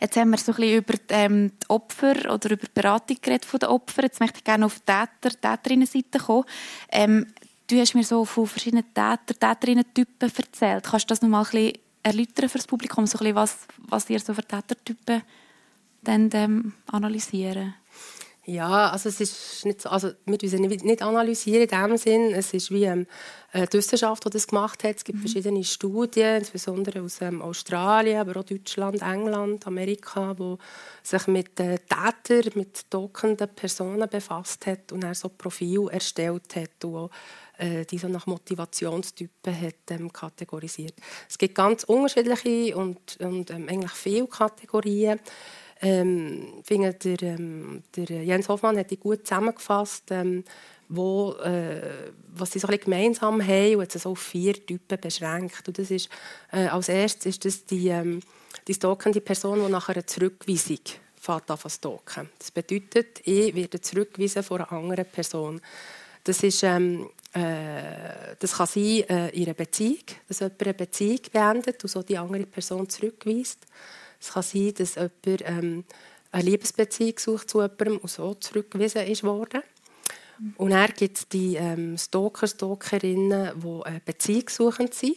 Jetzt 0.00 0.16
haben 0.16 0.30
wir 0.30 0.38
so 0.38 0.52
ein 0.52 0.56
bisschen 0.56 0.78
über 0.78 0.94
ähm, 1.10 1.52
die 1.62 1.70
Opfer 1.70 2.32
oder 2.32 2.50
über 2.50 2.66
die 2.66 2.72
Beratung 2.74 3.16
geredet 3.20 3.44
von 3.44 3.60
den 3.60 3.68
Opfern. 3.68 4.04
Jetzt 4.04 4.20
möchte 4.20 4.38
ich 4.38 4.44
gerne 4.44 4.66
auf 4.66 4.80
die 4.80 4.92
Täter, 4.92 5.40
Täterinnen-Seite 5.40 6.18
kommen. 6.18 6.44
Ähm, 6.90 7.26
du 7.66 7.78
hast 7.78 7.94
mir 7.94 8.04
so 8.04 8.24
von 8.24 8.46
verschiedenen 8.46 8.84
Täter, 8.94 9.38
Täterinnen-Typen 9.38 10.32
erzählt. 10.34 10.84
Kannst 10.84 11.04
du 11.04 11.08
das 11.08 11.22
noch 11.22 11.28
mal 11.28 11.40
ein 11.40 11.50
bisschen 11.50 11.72
erläutern 12.02 12.48
für 12.48 12.58
das 12.58 12.66
Publikum, 12.66 13.06
so 13.06 13.18
ein 13.18 13.20
bisschen 13.20 13.34
was, 13.34 13.58
was 13.78 14.08
ihr 14.08 14.20
so 14.20 14.32
für 14.32 14.44
Tätertypen 14.44 15.22
dann 16.02 16.30
ähm, 16.32 16.72
analysieren? 16.86 17.74
Ja, 18.48 18.90
also 18.90 19.08
es 19.08 19.20
ist 19.20 19.64
nicht 19.64 19.82
so, 19.82 19.88
also 19.88 20.12
wir 20.24 20.38
müssen 20.40 20.60
nicht, 20.60 20.84
nicht 20.84 21.02
analysieren 21.02 21.62
in 21.62 21.68
dem 21.68 21.96
Sinn. 21.96 22.32
Es 22.32 22.54
ist 22.54 22.70
wie 22.70 22.84
ähm, 22.84 23.04
die 23.52 23.72
Wissenschaft, 23.72 24.24
die 24.24 24.30
das 24.30 24.46
gemacht 24.46 24.84
hat. 24.84 24.96
Es 24.96 25.04
gibt 25.04 25.18
mhm. 25.18 25.22
verschiedene 25.22 25.64
Studien, 25.64 26.36
insbesondere 26.36 27.02
aus 27.02 27.20
ähm, 27.22 27.42
Australien, 27.42 28.20
aber 28.20 28.38
auch 28.38 28.44
Deutschland, 28.44 29.02
England, 29.02 29.66
Amerika, 29.66 30.38
wo 30.38 30.58
sich 31.02 31.26
mit 31.26 31.58
äh, 31.58 31.78
Tätern, 31.78 32.52
mit 32.54 32.88
tokenden 32.88 33.48
Personen 33.48 34.08
befasst 34.08 34.64
hat 34.66 34.92
und 34.92 35.02
er 35.02 35.16
so 35.16 35.28
Profil 35.28 35.88
erstellt 35.90 36.54
hat 36.54 36.84
und 36.84 36.94
auch, 36.94 37.10
äh, 37.58 37.84
die 37.84 37.98
so 37.98 38.06
nach 38.06 38.26
Motivationstypen 38.26 39.60
hat 39.60 39.90
ähm, 39.90 40.12
kategorisiert. 40.12 40.94
Es 41.28 41.36
gibt 41.36 41.56
ganz 41.56 41.82
unterschiedliche 41.82 42.76
und, 42.76 43.16
und 43.18 43.50
ähm, 43.50 43.68
eigentlich 43.68 43.90
viele 43.90 44.28
Kategorien. 44.28 45.18
Ähm, 45.82 46.62
finde, 46.64 46.94
der, 46.94 47.22
ähm, 47.22 47.82
der 47.94 48.24
Jens 48.24 48.48
Hoffmann 48.48 48.78
hat 48.78 48.90
die 48.90 48.96
gut 48.96 49.26
zusammengefasst, 49.26 50.04
ähm, 50.10 50.42
wo, 50.88 51.32
äh, 51.34 52.10
was 52.34 52.52
sie 52.52 52.58
so 52.58 52.68
ein 52.68 52.78
gemeinsam 52.78 53.46
haben 53.46 53.74
und 53.74 53.82
hat 53.82 53.94
es 53.94 54.06
auf 54.06 54.18
vier 54.18 54.54
Typen 54.54 54.98
beschränkt. 55.00 55.66
Und 55.66 55.78
das 55.78 55.90
ist, 55.90 56.08
äh, 56.52 56.66
als 56.66 56.88
erstes 56.88 57.26
ist 57.26 57.44
das 57.44 57.66
die, 57.66 57.88
ähm, 57.88 58.20
die 58.66 58.74
stalkende 58.74 59.20
Person, 59.20 59.64
die 59.64 59.70
nach 59.70 59.88
einer 59.88 60.06
Zurückweisung 60.06 60.80
fährt 61.26 61.50
an 61.50 61.58
stalken. 61.68 62.30
Das 62.38 62.50
bedeutet, 62.50 63.20
ich 63.24 63.54
werde 63.54 63.80
zurückgewiesen 63.80 64.42
von 64.42 64.60
einer 64.60 64.72
anderen 64.72 65.06
Person. 65.06 65.60
Das, 66.22 66.42
ist, 66.42 66.62
ähm, 66.62 67.10
äh, 67.32 68.34
das 68.38 68.52
kann 68.52 68.66
sein 68.66 69.04
äh, 69.08 69.28
in 69.30 69.54
Beziehung, 69.54 70.02
dass 70.28 70.40
jemand 70.40 70.62
eine 70.62 70.74
Beziehung 70.74 71.20
beendet 71.32 71.82
und 71.82 71.90
so 71.90 72.02
die 72.02 72.18
andere 72.18 72.46
Person 72.46 72.88
zurückweist. 72.88 73.66
Es 74.20 74.32
kann 74.32 74.42
sein, 74.42 74.74
dass 74.74 74.94
jemand 74.94 75.42
ähm, 75.44 75.84
eine 76.32 76.44
Liebesbeziehung 76.44 77.18
sucht 77.18 77.50
zu 77.50 77.62
jemandem 77.62 77.98
und 77.98 78.10
so 78.10 78.34
zurückgewiesen 78.34 79.06
ist 79.06 79.24
worden. 79.24 79.62
Und 80.56 80.70
dann 80.70 80.90
gibt 80.94 81.16
es 81.16 81.28
die 81.28 81.56
ähm, 81.56 81.96
Stalker, 81.96 82.46
Stalkerinnen, 82.46 83.52
die 83.58 83.88
äh, 83.88 84.00
beziehungssuchend 84.04 84.92
sind. 84.92 85.16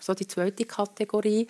So 0.00 0.14
die 0.14 0.26
zweite 0.26 0.64
Kategorie. 0.64 1.46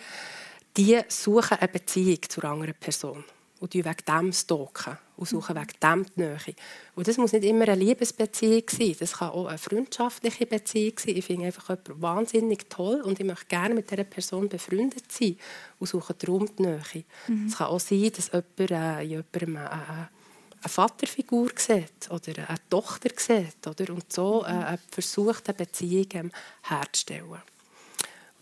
Die 0.75 0.99
suchen 1.07 1.57
eine 1.57 1.67
Beziehung 1.69 2.19
zu 2.27 2.41
einer 2.41 2.51
anderen 2.51 2.75
Person 2.75 3.23
und 3.59 3.73
wegen 3.73 3.95
dem 4.07 4.33
stalken 4.33 4.97
und 5.15 5.27
suchen 5.27 5.55
wegen 5.55 5.79
dem 5.81 6.05
die 6.05 6.21
Nähe. 6.21 6.55
Und 6.95 7.07
das 7.07 7.17
muss 7.17 7.33
nicht 7.33 7.45
immer 7.45 7.67
eine 7.67 7.75
Liebesbeziehung 7.75 8.63
sein, 8.69 8.95
das 8.99 9.13
kann 9.13 9.29
auch 9.29 9.47
eine 9.47 9.57
freundschaftliche 9.57 10.45
Beziehung 10.45 10.93
sein. 10.97 11.17
Ich 11.17 11.25
finde 11.25 11.45
einfach 11.45 11.69
jemanden 11.69 12.01
wahnsinnig 12.01 12.69
toll 12.69 13.01
und 13.01 13.19
ich 13.19 13.25
möchte 13.25 13.45
gerne 13.45 13.75
mit 13.75 13.89
dieser 13.89 14.03
Person 14.03 14.47
befreundet 14.47 15.11
sein 15.11 15.37
und 15.79 15.87
suche 15.87 16.13
darum 16.13 16.47
die 16.55 16.63
Nähe. 16.63 17.03
Mhm. 17.27 17.47
Es 17.47 17.57
kann 17.57 17.67
auch 17.67 17.79
sein, 17.79 18.11
dass 18.15 18.31
jemand 18.31 18.71
äh, 18.71 19.03
in 19.03 19.09
jemandem 19.09 19.55
äh, 19.55 19.59
eine 19.59 20.69
Vaterfigur 20.69 21.49
sieht 21.55 22.09
oder 22.09 22.49
eine 22.49 22.57
Tochter 22.69 23.09
sieht 23.15 23.65
oder? 23.67 23.93
und 23.93 24.11
so 24.11 24.43
äh, 24.45 24.77
versucht, 24.89 25.49
eine 25.49 25.57
Beziehung 25.57 26.31
herzustellen. 26.63 27.41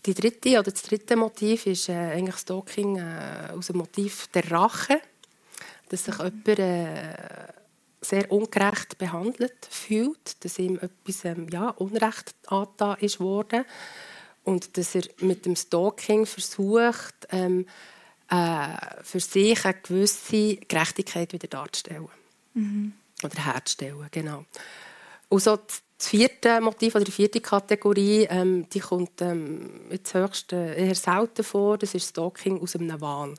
Die 0.06 0.14
dritte, 0.14 0.50
oder 0.50 0.70
das 0.70 0.82
dritte 0.82 1.16
Motiv 1.16 1.66
ist 1.66 1.88
äh, 1.88 1.92
eigentlich 1.92 2.36
Stalking 2.36 2.96
äh, 2.96 3.50
aus 3.52 3.66
dem 3.66 3.78
Motiv 3.78 4.28
der 4.28 4.48
Rache, 4.50 5.00
dass 5.88 6.04
sich 6.04 6.16
jemand 6.18 6.58
äh, 6.60 7.14
sehr 8.00 8.30
ungerecht 8.30 8.98
behandelt 8.98 9.66
fühlt, 9.68 10.44
dass 10.44 10.60
ihm 10.60 10.76
etwas 10.76 11.24
ähm, 11.24 11.48
ja, 11.50 11.70
Unrecht 11.70 12.36
angetan 12.46 12.96
ist 13.00 13.18
worden 13.18 13.64
und 14.44 14.76
dass 14.76 14.94
er 14.94 15.02
mit 15.20 15.44
dem 15.44 15.56
Stalking 15.56 16.24
versucht, 16.24 17.26
ähm, 17.30 17.66
äh, 18.30 19.02
für 19.02 19.20
sich 19.20 19.64
eine 19.64 19.74
gewisse 19.74 20.56
Gerechtigkeit 20.56 21.32
wieder 21.32 21.48
darzustellen. 21.48 22.08
Mhm. 22.54 22.92
Oder 23.24 23.44
herzustellen, 23.44 24.06
genau. 24.12 24.44
Und 25.28 25.42
so 25.42 25.56
das 25.56 25.82
vierte 25.98 26.60
Motiv 26.60 26.94
oder 26.94 27.04
die 27.04 27.10
vierte 27.12 27.40
Kategorie, 27.40 28.26
ähm, 28.28 28.68
die 28.68 28.80
kommt 28.80 29.22
ähm, 29.22 29.80
jetzt 29.90 30.14
höchst 30.14 30.52
eher 30.52 30.94
selten 30.94 31.42
vor. 31.42 31.78
Das 31.78 31.94
ist 31.94 32.10
Stalking 32.10 32.60
aus 32.60 32.76
einem 32.76 33.00
Wahn. 33.00 33.34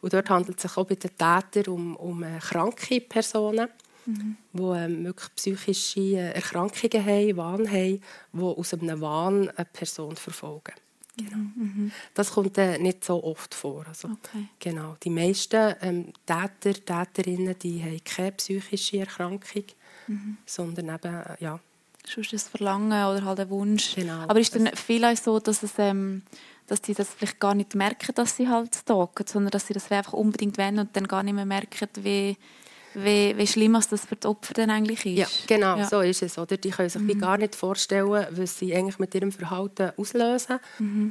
Und 0.00 0.12
dort 0.12 0.28
handelt 0.28 0.58
es 0.58 0.62
sich 0.62 0.76
auch 0.76 0.86
bei 0.86 0.96
den 0.96 1.10
Tätern 1.16 1.72
um, 1.72 1.96
um 1.96 2.22
äh, 2.22 2.38
kranke 2.38 3.00
Personen, 3.00 3.68
mhm. 4.04 4.36
die 4.52 4.62
ähm, 4.62 5.04
wirklich 5.04 5.34
psychische 5.34 6.00
äh, 6.00 6.32
Erkrankungen 6.32 7.06
haben, 7.06 7.36
Wahn 7.38 7.70
haben, 7.70 8.02
die 8.32 8.40
aus 8.42 8.74
einem 8.74 9.00
Wahn 9.00 9.48
eine 9.48 9.64
Person 9.64 10.14
verfolgen. 10.16 10.74
Genau. 11.16 11.36
Mhm. 11.36 11.92
Das 12.12 12.32
kommt 12.32 12.58
äh, 12.58 12.76
nicht 12.78 13.04
so 13.04 13.22
oft 13.22 13.54
vor. 13.54 13.86
Also, 13.86 14.08
okay. 14.08 14.48
genau. 14.58 14.96
Die 15.02 15.10
meisten 15.10 15.74
ähm, 15.80 16.12
Täter, 16.26 16.74
Täterinnen, 16.84 17.56
die 17.58 17.82
haben 17.82 18.04
keine 18.04 18.32
psychische 18.32 18.98
Erkrankung, 18.98 19.64
mhm. 20.08 20.36
sondern 20.44 20.96
eben, 20.96 21.14
äh, 21.14 21.36
ja, 21.38 21.60
sonst 22.06 22.32
ein 22.32 22.38
Verlangen 22.38 23.04
oder 23.06 23.24
halt 23.24 23.40
ein 23.40 23.50
Wunsch. 23.50 23.94
Genau. 23.94 24.22
Aber 24.28 24.38
ist 24.40 24.54
dann 24.54 24.68
vielleicht 24.74 25.24
so, 25.24 25.38
dass 25.38 25.62
es 25.62 25.72
ähm, 25.78 26.22
dass 26.66 26.80
die 26.80 26.94
das 26.94 27.08
vielleicht 27.10 27.40
gar 27.40 27.54
nicht 27.54 27.74
merken, 27.74 28.14
dass 28.14 28.36
sie 28.36 28.48
halt 28.48 28.74
stalken, 28.74 29.26
sondern 29.26 29.50
dass 29.50 29.66
sie 29.66 29.74
das 29.74 29.90
einfach 29.90 30.14
unbedingt 30.14 30.56
wollen 30.58 30.78
und 30.78 30.96
dann 30.96 31.06
gar 31.06 31.22
nicht 31.22 31.34
mehr 31.34 31.44
merken, 31.44 31.88
wie, 31.96 32.38
wie, 32.94 33.36
wie 33.36 33.46
schlimm 33.46 33.74
das 33.74 34.06
für 34.06 34.16
die 34.16 34.26
Opfer 34.26 34.54
dann 34.54 34.70
eigentlich 34.70 35.04
ist. 35.04 35.18
Ja, 35.18 35.26
genau, 35.46 35.76
Ja. 35.76 35.86
so 35.86 36.00
ist 36.00 36.22
es. 36.22 36.38
Oder? 36.38 36.56
Die 36.56 36.70
können 36.70 36.88
sich 36.88 37.06
wie 37.06 37.16
gar 37.16 37.36
nicht 37.36 37.54
vorstellen, 37.54 38.26
was 38.30 38.58
sie 38.58 38.74
eigentlich 38.74 38.98
mit 38.98 39.14
ihrem 39.14 39.30
Verhalten 39.30 39.92
auslösen 39.98 40.58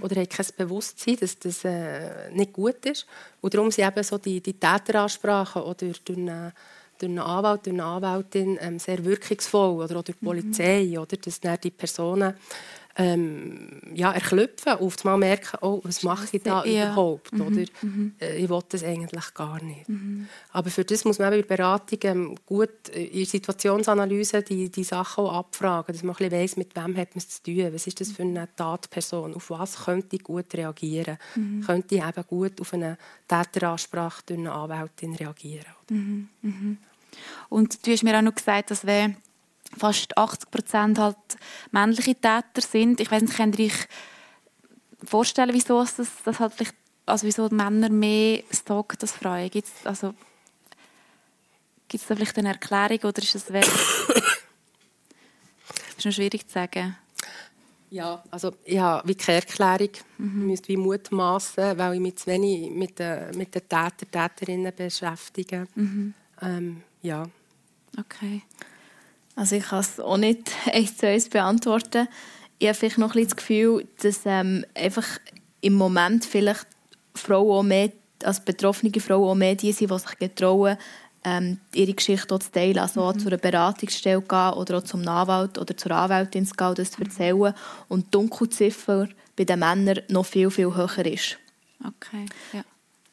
oder 0.01 0.15
haben 0.15 0.29
kein 0.29 0.45
Bewusstsein, 0.57 1.17
dass 1.17 1.37
das 1.37 1.63
äh, 1.65 2.31
nicht 2.31 2.53
gut 2.53 2.83
ist. 2.87 3.05
Und 3.41 3.53
darum 3.53 3.69
sind 3.69 3.87
eben 3.87 4.03
so 4.03 4.17
die, 4.17 4.41
die 4.41 4.53
Täteransprachen 4.53 5.61
oder 5.61 5.85
durch 5.85 6.01
eine, 6.17 6.53
durch 7.03 7.09
einen 7.09 7.19
Anwalt, 7.19 7.65
durch 7.65 7.73
eine 7.73 7.83
Anwältin 7.83 8.57
ähm, 8.61 8.79
sehr 8.79 9.03
wirkungsvoll 9.03 9.83
oder 9.83 9.97
auch 9.99 10.03
durch 10.03 10.17
die 10.17 10.25
Polizei, 10.25 10.99
oder? 10.99 11.17
dass 11.17 11.39
dann 11.39 11.57
die 11.63 11.71
Personen 11.71 12.33
ähm, 12.95 13.81
ja, 13.95 14.11
erklüpfen 14.11 14.73
und 14.73 14.85
auf 14.85 15.03
einmal 15.03 15.17
merken, 15.17 15.57
oh, 15.61 15.79
was 15.83 16.03
mache 16.03 16.27
ich 16.31 16.43
da 16.43 16.63
Ja. 16.63 16.91
überhaupt? 16.91 17.33
Oder, 17.33 17.61
äh, 18.21 18.37
ich 18.37 18.47
will 18.47 18.59
das 18.69 18.83
eigentlich 18.83 19.33
gar 19.33 19.59
nicht. 19.63 19.87
Aber 20.51 20.69
für 20.69 20.85
das 20.85 21.03
muss 21.03 21.17
man 21.17 21.33
eben 21.33 21.41
bei 21.47 21.55
der 21.55 21.63
Beratung 21.63 21.99
ähm, 22.03 22.35
gut 22.45 22.69
äh, 22.93 23.05
in 23.05 23.17
der 23.17 23.25
Situationsanalyse 23.25 24.43
die, 24.43 24.69
die 24.69 24.83
Sachen 24.83 25.23
auch 25.23 25.33
abfragen, 25.33 25.91
dass 25.91 26.03
man 26.03 26.13
ein 26.15 26.17
bisschen 26.17 26.31
weiss, 26.39 26.55
mit 26.55 26.75
wem 26.75 26.95
hat 26.95 27.15
man 27.15 27.17
es 27.17 27.29
zu 27.29 27.41
tun, 27.41 27.73
was 27.73 27.87
ist 27.87 27.99
das 27.99 28.11
für 28.11 28.21
eine 28.21 28.47
Tatperson, 28.55 29.33
auf 29.33 29.49
was 29.49 29.85
könnte 29.85 30.15
ich 30.15 30.21
gut 30.23 30.53
reagieren, 30.53 31.17
könnte 31.65 31.95
ich 31.95 32.03
eben 32.03 32.27
gut 32.27 32.61
auf 32.61 32.73
eine 32.75 32.99
Täteransprache 33.27 34.21
durch 34.27 34.39
eine 34.39 34.51
Anwältin 34.51 35.15
reagieren. 35.15 35.65
Und 37.49 37.85
du 37.85 37.91
hast 37.91 38.03
mir 38.03 38.17
auch 38.17 38.21
noch 38.21 38.35
gesagt, 38.35 38.71
dass 38.71 38.85
wir 38.85 39.15
fast 39.77 40.17
80 40.17 40.51
Prozent 40.51 40.99
halt 40.99 41.17
männliche 41.71 42.15
Täter 42.15 42.61
sind. 42.61 42.99
Ich 42.99 43.11
weiß 43.11 43.21
nicht, 43.21 43.35
könnt 43.35 43.59
ihr 43.59 43.65
euch 43.65 43.87
vorstellen, 45.03 45.53
wieso 45.53 45.81
es 45.81 45.95
das, 45.95 46.09
das 46.23 46.39
halt 46.39 46.53
also 47.05 47.27
wieso 47.27 47.49
die 47.49 47.55
Männer 47.55 47.89
mehr 47.89 48.43
stalken 48.51 48.97
als 49.01 49.11
Frauen? 49.11 49.49
Gibt 49.49 49.67
es 49.67 49.85
also, 49.85 50.13
gibt's 51.87 52.07
da 52.07 52.15
vielleicht 52.15 52.37
eine 52.37 52.49
Erklärung 52.49 53.09
oder 53.09 53.21
ist 53.21 53.35
das 53.35 53.51
wirklich... 53.51 53.73
ist 55.97 56.05
noch 56.05 56.11
schwierig 56.11 56.47
zu 56.47 56.53
sagen. 56.53 56.95
Ja, 57.89 58.23
also 58.31 58.55
ich 58.63 58.79
habe 58.79 59.07
wie 59.07 59.15
keine 59.15 59.41
Erklärung. 59.41 59.89
Ich 59.93 60.03
müsste 60.17 60.69
wie 60.69 60.77
mutmaßen, 60.77 61.77
weil 61.77 61.93
ich 61.93 61.99
mich 61.99 62.15
zu 62.15 62.27
wenig 62.27 62.71
mit 62.71 62.97
den, 62.97 63.37
mit 63.37 63.53
den 63.53 63.61
Täter, 63.61 63.91
Täterinnen 64.11 64.73
beschäftige. 64.75 65.67
Ähm, 66.43 66.83
ja. 67.01 67.25
Okay. 67.99 68.41
Also 69.35 69.55
ich 69.55 69.63
kann 69.63 69.79
es 69.79 69.99
auch 69.99 70.17
nicht 70.17 70.51
eins 70.73 70.97
zu 70.97 71.07
eins 71.07 71.29
beantworten. 71.29 72.07
Ich 72.59 72.67
habe 72.67 72.77
vielleicht 72.77 72.97
noch 72.97 73.09
ein 73.09 73.13
bisschen 73.13 73.29
das 73.29 73.35
Gefühl, 73.35 73.87
dass 74.01 74.21
ähm, 74.25 74.65
einfach 74.75 75.05
im 75.61 75.73
Moment 75.73 76.25
vielleicht 76.25 76.67
Frauen 77.15 77.51
auch 77.51 77.63
mehr, 77.63 77.91
also 78.23 78.41
betroffene 78.43 78.99
Frauen 78.99 79.29
auch 79.29 79.35
mehr 79.35 79.55
die 79.55 79.71
sind, 79.71 79.91
die 79.91 79.99
sich 79.99 80.19
getrauen, 80.19 80.77
ähm, 81.25 81.59
ihre 81.73 81.93
Geschichte 81.93 82.33
auch 82.35 82.39
zu 82.39 82.51
teilen. 82.51 82.79
Also 82.79 83.01
auch 83.01 83.13
zu 83.13 83.27
einer 83.27 83.37
Beratungsstelle 83.37 84.21
gehen 84.21 84.53
oder 84.53 84.77
auch 84.77 84.83
zum 84.83 85.07
Anwalt 85.07 85.57
oder 85.57 85.75
zur 85.75 85.91
Anwältin 85.91 86.45
zu 86.45 86.53
gehen 86.53 86.75
das 86.75 86.91
zu 86.91 87.01
erzählen. 87.01 87.53
Und 87.87 88.05
die 88.05 88.11
Dunkelziffer 88.11 89.07
bei 89.35 89.45
den 89.45 89.59
Männern 89.59 90.01
noch 90.09 90.25
viel, 90.25 90.49
viel 90.51 90.75
höher 90.75 91.05
ist. 91.05 91.37
Okay. 91.83 92.25
Ja. 92.53 92.63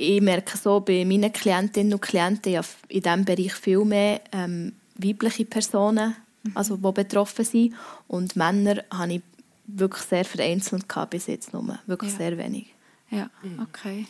Ich 0.01 0.21
merke 0.21 0.57
so 0.57 0.81
bei 0.81 1.05
meinen 1.05 1.33
Klientinnen 1.33 1.95
und 1.95 2.01
Klienten 2.03 2.53
ja 2.53 2.63
in 2.89 3.03
diesem 3.03 3.25
Bereich 3.25 3.55
viel 3.55 3.85
mehr 3.85 4.21
ähm, 4.33 4.73
weibliche 4.97 5.45
Personen, 5.45 6.17
also 6.55 6.77
die 6.77 6.93
betroffen 6.93 7.45
sind. 7.45 7.75
Und 8.09 8.37
Männer 8.37 8.83
habe 8.91 9.15
ich 9.15 9.23
wirklich 9.67 10.05
sehr 10.05 10.25
vereinzelt 10.25 10.89
gehabt 10.89 11.11
bis 11.11 11.27
jetzt 11.27 11.53
nur. 11.53 11.79
Wirklich 11.87 12.13
Ja. 12.13 12.19
sehr 12.19 12.39
wenig. 12.39 12.67
Ja, 13.11 13.31
okay. 13.63 14.07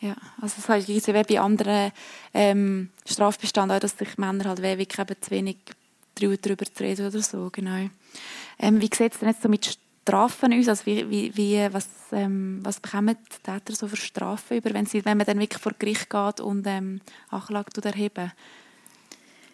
Ja, 0.00 0.16
also 0.40 0.56
es 0.58 0.68
halt 0.68 0.88
wie 0.88 1.00
bei 1.00 1.40
anderen 1.40 1.92
ähm, 2.34 2.88
Strafbeständen 3.06 3.76
auch, 3.76 3.80
dass 3.80 3.96
sich 3.96 4.18
Männer 4.18 4.46
halt 4.46 4.60
wirklich 4.60 4.98
eben 4.98 5.20
zu 5.20 5.30
wenig 5.30 5.56
darüber 6.16 6.36
darüber 6.36 6.64
zu 6.64 6.82
reden 6.82 7.06
oder 7.06 7.22
so, 7.22 7.48
genau. 7.52 7.88
Ähm, 8.58 8.80
wie 8.80 8.90
sieht 8.92 9.12
es 9.12 9.20
denn 9.20 9.28
jetzt 9.28 9.42
so 9.42 9.48
mit 9.48 9.78
Strafen 10.02 10.52
aus? 10.52 10.68
Also 10.68 10.86
wie, 10.86 11.08
wie, 11.08 11.36
wie, 11.36 11.68
was, 11.72 11.88
ähm, 12.10 12.60
was 12.62 12.80
bekommen 12.80 13.16
die 13.30 13.42
Täter 13.42 13.74
so 13.74 13.86
für 13.86 13.96
Strafen 13.96 14.56
über, 14.56 14.74
wenn, 14.74 14.86
sie, 14.86 15.04
wenn 15.04 15.16
man 15.16 15.26
dann 15.26 15.38
wirklich 15.38 15.62
vor 15.62 15.72
Gericht 15.78 16.10
geht 16.10 16.40
und 16.40 16.66
ähm, 16.66 17.00
Anklage 17.30 17.70
erheben? 17.82 18.32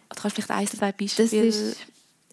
Du 0.08 0.20
kannst 0.20 0.36
vielleicht 0.36 0.50
ein, 0.50 0.66
zwei 0.66 0.92
Beispiele... 0.92 1.28
Das 1.28 1.32
ist, 1.32 1.76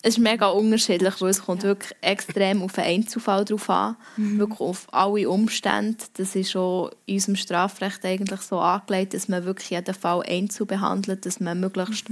es 0.01 0.17
ist 0.17 0.19
mega 0.19 0.47
unterschiedlich, 0.47 1.19
weil 1.19 1.31
es 1.31 1.41
kommt 1.41 1.63
wirklich 1.63 1.91
extrem 2.01 2.61
auf 2.61 2.73
den 2.73 2.83
Einzelfall 2.83 3.43
drauf 3.43 3.69
an, 3.71 3.95
wirklich 4.17 4.59
auf 4.59 4.87
alle 4.93 5.27
Umstände. 5.27 5.97
Das 6.13 6.35
ist 6.35 6.51
schon 6.51 6.91
in 7.07 7.15
unserem 7.15 7.35
Strafrecht 7.35 8.05
eigentlich 8.05 8.41
so 8.41 8.59
angelegt, 8.59 9.15
dass 9.15 9.27
man 9.27 9.45
wirklich 9.45 9.71
jeden 9.71 9.95
Fall 9.95 10.21
einzeln 10.21 10.67
behandelt, 10.67 11.25
dass 11.25 11.39
man 11.39 11.59
möglichst 11.59 12.05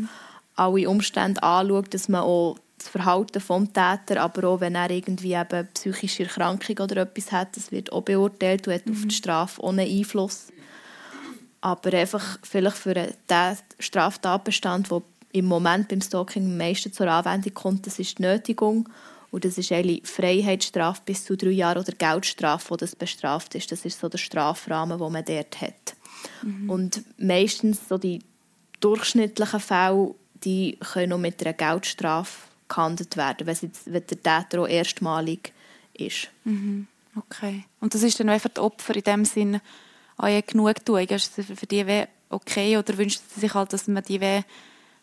alle 0.56 0.90
Umstände 0.90 1.44
anschaut, 1.44 1.94
dass 1.94 2.10
man 2.10 2.22
auch 2.22 2.58
das 2.84 2.92
Verhalten 2.92 3.40
vom 3.40 3.72
Täter, 3.72 4.22
aber 4.22 4.48
auch 4.48 4.62
wenn 4.62 4.76
er 4.76 4.90
irgendwie 4.90 5.34
eben 5.34 5.68
psychische 5.74 6.24
Erkrankung 6.24 6.78
oder 6.80 6.98
etwas 6.98 7.32
hat, 7.32 7.56
das 7.56 7.72
wird 7.72 7.92
auch 7.92 8.02
beurteilt 8.02 8.68
und 8.68 8.74
hat 8.74 8.90
auf 8.90 9.06
die 9.06 9.16
Strafe 9.16 9.62
ohne 9.62 9.84
Einfluss. 9.84 10.48
Aber 11.62 11.94
einfach 11.94 12.40
vielleicht 12.44 12.78
für 12.78 12.94
den 12.94 13.58
Straftatbestand, 13.80 14.92
der 14.92 15.02
im 15.32 15.46
Moment 15.46 15.88
beim 15.88 16.02
Stalking 16.02 16.44
am 16.44 16.58
meisten 16.58 16.92
zur 16.92 17.08
Anwendung 17.08 17.54
kommt, 17.54 17.88
das 17.88 18.00
ist 18.00 18.20
die 18.20 18.24
Nötigung. 18.24 18.90
Und 19.32 19.46
das 19.46 19.58
ist 19.58 19.72
eigentlich 19.72 20.06
Freiheitsstrafe 20.06 21.02
bis 21.06 21.26
zu 21.26 21.36
drei 21.36 21.50
Jahren 21.50 21.82
oder 21.82 21.94
Geldstrafe, 21.94 22.70
wo 22.70 22.76
das 22.76 22.96
bestraft 22.96 23.56
ist. 23.56 23.72
Das 23.72 23.84
ist 23.84 24.00
so 24.00 24.08
der 24.08 24.20
Strafrahmen, 24.20 25.00
den 25.00 25.12
man 25.12 25.26
dort 25.26 25.60
hat. 25.60 25.96
Und 26.68 27.04
meistens 27.18 27.88
so 27.90 27.98
die 27.98 28.20
durchschnittlichen 28.80 29.60
Fälle, 29.60 30.14
die 30.44 30.78
können 30.80 31.10
noch 31.10 31.18
mit 31.18 31.44
einer 31.44 31.54
Geldstrafe 31.54 32.53
gehandelt 32.74 33.18
werden, 33.18 33.48
wenn, 33.48 33.58
jetzt, 33.62 33.86
wenn 33.86 34.06
der 34.08 34.24
Täter 34.24 34.62
auch 34.62 34.68
erstmalig 34.68 35.54
ist. 35.94 36.30
Okay. 37.16 37.66
Und 37.80 37.94
das 37.94 38.04
ist 38.04 38.20
dann 38.20 38.30
einfach 38.30 38.50
die 38.50 38.62
Opfer 38.62 38.96
in 38.96 39.04
dem 39.04 39.26
Sinn 39.26 39.62
auch 40.18 40.24
eine 40.24 40.44
Genugtuung. 40.44 41.08
Ist 41.08 41.38
das 41.38 41.46
für 41.46 41.68
die 41.68 42.06
okay 42.30 42.78
oder 42.78 42.98
wünscht 42.98 43.22
sie 43.34 43.42
sich 43.42 43.54
halt, 43.54 43.74
dass 43.74 43.88
man 43.88 44.04
die 44.04 44.20
weh, 44.20 44.42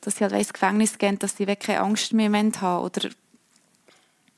dass 0.00 0.16
sie 0.16 0.24
halt 0.24 0.34
ins 0.34 0.52
Gefängnis 0.52 0.98
gehen, 0.98 1.18
dass 1.18 1.36
sie 1.36 1.46
keine 1.46 1.80
Angst 1.80 2.12
mehr 2.12 2.30
haben 2.32 2.84
oder 2.84 3.10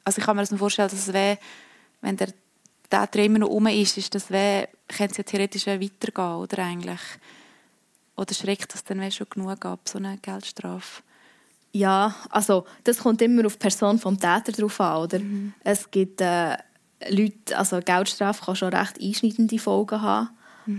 also 0.05 0.18
ich 0.18 0.25
kann 0.25 0.37
mir 0.37 0.42
das 0.42 0.59
vorstellen, 0.59 0.90
dass 0.90 1.12
weh, 1.12 1.37
wenn 2.01 2.16
der 2.16 2.33
Täter 2.90 3.23
immer 3.23 3.38
noch 3.38 3.49
rum 3.49 3.68
ist, 3.68 3.97
ist 3.97 4.14
das 4.14 4.31
weh, 4.31 4.66
könnte 4.88 5.12
es 5.12 5.18
ja 5.18 5.25
theoretisch 5.25 5.66
weitergehen 5.66 6.35
oder 6.35 6.59
eigentlich 6.59 7.01
oder 8.16 8.35
schreckt 8.35 8.75
das 8.75 8.85
dann 8.85 9.11
schon 9.11 9.29
genug 9.31 9.64
ab 9.64 9.81
so 9.85 9.99
eine 9.99 10.18
Geldstrafe? 10.18 11.03
Ja, 11.72 12.14
also 12.28 12.64
das 12.85 12.98
kommt 12.98 13.22
immer 13.22 13.46
auf 13.46 13.54
die 13.54 13.61
Person 13.61 13.98
vom 13.98 14.18
Täter 14.18 14.52
drauf 14.52 14.80
an, 14.80 15.02
oder? 15.02 15.20
Es 15.64 15.90
gibt 15.90 16.20
äh, 16.20 16.56
Leute, 17.08 17.56
also 17.56 17.80
Geldstrafe 17.80 18.44
kann 18.44 18.56
schon 18.56 18.74
recht 18.74 19.00
einschneidende 19.00 19.58
Folgen 19.58 20.02
haben, 20.02 20.28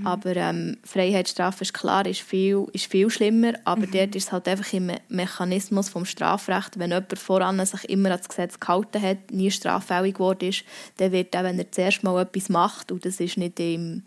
aber 0.06 0.36
ähm, 0.38 0.77
Freiheitsstrafe 0.86 1.63
ist 1.63 1.73
klar, 1.73 2.06
ist 2.06 2.21
viel, 2.21 2.65
ist 2.71 2.86
viel 2.86 3.10
schlimmer, 3.10 3.53
aber 3.65 3.86
dort 3.88 4.15
ist 4.15 4.27
es 4.27 4.32
halt 4.32 4.47
einfach 4.47 4.71
im 4.71 4.86
Me 4.86 5.01
Mechanismus 5.10 5.89
vom 5.89 6.06
Strafrecht, 6.06 6.79
wenn 6.79 6.91
jemand 6.91 7.19
voran 7.19 7.65
sich 7.65 7.89
immer 7.89 8.12
an 8.12 8.17
das 8.19 8.29
Gesetz 8.29 8.60
gehalten 8.60 9.01
hat, 9.01 9.32
nie 9.32 9.51
straffällig 9.51 10.13
geworden 10.13 10.47
ist, 10.47 10.63
dann 10.97 11.12
wird 11.12 11.36
er, 11.36 11.43
wenn 11.43 11.60
er 11.60 11.71
zuerst 11.71 12.03
mal 12.03 12.21
etwas 12.21 12.47
macht, 12.49 12.91
und 12.91 13.03
das 13.03 13.19
ist 13.19 13.38
nicht 13.38 13.60
im 13.60 14.03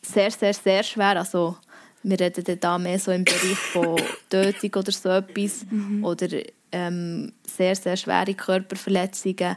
sehr, 0.00 0.30
sehr, 0.30 0.54
sehr 0.54 0.82
schwer, 0.82 1.18
also 1.18 1.56
wir 2.02 2.20
reden 2.20 2.44
dann 2.44 2.60
da 2.60 2.78
mehr 2.78 2.98
so 2.98 3.10
im 3.10 3.24
Bereich 3.24 3.56
von 3.56 3.96
Tötung 4.30 4.70
oder 4.76 4.92
so 4.92 5.08
etwas 5.08 5.66
oder 6.02 6.28
ähm, 6.72 7.32
sehr, 7.46 7.74
sehr 7.76 7.96
schwere 7.96 8.34
Körperverletzungen, 8.34 9.56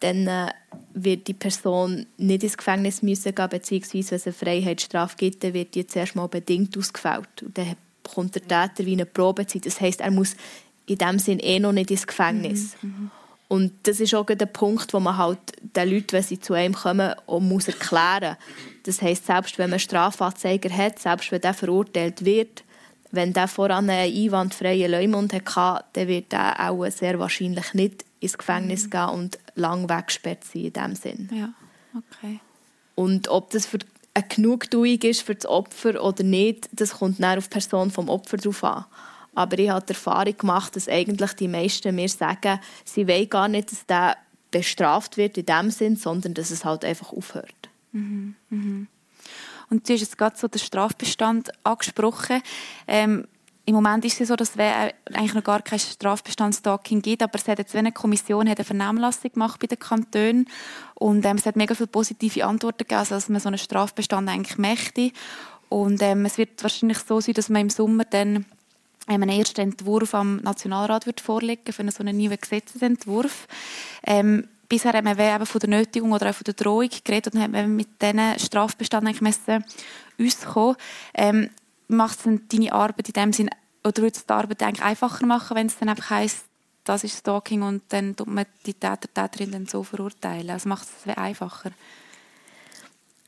dann 0.00 0.26
äh, 0.26 0.48
wird 0.94 1.28
die 1.28 1.34
Person 1.34 2.06
nicht 2.16 2.42
ins 2.42 2.56
Gefängnis 2.56 3.02
müssen 3.02 3.34
gehen, 3.34 3.48
beziehungsweise 3.48 4.10
wenn 4.10 4.16
es 4.16 4.26
eine 4.26 4.32
Freiheitsstrafe 4.32 5.16
gibt, 5.16 5.44
dann 5.44 5.54
wird 5.54 5.74
die 5.74 5.86
zuerst 5.86 6.16
mal 6.16 6.28
bedingt 6.28 6.76
ausgefällt. 6.76 7.42
Und 7.42 7.56
dann 7.56 7.76
bekommt 8.02 8.34
der 8.34 8.42
Täter 8.42 8.86
wie 8.86 8.94
eine 8.94 9.06
Probezeit. 9.06 9.66
Das 9.66 9.80
heißt, 9.80 10.00
er 10.00 10.10
muss 10.10 10.36
in 10.86 10.98
dem 10.98 11.18
Sinn 11.18 11.38
eh 11.38 11.60
noch 11.60 11.72
nicht 11.72 11.90
ins 11.90 12.06
Gefängnis. 12.06 12.76
Und 13.52 13.74
das 13.82 14.00
ist 14.00 14.14
auch 14.14 14.24
der 14.24 14.46
Punkt, 14.46 14.94
wo 14.94 14.98
man 14.98 15.18
halt 15.18 15.38
den 15.76 15.90
Leuten, 15.90 16.12
wenn 16.12 16.22
sie 16.22 16.40
zu 16.40 16.54
einem 16.54 16.72
kommen, 16.72 17.12
auch 17.26 17.38
muss 17.38 17.68
erklären 17.68 18.38
muss. 18.38 18.82
Das 18.84 19.02
heisst, 19.02 19.26
selbst 19.26 19.58
wenn 19.58 19.66
man 19.66 19.74
einen 19.74 19.80
Strafanzeiger 19.80 20.74
hat, 20.74 20.98
selbst 20.98 21.30
wenn 21.30 21.42
der 21.42 21.52
verurteilt 21.52 22.24
wird, 22.24 22.64
wenn 23.10 23.34
der 23.34 23.48
voran 23.48 23.90
einen 23.90 24.10
einwandfreien 24.10 24.90
Leumund 24.90 25.34
hatte, 25.34 25.84
dann 25.92 26.08
wird 26.08 26.32
er 26.32 26.70
auch 26.70 26.86
sehr 26.86 27.18
wahrscheinlich 27.18 27.74
nicht 27.74 28.06
ins 28.20 28.38
Gefängnis 28.38 28.88
gehen 28.88 29.10
und 29.10 29.38
lang 29.54 29.86
weggesperrt 29.86 30.44
sein 30.44 30.64
in 30.64 30.72
dem 30.72 30.94
Sinn. 30.94 31.28
Ja, 31.30 31.52
okay. 31.94 32.40
Und 32.94 33.28
ob 33.28 33.50
das 33.50 33.66
für 33.66 33.80
eine 34.14 34.28
Genugtuung 34.28 35.02
ist 35.02 35.20
für 35.20 35.34
das 35.34 35.44
Opfer 35.44 36.02
oder 36.02 36.24
nicht, 36.24 36.70
das 36.72 36.92
kommt 36.92 37.22
dann 37.22 37.36
auf 37.36 37.48
die 37.48 37.52
Person 37.52 37.90
vom 37.90 38.08
Opfer 38.08 38.38
drauf 38.38 38.64
an. 38.64 38.86
Aber 39.34 39.58
ich 39.58 39.70
habe 39.70 39.84
die 39.86 39.92
Erfahrung 39.92 40.36
gemacht, 40.36 40.76
dass 40.76 40.88
eigentlich 40.88 41.32
die 41.34 41.48
meisten 41.48 41.94
mir 41.94 42.08
sagen, 42.08 42.60
sie 42.84 43.08
wollen 43.08 43.30
gar 43.30 43.48
nicht, 43.48 43.72
dass 43.72 43.86
der 43.86 44.16
bestraft 44.50 45.16
wird 45.16 45.38
in 45.38 45.46
dem 45.46 45.70
Sinn, 45.70 45.96
sondern 45.96 46.34
dass 46.34 46.50
es 46.50 46.64
halt 46.64 46.84
einfach 46.84 47.12
aufhört. 47.12 47.70
Und 49.70 49.88
du 49.88 49.94
hast 49.94 50.00
jetzt 50.00 50.18
gerade 50.18 50.36
so 50.36 50.48
den 50.48 50.58
Strafbestand 50.58 51.50
angesprochen. 51.64 52.42
Ähm, 52.86 53.26
im 53.64 53.74
Moment 53.74 54.04
ist 54.04 54.20
es 54.20 54.28
so, 54.28 54.36
dass 54.36 54.56
es 54.56 54.58
eigentlich 54.58 55.34
noch 55.34 55.44
gar 55.44 55.62
kein 55.62 55.78
Strafbestandsstalking 55.78 57.00
gibt, 57.00 57.22
aber 57.22 57.36
es 57.36 57.46
hat 57.46 57.58
jetzt 57.58 57.76
eine 57.76 57.92
Kommission 57.92 58.48
eine 58.48 58.64
Vernehmlassung 58.64 59.32
gemacht 59.32 59.60
bei 59.60 59.68
den 59.68 59.78
Kantonen 59.78 60.48
und 60.94 61.24
ähm, 61.24 61.36
es 61.36 61.46
hat 61.46 61.54
mega 61.54 61.74
viele 61.74 61.86
positive 61.86 62.44
Antworten 62.44 62.78
gegeben, 62.78 62.98
also, 62.98 63.14
dass 63.14 63.28
man 63.28 63.40
so 63.40 63.48
einen 63.48 63.58
Strafbestand 63.58 64.28
eigentlich 64.28 64.58
möchte. 64.58 65.12
Und 65.68 66.02
ähm, 66.02 66.24
es 66.24 66.38
wird 66.38 66.62
wahrscheinlich 66.62 66.98
so 66.98 67.20
sein, 67.20 67.34
dass 67.34 67.48
man 67.48 67.62
im 67.62 67.70
Sommer 67.70 68.04
dann 68.04 68.46
einen 69.06 69.28
ersten 69.28 69.60
Entwurf 69.60 70.14
am 70.14 70.36
Nationalrat 70.36 71.06
wird 71.06 71.20
vorlegen 71.20 71.72
für 71.72 71.80
einen 71.80 71.90
so 71.90 72.00
einen 72.00 72.16
neuen 72.16 72.38
Gesetzesentwurf. 72.40 73.46
Ähm, 74.04 74.48
bisher 74.68 74.92
haben 74.92 75.16
wir 75.16 75.34
eben 75.34 75.46
von 75.46 75.58
der 75.58 75.70
Nötigung 75.70 76.12
oder 76.12 76.30
auch 76.30 76.34
von 76.34 76.44
der 76.44 76.54
Drohung 76.54 76.88
geredet 77.04 77.34
und 77.34 77.42
haben 77.42 77.76
mit 77.76 78.00
diesen 78.00 78.38
Strafbestand 78.38 79.06
eigentlich 79.06 79.20
müssen. 79.20 79.64
Ähm, 81.14 81.50
macht 81.88 82.18
es 82.24 82.40
deine 82.48 82.72
Arbeit 82.72 83.08
in 83.08 83.12
dem 83.12 83.32
Sinn, 83.32 83.50
oder 83.84 84.02
würde 84.02 84.16
es 84.16 84.26
die 84.26 84.32
Arbeit 84.32 84.62
eigentlich 84.62 84.84
einfacher 84.84 85.26
machen, 85.26 85.56
wenn 85.56 85.66
es 85.66 85.78
dann 85.78 85.88
einfach 85.88 86.10
heisst, 86.10 86.44
das 86.84 87.04
ist 87.04 87.18
Stalking 87.18 87.62
und 87.62 87.82
dann 87.90 88.16
tut 88.16 88.26
man 88.26 88.46
die 88.66 88.74
Täter, 88.74 89.12
Täterin 89.12 89.52
dann 89.52 89.66
so 89.66 89.82
verurteilen? 89.82 90.50
Also 90.50 90.68
macht 90.68 90.86
es 90.88 91.16
einfacher? 91.16 91.70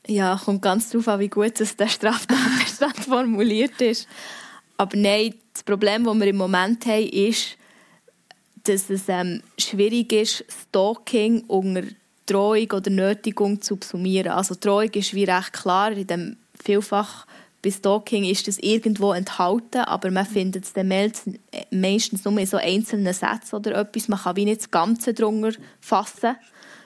Ja, 0.07 0.39
kommt 0.43 0.61
ganz 0.61 0.89
darauf 0.89 1.07
an, 1.07 1.19
wie 1.19 1.29
gut 1.29 1.59
das 1.59 1.75
der 1.75 1.87
Straftatbestand 1.87 2.97
formuliert 3.05 3.81
ist. 3.81 4.07
Aber 4.77 4.97
nein, 4.97 5.35
das 5.53 5.63
Problem, 5.63 6.03
das 6.03 6.15
wir 6.15 6.27
im 6.27 6.37
Moment 6.37 6.85
haben, 6.85 7.07
ist, 7.07 7.57
dass 8.63 8.89
es 8.89 9.03
ähm, 9.07 9.41
schwierig 9.57 10.11
ist, 10.11 10.43
Stalking 10.49 11.43
unter 11.47 11.83
Drohung 12.25 12.71
oder 12.71 12.89
Nötigung 12.89 13.61
zu 13.61 13.75
subsumieren. 13.75 14.31
Also 14.31 14.55
Drohung 14.59 14.89
ist 14.89 15.13
wie 15.13 15.25
recht 15.25 15.53
klar, 15.53 15.91
in 15.91 16.07
dem 16.07 16.37
vielfach 16.63 17.25
bei 17.61 17.71
Stalking 17.71 18.25
ist 18.25 18.47
das 18.47 18.59
irgendwo 18.59 19.11
enthalten, 19.11 19.79
aber 19.79 20.11
man 20.11 20.25
findet 20.25 20.65
es 20.65 20.73
dann 20.73 20.87
meistens 20.87 22.23
nur 22.23 22.37
in 22.37 22.45
so 22.45 22.57
einzelnen 22.57 23.11
Sätzen 23.11 23.55
oder 23.55 23.79
etwas. 23.79 24.07
Man 24.07 24.19
kann 24.19 24.35
wie 24.35 24.45
nicht 24.45 24.61
das 24.61 24.71
Ganze 24.71 25.15
drunter 25.15 25.57
fassen, 25.79 26.35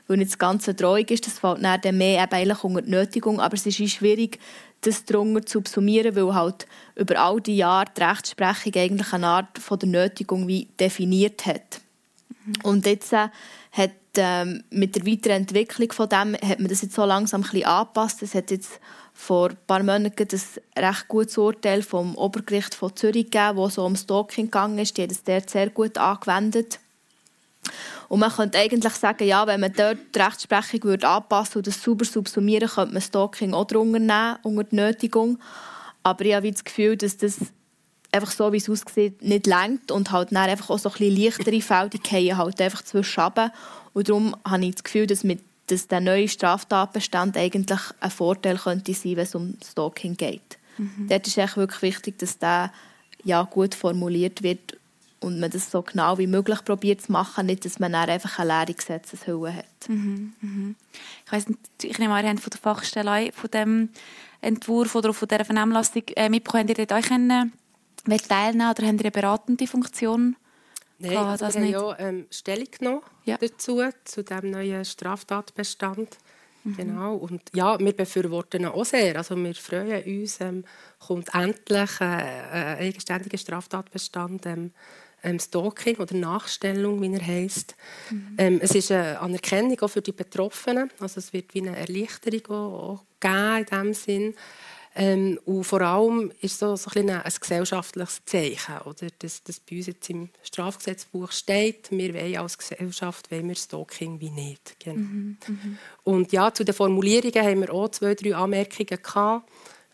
weil 0.07 0.17
nicht 0.17 0.31
das 0.31 0.37
Ganze 0.37 0.73
Drohung 0.73 1.05
ist. 1.05 1.27
Das 1.27 1.39
fällt 1.39 1.61
dann 1.61 1.97
mehr 1.97 2.23
eben 2.23 2.31
eigentlich 2.31 2.63
unter 2.63 2.81
die 2.81 2.91
Nötigung, 2.91 3.41
aber 3.41 3.55
es 3.55 3.65
ist 3.65 3.89
schwierig, 3.89 4.39
das 4.81 5.05
drunter 5.05 5.45
zu 5.45 5.59
subsumieren, 5.59 6.15
weil 6.15 6.33
halt 6.33 6.67
über 6.95 7.19
all 7.19 7.41
die 7.41 7.57
Jahre 7.57 7.91
die 7.95 8.01
Rechtsprechung 8.01 8.73
eigentlich 8.75 9.13
eine 9.13 9.27
Art 9.27 9.57
von 9.57 9.79
der 9.79 9.89
Nötigung 9.89 10.47
wie 10.47 10.67
definiert 10.79 11.45
hat. 11.45 11.81
Mhm. 12.45 12.53
Und 12.63 12.85
jetzt 12.85 13.13
äh, 13.13 13.29
hat 13.71 13.91
ähm, 14.15 14.63
mit 14.69 14.95
der 14.95 15.05
weiteren 15.05 15.37
Entwicklung 15.37 15.91
von 15.91 16.09
dem 16.09 16.35
hat 16.35 16.59
man 16.59 16.69
das 16.69 16.81
jetzt 16.81 16.95
so 16.95 17.05
langsam 17.05 17.41
ein 17.41 17.43
bisschen 17.43 17.65
angepasst. 17.65 18.21
Es 18.23 18.35
hat 18.35 18.51
jetzt 18.51 18.79
vor 19.13 19.49
ein 19.49 19.57
paar 19.67 19.83
Monaten 19.83 20.27
das 20.27 20.61
recht 20.77 21.07
gutes 21.09 21.37
Urteil 21.37 21.83
vom 21.83 22.15
Obergericht 22.15 22.73
von 22.73 22.95
Zürich 22.95 23.25
gegeben, 23.25 23.57
wo 23.57 23.67
so 23.67 23.85
um 23.85 23.95
Stalking 23.95 24.45
gegangen 24.45 24.79
ist. 24.79 24.95
Die 24.97 25.01
haben 25.01 25.09
das 25.09 25.23
dort 25.23 25.49
sehr 25.49 25.69
gut 25.69 25.97
angewendet. 25.97 26.79
Und 28.09 28.19
man 28.19 28.31
könnte 28.31 28.57
eigentlich 28.57 28.93
sagen, 28.93 29.25
ja, 29.27 29.45
wenn 29.47 29.61
man 29.61 29.71
dort 29.71 29.99
die 30.13 30.19
Rechtsprechung 30.19 30.83
würde 30.83 31.07
anpassen 31.07 31.57
und 31.59 31.67
das 31.67 31.81
sauber 31.81 32.05
subsumieren, 32.05 32.67
könnte 32.67 32.93
man 32.93 33.01
Stalking 33.01 33.53
auch 33.53 33.65
drunter 33.65 33.99
nehmen, 33.99 34.37
unter 34.43 34.63
die 34.63 34.75
Nötigung. 34.75 35.39
Aber 36.03 36.25
ich 36.25 36.33
habe 36.33 36.51
das 36.51 36.63
Gefühl, 36.63 36.97
dass 36.97 37.17
das 37.17 37.37
einfach 38.11 38.31
so, 38.31 38.51
wie 38.51 38.57
es 38.57 38.69
aussieht, 38.69 39.21
nicht 39.21 39.45
lenkt 39.45 39.91
und 39.91 40.11
halt 40.11 40.31
dann 40.31 40.49
einfach 40.49 40.71
auch 40.71 40.79
so 40.79 40.89
ein 40.89 40.95
bisschen 40.97 41.23
leichtere 41.23 41.61
Fälle, 41.61 41.89
die 41.89 42.35
halt 42.35 42.59
einfach 42.59 42.81
zwischen 42.81 43.23
Und 43.93 44.09
darum 44.09 44.35
habe 44.45 44.65
ich 44.65 44.75
das 44.75 44.83
Gefühl, 44.83 45.07
dass 45.07 45.23
mit 45.23 45.39
dass 45.69 45.87
der 45.87 46.01
neue 46.01 46.27
Straftatbestand 46.27 47.37
eigentlich 47.37 47.79
ein 47.99 48.11
Vorteil 48.11 48.57
könnte 48.57 48.93
sein, 48.93 49.15
wenn 49.17 49.23
es 49.23 49.35
um 49.35 49.55
Stalking 49.63 50.17
geht. 50.17 50.57
Mhm. 50.77 51.07
Dort 51.09 51.27
ist 51.27 51.37
echt 51.37 51.57
wirklich 51.57 51.81
wichtig, 51.81 52.17
dass 52.17 52.37
der 52.39 52.71
ja, 53.23 53.43
gut 53.43 53.75
formuliert 53.75 54.41
wird 54.43 54.77
und 55.21 55.39
man 55.39 55.51
das 55.51 55.71
so 55.71 55.81
genau 55.81 56.17
wie 56.17 56.27
möglich 56.27 56.63
probiert 56.63 57.01
zu 57.01 57.11
machen, 57.11 57.45
nicht, 57.45 57.65
dass 57.65 57.79
man 57.79 57.91
dann 57.91 58.09
einfach 58.09 58.39
eine 58.39 58.49
leere 58.49 58.73
Gesetzeshülle 58.73 59.55
hat. 59.55 59.89
Mhm. 59.89 60.33
Mhm. 60.41 60.75
Ich 61.25 61.31
weiss 61.31 61.47
nicht, 61.47 61.59
ich 61.83 61.99
nehme 61.99 62.13
an, 62.13 62.23
ihr 62.23 62.31
habt 62.31 62.39
von 62.39 62.51
der 62.51 62.59
Fachstelle 62.59 63.31
von 63.33 63.51
dem 63.51 63.89
Entwurf 64.41 64.95
oder 64.95 65.13
von 65.13 65.27
dieser 65.27 65.45
Vernehmlassung 65.45 66.03
äh, 66.15 66.29
mitbekommen, 66.29 66.67
habt 66.67 66.77
ihr 66.77 66.85
dort 66.85 66.99
euch 66.99 67.07
teilnehmen 67.09 67.51
oder 68.05 68.67
habt 68.67 68.79
ihr 68.79 68.87
eine 68.87 69.11
beratende 69.11 69.67
Funktion? 69.67 70.35
Nein, 70.99 71.37
das 71.37 71.55
wir 71.55 71.61
nicht. 71.61 71.75
haben 71.75 71.95
ja 71.97 71.99
ähm, 71.99 72.27
Stellung 72.29 72.67
genommen 72.77 73.01
ja. 73.23 73.37
dazu, 73.37 73.81
zu 74.03 74.23
diesem 74.23 74.51
neuen 74.51 74.83
Straftatbestand. 74.83 76.17
Mhm. 76.63 76.75
Genau. 76.75 77.15
Und 77.15 77.41
ja, 77.53 77.79
wir 77.79 77.93
befürworten 77.93 78.63
ihn 78.63 78.67
auch 78.67 78.83
sehr. 78.83 79.15
Also 79.15 79.35
wir 79.37 79.55
freuen 79.55 80.03
uns, 80.03 80.41
ähm, 80.41 80.65
kommt 80.99 81.33
endlich 81.33 82.01
äh, 82.01 82.03
ein 82.03 82.77
eigenständiger 82.79 83.37
Straftatbestand, 83.37 84.45
ähm, 84.45 84.71
ähm, 85.23 85.39
Stalking 85.39 85.97
oder 85.97 86.15
Nachstellung, 86.15 87.01
wie 87.01 87.13
er 87.13 87.25
heisst. 87.25 87.75
Mhm. 88.09 88.35
Ähm, 88.37 88.59
es 88.61 88.75
ist 88.75 88.91
eine 88.91 89.19
Anerkennung 89.19 89.79
auch 89.81 89.89
für 89.89 90.01
die 90.01 90.11
Betroffenen. 90.11 90.89
Also 90.99 91.19
es 91.19 91.33
wird 91.33 91.53
wie 91.53 91.61
eine 91.61 91.77
Erleichterung 91.77 92.45
auch, 92.47 92.89
auch 92.89 93.03
geben 93.19 93.57
in 93.59 93.65
diesem 93.65 93.93
Sinn. 93.93 94.35
Ähm, 94.95 95.39
und 95.45 95.63
vor 95.63 95.81
allem 95.81 96.31
ist 96.41 96.59
so, 96.59 96.75
so 96.75 96.89
ein, 96.95 97.09
ein 97.09 97.33
gesellschaftliches 97.39 98.21
Zeichen, 98.25 98.77
oder? 98.85 99.07
Dass, 99.19 99.43
dass 99.43 99.59
bei 99.59 99.77
uns 99.77 99.87
jetzt 99.87 100.09
im 100.09 100.29
Strafgesetzbuch 100.41 101.31
steht, 101.31 101.91
wir 101.91 102.13
wollen 102.13 102.37
als 102.37 102.57
Gesellschaft 102.57 103.31
wollen 103.31 103.47
wir 103.47 103.55
Stalking 103.55 104.19
wie 104.19 104.31
nicht. 104.31 104.77
Genau. 104.79 104.97
Mhm, 104.97 105.37
mhm. 105.47 105.77
Und 106.03 106.31
ja, 106.31 106.53
zu 106.53 106.65
den 106.65 106.73
Formulierungen 106.73 107.43
haben 107.43 107.61
wir 107.61 107.73
auch 107.73 107.89
zwei, 107.89 108.15
drei 108.15 108.35
Anmerkungen 108.35 109.01
gehabt. 109.01 109.49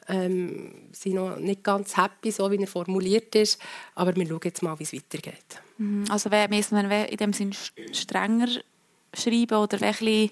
Ähm, 0.08 0.90
sind 0.92 1.16
noch 1.16 1.38
nicht 1.38 1.64
ganz 1.64 1.98
happy, 1.98 2.32
so 2.32 2.50
wie 2.52 2.62
er 2.62 2.68
formuliert 2.68 3.34
ist, 3.36 3.60
aber 3.96 4.16
wir 4.16 4.28
schauen 4.28 4.40
jetzt 4.44 4.62
mal, 4.62 4.78
wie 4.78 4.84
es 4.84 4.94
weitergeht. 4.94 5.62
Mhm. 5.80 6.06
Also 6.10 6.30
müssen 6.30 6.90
wir 6.90 7.10
in 7.10 7.18
dem 7.18 7.34
Sinne 7.34 7.54
strenger 7.92 8.48
schreiben 9.14 9.58
oder 9.58 9.82
welche 9.82 10.30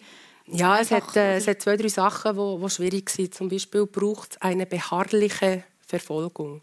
ja, 0.47 0.79
es 0.79 0.91
hat, 0.91 1.15
äh, 1.15 1.37
es 1.37 1.47
hat 1.47 1.61
zwei, 1.61 1.77
drei 1.77 1.87
Sachen, 1.87 2.35
die, 2.35 2.69
schwierig 2.69 3.09
sind. 3.09 3.33
Zum 3.33 3.47
Beispiel 3.47 3.85
braucht 3.85 4.31
es 4.31 4.41
eine 4.41 4.65
beharrliche 4.65 5.63
Verfolgung. 5.85 6.61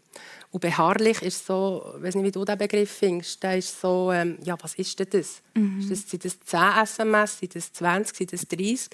Und 0.51 0.59
beharrlich 0.59 1.21
ist 1.21 1.45
so, 1.45 1.93
ich 1.97 2.03
weiß 2.03 2.15
nicht, 2.15 2.25
wie 2.25 2.31
du 2.31 2.43
den 2.43 2.57
Begriff 2.57 2.91
findest, 2.91 3.41
der 3.41 3.57
ist 3.57 3.79
so, 3.79 4.11
ähm, 4.11 4.37
ja, 4.43 4.57
was 4.61 4.75
ist 4.75 4.99
denn 4.99 5.07
das? 5.09 5.41
Mhm. 5.55 5.87
das? 5.89 6.09
Sind 6.09 6.25
das 6.25 6.39
10 6.39 6.59
SMS, 6.83 7.39
sind 7.39 7.55
das 7.55 7.71
20, 7.73 8.17
sind 8.17 8.33
das 8.33 8.47
30? 8.47 8.89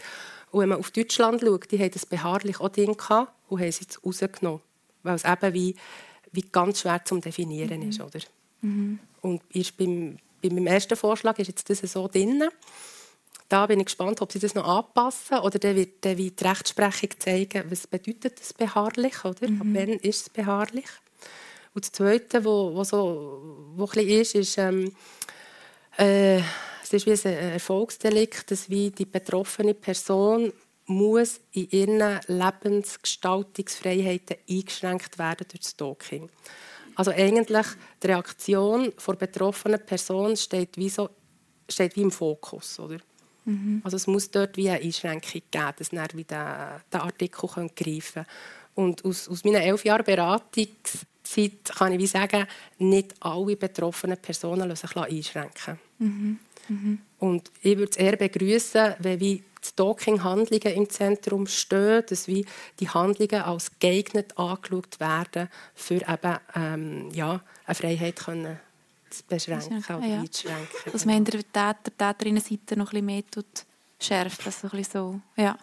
Und 0.52 0.62
wenn 0.62 0.70
man 0.70 0.80
auf 0.80 0.92
Deutschland 0.92 1.42
schaut, 1.42 1.72
die 1.72 1.80
haben 1.80 1.92
das 1.92 2.06
beharrlich 2.06 2.60
auch 2.60 2.70
drin 2.70 2.96
gehabt 2.96 3.34
und 3.50 3.60
haben 3.60 3.68
es 3.68 3.80
jetzt 3.80 4.04
rausgenommen. 4.06 4.62
Weil 5.04 5.16
es 5.16 5.26
eben 5.26 5.54
wie, 5.54 5.76
wie 6.32 6.42
ganz 6.42 6.82
schwer 6.82 7.04
zu 7.04 7.18
definieren 7.20 7.82
mhm. 7.82 7.90
ist, 7.90 8.02
oder? 8.02 8.20
Mhm. 8.62 9.00
Und 9.22 9.42
ist 9.50 9.78
beim, 9.78 10.18
bei 10.42 10.50
meinem 10.50 10.68
ersten 10.68 10.96
Vorschlag 10.96 11.38
ist 11.40 11.48
jetzt 11.48 11.70
das 11.70 11.80
so 11.80 12.08
drin. 12.08 12.44
Da 13.50 13.66
bin 13.66 13.80
ich 13.80 13.86
gespannt, 13.86 14.22
ob 14.22 14.32
sie 14.32 14.40
das 14.40 14.56
noch 14.56 14.68
anpassen 14.68 15.40
oder 15.40 15.58
dann 15.58 15.76
wird 15.76 16.04
dann 16.04 16.18
wie 16.18 16.32
die 16.32 16.44
Rechtsprechung 16.44 17.10
zeigen, 17.18 17.64
was 17.70 17.88
bedeutet 17.88 18.40
das 18.40 18.54
beharrlich 18.54 19.24
oder 19.24 19.50
mhm. 19.50 19.62
ab 19.62 19.68
wann 19.72 19.90
ist 20.00 20.22
es 20.22 20.30
beharrlich. 20.30 20.88
Und 21.74 21.86
das 21.86 21.92
Zweite, 21.92 22.44
wo, 22.44 22.74
wo 22.74 22.84
so 22.84 23.72
wo 23.76 23.88
ein 23.96 24.08
ist, 24.08 24.36
ist 24.36 24.58
ähm, 24.58 24.92
äh, 25.98 26.42
es 26.94 27.06
ist 27.06 27.26
wie 27.26 27.28
ein 27.28 27.54
Erfolgsdelikt, 27.54 28.52
dass 28.52 28.70
wie 28.70 28.92
die 28.92 29.06
betroffene 29.06 29.74
Person 29.74 30.54
muss 30.86 31.40
in 31.52 31.70
ihren 31.70 32.20
Lebensgestaltungsfreiheiten 32.28 34.38
eingeschränkt 34.50 35.20
werden 35.20 35.46
durch 35.50 35.62
das 35.62 35.72
Stalking. 35.72 36.30
Also 36.96 37.12
eigentlich 37.12 37.68
die 38.02 38.08
Reaktion 38.08 38.94
der 39.06 39.14
betroffenen 39.14 39.86
Person 39.86 40.38
steht 40.38 40.78
wie, 40.78 40.88
so, 40.90 41.10
steht 41.70 41.96
wie 41.96 42.02
im 42.02 42.12
Fokus. 42.12 42.80
Oder? 42.80 42.98
Mhm. 43.46 43.82
Also 43.84 43.98
es 43.98 44.08
muss 44.08 44.32
dort 44.32 44.58
wie 44.58 44.70
eine 44.70 44.82
Einschränkung 44.82 45.44
geben, 45.52 45.74
dass 45.78 45.92
wir 45.92 46.08
wieder 46.14 46.82
den 46.92 47.02
Artikel 47.02 47.70
greifen 47.76 47.76
können. 47.76 48.26
Und 48.76 49.06
aus, 49.06 49.28
aus 49.28 49.44
meiner 49.44 49.62
elf 49.62 49.84
Jahren 49.84 50.06
Beratungszeit 50.06 51.66
kann 51.76 51.94
ich 51.94 52.00
wie 52.00 52.08
sagen, 52.08 52.48
nicht 52.78 53.14
alle 53.20 53.58
betroffenen 53.58 54.18
Personen 54.18 54.70
lassen 54.70 54.88
sich 54.88 54.98
einschränken. 54.98 55.80
Mhm. 56.00 56.40
Mhm. 56.68 57.00
Und 57.20 57.52
ich 57.62 57.78
würde 57.78 57.92
es 57.92 57.98
eher 57.98 58.16
begrüßen, 58.16 58.96
wenn 59.00 59.20
wie 59.20 59.38
die 59.38 59.44
Stalking-Handlungen 59.64 60.76
im 60.76 60.90
Zentrum 60.90 61.48
stehen, 61.48 62.04
dass 62.08 62.28
wie 62.28 62.46
die 62.80 62.90
Handlungen 62.90 63.42
als 63.42 63.72
geeignet 63.80 64.38
angeschaut 64.38 65.00
werden, 65.00 65.50
für 65.74 65.96
eben 65.96 66.38
ähm, 66.56 67.10
ja, 67.14 67.42
eine 67.66 67.76
Freiheit 67.76 68.18
können 68.18 68.60
zu 69.10 69.24
beschränken 69.28 69.84
oder 69.96 70.06
ja. 70.06 70.20
einzuschränken. 70.20 70.92
Dass 70.92 71.06
man 71.06 71.18
in 71.18 71.26
der 71.26 71.42
Täter, 71.42 71.76
Täterinnenseite 71.98 72.78
noch 72.78 72.94
ein 72.94 73.06
bisschen 73.06 73.06
mehr 73.06 73.44
schärft. 74.00 74.46
Also 74.46 74.70
ein 74.72 74.84
so, 74.84 75.20
ja. 75.36 75.58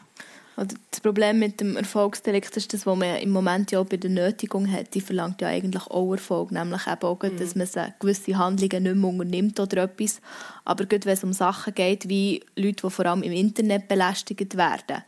Das 0.56 1.00
Problem 1.00 1.40
mit 1.40 1.60
dem 1.60 1.76
Erfolgsdelikt 1.76 2.56
ist 2.56 2.72
das, 2.72 2.86
was 2.86 2.96
man 2.96 3.16
im 3.16 3.30
Moment 3.30 3.72
ja 3.72 3.80
auch 3.80 3.86
bei 3.86 3.96
der 3.96 4.10
Nötigung 4.10 4.70
hat. 4.70 4.94
Die 4.94 5.00
verlangt 5.00 5.40
ja 5.40 5.48
eigentlich 5.48 5.86
auch 5.88 6.12
Erfolg, 6.12 6.52
nämlich 6.52 6.86
eben 6.86 7.02
auch, 7.02 7.20
mhm. 7.20 7.36
dass 7.36 7.56
man 7.56 7.94
gewisse 7.98 8.38
Handlungen 8.38 8.82
nicht 8.84 8.94
mehr 8.96 9.10
unternimmt 9.10 9.58
oder 9.58 9.82
etwas. 9.82 10.20
Aber 10.64 10.86
gerade 10.86 11.06
wenn 11.06 11.14
es 11.14 11.24
um 11.24 11.32
Sachen 11.32 11.74
geht, 11.74 12.08
wie 12.08 12.44
Leute, 12.56 12.86
die 12.86 12.90
vor 12.90 13.06
allem 13.06 13.24
im 13.24 13.32
Internet 13.32 13.88
belästigt 13.88 14.56
werden, 14.56 15.02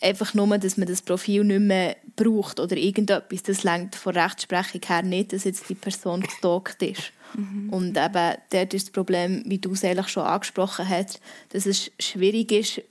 einfach 0.00 0.34
nur, 0.34 0.58
dass 0.58 0.76
man 0.76 0.86
das 0.86 1.02
Profil 1.02 1.44
nicht 1.44 1.60
mehr 1.60 1.96
braucht 2.14 2.60
oder 2.60 2.76
irgendetwas, 2.76 3.42
das 3.42 3.64
längt 3.64 3.96
von 3.96 4.16
Rechtsprechung 4.16 4.80
her 4.86 5.02
nicht, 5.02 5.32
dass 5.32 5.44
jetzt 5.44 5.68
die 5.68 5.74
Person 5.74 6.20
gestalkt 6.20 6.82
ist. 6.82 7.12
Mhm. 7.34 7.70
Und 7.70 7.98
eben 7.98 8.34
dort 8.50 8.74
ist 8.74 8.86
das 8.86 8.92
Problem, 8.92 9.42
wie 9.46 9.58
du 9.58 9.72
es 9.72 9.84
eigentlich 9.84 10.08
schon 10.08 10.22
angesprochen 10.22 10.88
hast, 10.88 11.20
dass 11.50 11.66
es 11.66 11.90
schwierig 11.98 12.52
ist, 12.52 12.82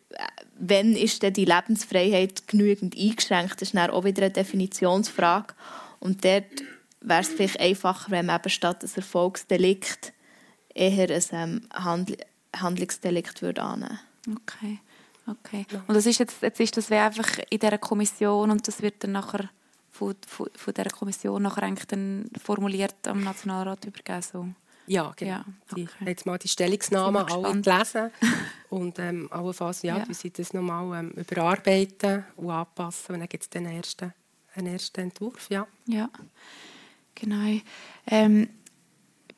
wenn 0.57 0.95
ist 0.95 1.21
denn 1.21 1.33
die 1.33 1.45
Lebensfreiheit 1.45 2.47
genügend 2.47 2.97
eingeschränkt? 2.97 3.61
Das 3.61 3.69
ist 3.69 3.75
dann 3.75 3.89
auch 3.91 4.05
wieder 4.05 4.23
eine 4.23 4.31
Definitionsfrage. 4.31 5.53
Und 5.99 6.23
dort 6.23 6.45
wäre 7.01 7.21
es 7.21 7.29
vielleicht 7.29 7.59
einfacher, 7.59 8.11
wenn 8.11 8.27
man 8.27 8.39
eben 8.39 8.49
statt 8.49 8.83
ein 8.83 8.89
Erfolgsdelikt 8.95 10.13
eher 10.73 11.09
ein 11.09 11.23
ähm, 11.31 11.67
Handl 11.73 12.17
Handlungsdelikt 12.55 13.41
würde 13.41 13.61
annehmen 13.61 13.99
Okay. 14.29 14.79
Okay. 15.27 15.65
Und 15.87 15.95
das 15.95 16.05
ist 16.05 16.19
jetzt, 16.19 16.41
jetzt 16.41 16.59
ist 16.59 16.77
das 16.77 16.91
einfach 16.91 17.39
in 17.49 17.59
dieser 17.59 17.77
Kommission 17.79 18.51
und 18.51 18.67
das 18.67 18.81
wird 18.81 19.03
dann 19.03 19.13
nachher 19.13 19.49
von, 19.91 20.15
von, 20.27 20.49
von 20.55 20.73
dieser 20.73 20.89
Kommission 20.89 21.41
nachher 21.41 21.63
eigentlich 21.63 21.87
dann 21.87 22.29
formuliert 22.41 22.95
am 23.07 23.23
Nationalrat 23.23 23.85
übergeben? 23.85 24.21
So. 24.21 24.47
Ja, 24.87 25.13
genau. 25.15 25.31
Ja, 25.31 25.45
okay. 25.71 25.87
Die, 25.99 26.05
jetzt 26.05 26.25
mal 26.25 26.37
die 26.37 26.47
Stellungnahmen 26.47 27.25
alle 27.25 27.61
gelesen 27.61 28.11
und 28.69 28.99
ähm, 28.99 29.27
allenfalls 29.31 29.81
ja, 29.81 29.97
ja. 29.97 30.13
sie 30.13 30.31
das 30.31 30.53
nochmal 30.53 30.99
ähm, 30.99 31.11
überarbeiten 31.11 32.25
und 32.35 32.49
anpassen 32.49 33.15
und 33.15 33.21
dann 33.21 33.29
gibt 33.29 33.43
es 33.43 33.49
den 33.49 33.65
ersten, 33.65 34.13
einen 34.55 34.67
ersten 34.67 35.01
Entwurf. 35.01 35.49
Ja, 35.49 35.67
ja. 35.87 36.09
genau. 37.15 37.59
Ähm, 38.07 38.49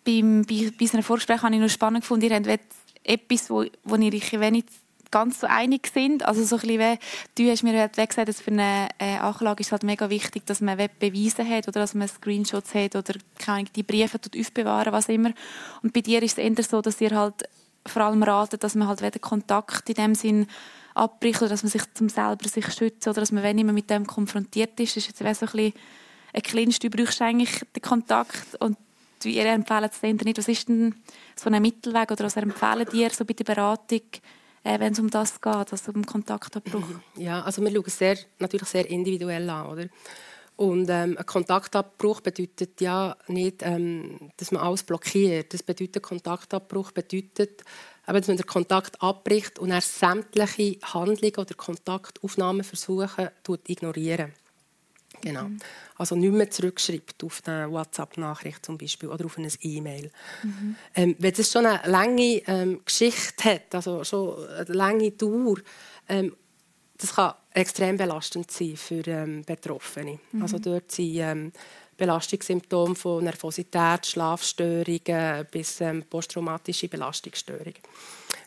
beim, 0.04 0.44
bei, 0.44 0.72
bei 0.72 0.82
unserem 0.82 1.04
Vorgespräch 1.04 1.42
habe 1.42 1.56
ich 1.56 1.62
noch 1.62 1.70
spannend 1.70 2.02
gefunden, 2.02 2.30
ihr 2.30 2.36
habt 2.36 2.62
etwas, 3.04 3.50
wo, 3.50 3.66
wo 3.84 3.96
ihr 3.96 4.14
euch 4.14 4.40
wenig 4.40 4.66
ganz 5.12 5.40
so 5.40 5.48
einig 5.48 5.90
sind. 5.94 6.24
Also 6.24 6.44
so 6.44 6.58
ein 6.58 6.62
bisschen 6.62 6.80
wie, 6.80 7.44
du 7.44 7.52
hast 7.52 7.64
mir 7.64 7.88
gesagt, 7.90 8.28
dass 8.28 8.42
für 8.42 8.52
eine 8.52 8.90
äh, 9.00 9.18
Anklage 9.18 9.62
ist 9.62 9.72
halt 9.72 9.84
mega 9.84 10.10
wichtig, 10.10 10.46
dass 10.46 10.62
man 10.62 10.78
Beweise 11.00 11.48
hat 11.48 11.68
oder 11.68 11.82
dass 11.82 11.94
man 11.94 12.08
Screenshots 12.08 12.74
hat 12.74 12.96
oder 12.96 13.14
keine 13.38 13.66
die 13.76 13.84
Briefe 13.84 14.20
aufbewahren, 14.40 14.94
was 14.94 15.10
immer. 15.10 15.32
Und 15.84 15.94
bei 15.94 16.02
dir 16.02 16.22
ist 16.24 16.38
es 16.38 16.44
eher 16.44 16.64
so, 16.64 16.82
dass 16.82 17.02
ihr 17.02 17.12
halt 17.12 17.44
vor 17.86 18.04
allem 18.04 18.24
ratet, 18.24 18.64
dass 18.64 18.76
man 18.76 18.88
halt 18.88 19.02
weder 19.02 19.20
Kontakt 19.20 19.90
in 19.90 19.96
dem 19.96 20.16
Sinn 20.16 20.48
abbricht 20.94 21.42
oder 21.42 21.50
dass 21.50 21.64
man 21.64 21.72
sich 21.72 21.84
zum 21.94 22.10
selber 22.10 22.48
sich 22.48 22.74
schützt 22.74 23.08
oder 23.08 23.22
dass 23.22 23.32
man, 23.32 23.44
wenn 23.44 23.66
man 23.66 23.76
mit 23.76 23.90
dem 23.90 24.06
konfrontiert 24.06 24.80
ist, 24.80 24.98
ist 24.98 25.08
jetzt 25.08 25.20
so 25.20 25.26
ein 25.26 25.36
bisschen 25.36 25.74
ein 26.34 26.42
kleinst, 26.42 26.84
du 26.84 26.90
brauchst 26.90 27.22
eigentlich 27.22 27.62
den 27.76 27.82
Kontakt 27.82 28.56
und 28.60 28.78
ihr 29.24 29.46
empfehlt 29.46 29.92
es 29.92 30.02
nicht. 30.02 30.38
Was 30.38 30.48
ist 30.48 30.70
denn 30.70 30.96
so 31.36 31.50
ein 31.50 31.62
Mittelweg 31.62 32.12
oder 32.12 32.26
was 32.26 32.38
empfehlen 32.38 32.88
dir 32.92 33.10
so 33.10 33.26
bei 33.26 33.34
der 33.34 33.44
Beratung, 33.44 34.02
äh, 34.68 34.80
wenn 34.80 34.94
es 34.94 35.00
um 35.00 35.10
das 35.10 35.40
geht, 35.40 35.72
also 35.72 35.92
um 35.94 36.06
Kontaktabbruch? 36.06 36.84
Ja, 37.16 37.42
also 37.42 37.62
wir 37.62 37.72
schauen 37.72 37.84
es 37.88 37.98
sehr, 37.98 38.18
natürlich 38.40 38.68
sehr 38.68 38.90
individuell 38.90 39.50
an, 39.50 39.68
oder? 39.68 39.86
Und 40.58 40.90
ähm, 40.90 41.16
ein 41.18 41.26
Kontaktabbruch 41.26 42.22
bedeutet 42.22 42.82
ja 42.82 43.16
nicht, 43.28 43.62
ähm, 43.62 44.32
dass 44.38 44.52
man 44.52 44.64
alles 44.64 44.84
blockiert. 44.84 45.54
Das 45.54 45.62
bedeutet, 45.62 46.02
Kontaktabbruch 46.02 46.92
bedeutet, 46.92 47.64
eben, 48.08 48.18
dass 48.18 48.28
man 48.28 48.38
den 48.38 48.46
Kontakt 48.46 49.02
abbricht 49.02 49.60
und 49.60 49.70
er 49.70 49.82
sämtliche 49.82 50.80
Handlungen 50.82 51.38
oder 51.38 51.54
Kontaktaufnahmen 51.54 52.64
versuchen, 52.64 53.30
ignorieren. 53.68 54.34
Genau. 55.22 55.44
Mhm. 55.44 55.60
Also 55.98 56.16
nicht 56.16 56.34
mehr 56.34 56.50
zurückschreibt 56.50 57.24
auf 57.24 57.42
eine 57.46 57.72
WhatsApp-Nachricht 57.72 58.66
zum 58.66 58.78
Beispiel 58.78 59.10
oder 59.10 59.26
auf 59.26 59.38
eine 59.38 59.50
E-Mail. 59.62 60.12
Mhm. 60.44 60.76
Ähm, 60.96 61.16
wenn 61.20 61.34
es 61.34 61.52
schon 61.52 61.66
eine 61.66 61.90
lange 61.90 62.42
ähm, 62.48 62.82
Geschichte 62.86 63.44
hat, 63.44 63.76
also 63.76 64.04
schon 64.04 64.48
eine 64.48 64.74
lange 64.74 65.12
Dauer, 65.12 65.58
ähm, 66.08 66.36
das 66.98 67.16
kann 67.16 67.34
extrem 67.54 67.98
belastend 67.98 68.50
sein 68.52 68.76
für 68.76 69.06
ähm, 69.08 69.44
Betroffene. 69.44 70.20
Mhm. 70.32 70.42
Also 70.42 70.60
dort 70.60 70.92
sind 70.92 71.16
ähm, 71.16 71.52
Belastungssymptome 71.96 72.96
von 72.96 73.24
Nervosität, 73.24 74.06
Schlafstörungen 74.06 75.48
bis 75.50 75.82
ähm, 75.82 76.04
posttraumatische 76.08 76.88
Belastungsstörungen. 76.88 77.74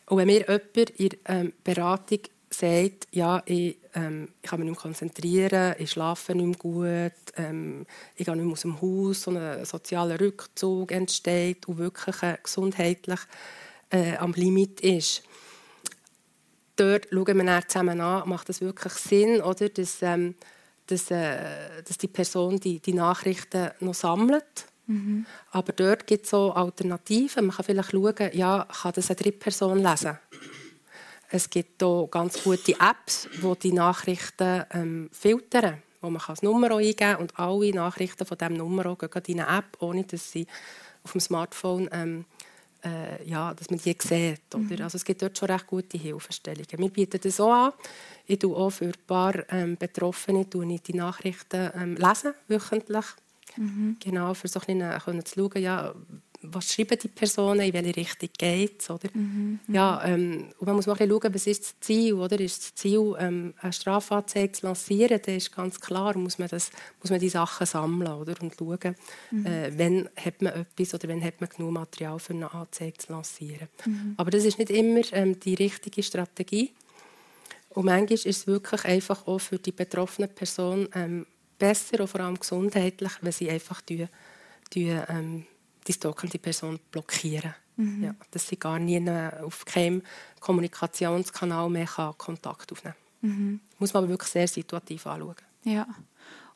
Und 0.06 0.18
wenn 0.18 0.26
mir 0.26 0.40
jemand 0.40 0.90
in 0.90 1.10
ähm, 1.26 1.52
Beratung 1.62 2.20
sagt, 2.50 3.06
ja, 3.12 3.42
ich, 3.46 3.76
ähm, 3.94 4.28
ich 4.42 4.50
kann 4.50 4.58
mich 4.58 4.68
nicht 4.68 4.76
mehr 4.76 4.82
konzentrieren, 4.82 5.74
ich 5.78 5.92
schlafe 5.92 6.34
nicht 6.34 6.46
mehr 6.46 6.56
gut, 6.56 7.18
ähm, 7.36 7.86
ich 8.16 8.26
gehe 8.26 8.34
nicht 8.34 8.44
mehr 8.44 8.52
aus 8.52 8.62
dem 8.62 8.80
Haus, 8.80 9.22
so 9.22 9.30
ein 9.30 9.64
sozialer 9.64 10.20
Rückzug 10.20 10.90
entsteht 10.90 11.68
und 11.68 11.78
wirklich 11.78 12.16
gesundheitlich 12.42 13.20
äh, 13.90 14.16
am 14.16 14.32
Limit 14.32 14.80
ist. 14.80 15.22
Dort 16.74 17.08
schauen 17.10 17.36
wir 17.36 17.44
dann 17.44 17.68
zusammen 17.68 18.00
an, 18.00 18.28
macht 18.28 18.48
das 18.48 18.60
wirklich 18.60 18.94
Sinn, 18.94 19.42
oder, 19.42 19.68
dass, 19.68 20.02
ähm, 20.02 20.34
dass, 20.86 21.10
äh, 21.10 21.82
dass 21.86 21.98
die 21.98 22.08
Person 22.08 22.58
die, 22.58 22.80
die 22.80 22.94
Nachrichten 22.94 23.70
noch 23.80 23.94
sammelt. 23.94 24.66
Mhm. 24.86 25.24
Aber 25.52 25.72
dort 25.72 26.06
gibt 26.06 26.24
es 26.24 26.30
so 26.30 26.52
Alternativen. 26.52 27.46
Man 27.46 27.54
kann 27.54 27.64
vielleicht 27.64 27.92
schauen, 27.92 28.30
ja, 28.32 28.66
kann 28.82 28.92
das 28.94 29.08
eine 29.10 29.16
Drittperson 29.16 29.78
lesen 29.78 30.18
es 31.30 31.48
gibt 31.48 31.82
hier 31.82 32.08
ganz 32.10 32.42
gute 32.42 32.72
Apps, 32.72 33.28
die 33.32 33.58
die 33.62 33.72
Nachrichten 33.72 34.64
ähm, 34.72 35.10
filtern, 35.12 35.82
wo 36.00 36.10
man 36.10 36.22
das 36.26 36.42
Nummer 36.42 36.70
eingeben 36.72 36.96
kann 36.96 37.16
und 37.16 37.38
alle 37.38 37.70
Nachrichten 37.72 38.26
von 38.26 38.36
diesem 38.36 38.54
Nummer 38.54 38.96
gehen 38.96 39.22
in 39.26 39.40
eine 39.40 39.58
App, 39.58 39.76
ohne 39.80 40.04
dass 40.04 40.32
sie 40.32 40.46
auf 41.04 41.12
dem 41.12 41.20
Smartphone 41.20 41.88
ähm, 41.92 42.24
äh, 42.84 43.28
ja, 43.28 43.54
dass 43.54 43.70
man 43.70 43.78
die 43.78 43.96
sieht. 43.98 44.40
Oder? 44.54 44.58
Mhm. 44.58 44.82
Also 44.82 44.96
es 44.96 45.04
gibt 45.04 45.22
dort 45.22 45.36
schon 45.36 45.50
recht 45.50 45.66
gute 45.66 45.98
Hilfestellungen. 45.98 46.78
Wir 46.78 46.88
bieten 46.88 47.20
das 47.22 47.40
auch 47.40 47.52
an. 47.52 47.72
Ich 48.26 48.38
tue 48.38 48.56
auch 48.56 48.70
für 48.70 48.86
ein 48.86 48.94
paar 49.06 49.34
ähm, 49.50 49.76
Betroffene 49.76 50.46
die 50.46 50.94
Nachrichten 50.94 51.70
ähm, 51.74 51.96
lesen, 51.96 52.34
wöchentlich. 52.48 53.04
Mhm. 53.56 53.96
Genau, 54.00 54.32
für 54.34 54.48
so 54.48 54.60
ein 54.60 54.78
bisschen, 54.78 55.18
äh, 55.18 55.24
zu 55.24 55.34
schauen, 55.34 55.62
ja, 55.62 55.94
was 56.42 56.72
schreiben 56.72 56.98
die 57.02 57.08
Personen, 57.08 57.60
in 57.60 57.72
welche 57.72 57.96
Richtung 57.96 58.28
geht 58.38 58.80
es. 58.80 58.88
Mhm, 58.88 59.60
mhm, 59.66 59.74
ja, 59.74 60.02
ähm, 60.04 60.48
und 60.58 60.66
man 60.66 60.76
muss 60.76 60.86
mal 60.86 60.96
schauen, 60.96 61.34
was 61.34 61.46
ist 61.46 61.62
das 61.62 61.80
Ziel. 61.80 62.14
Oder? 62.14 62.40
Ist 62.40 62.62
das 62.62 62.74
Ziel, 62.74 63.14
ähm, 63.18 63.54
eine 63.60 63.72
Strafanzeige 63.72 64.52
zu 64.52 64.66
lancieren, 64.66 65.20
dann 65.24 65.36
ist 65.36 65.54
ganz 65.54 65.78
klar, 65.78 66.16
muss 66.16 66.38
man, 66.38 66.48
das, 66.48 66.70
muss 67.02 67.10
man 67.10 67.20
die 67.20 67.28
Sachen 67.28 67.66
sammeln 67.66 68.12
oder? 68.12 68.34
und 68.40 68.54
schauen, 68.58 68.96
mhm. 69.30 69.46
äh, 69.46 69.78
wann 69.78 70.08
hat 70.16 70.40
man 70.40 70.54
etwas 70.54 70.94
oder 70.94 71.08
wann 71.08 71.22
hat 71.22 71.40
man 71.40 71.50
genug 71.50 71.72
Material 71.72 72.18
für 72.18 72.32
eine 72.32 72.52
Anzeige 72.52 72.96
zu 72.96 73.12
lancieren. 73.12 73.68
Mhm. 73.84 74.14
Aber 74.16 74.30
das 74.30 74.44
ist 74.44 74.58
nicht 74.58 74.70
immer 74.70 75.02
ähm, 75.12 75.38
die 75.40 75.54
richtige 75.54 76.02
Strategie. 76.02 76.72
Und 77.70 77.84
manchmal 77.84 78.14
ist 78.14 78.26
es 78.26 78.46
wirklich 78.46 78.84
einfach 78.84 79.26
auch 79.26 79.38
für 79.38 79.58
die 79.58 79.72
betroffene 79.72 80.26
Person 80.26 80.88
ähm, 80.94 81.26
besser, 81.58 82.00
und 82.00 82.08
vor 82.08 82.20
allem 82.20 82.38
gesundheitlich, 82.38 83.12
wenn 83.20 83.32
sie 83.32 83.50
einfach 83.50 83.80
die, 83.82 84.06
die, 84.72 84.88
ähm, 84.88 85.44
die 85.86 85.92
stalkende 85.92 86.38
Person 86.38 86.78
blockieren. 86.90 87.54
Mhm. 87.76 88.04
Ja, 88.04 88.14
dass 88.30 88.46
sie 88.46 88.58
gar 88.58 88.78
nie 88.78 89.02
auf 89.42 89.64
keinem 89.64 90.02
Kommunikationskanal 90.40 91.70
mehr 91.70 91.88
Kontakt 92.18 92.72
aufnehmen 92.72 92.94
kann. 93.20 93.30
Mhm. 93.30 93.60
Muss 93.78 93.94
man 93.94 94.04
aber 94.04 94.12
wirklich 94.12 94.30
sehr 94.30 94.48
situativ 94.48 95.06
anschauen. 95.06 95.36
Ja. 95.64 95.86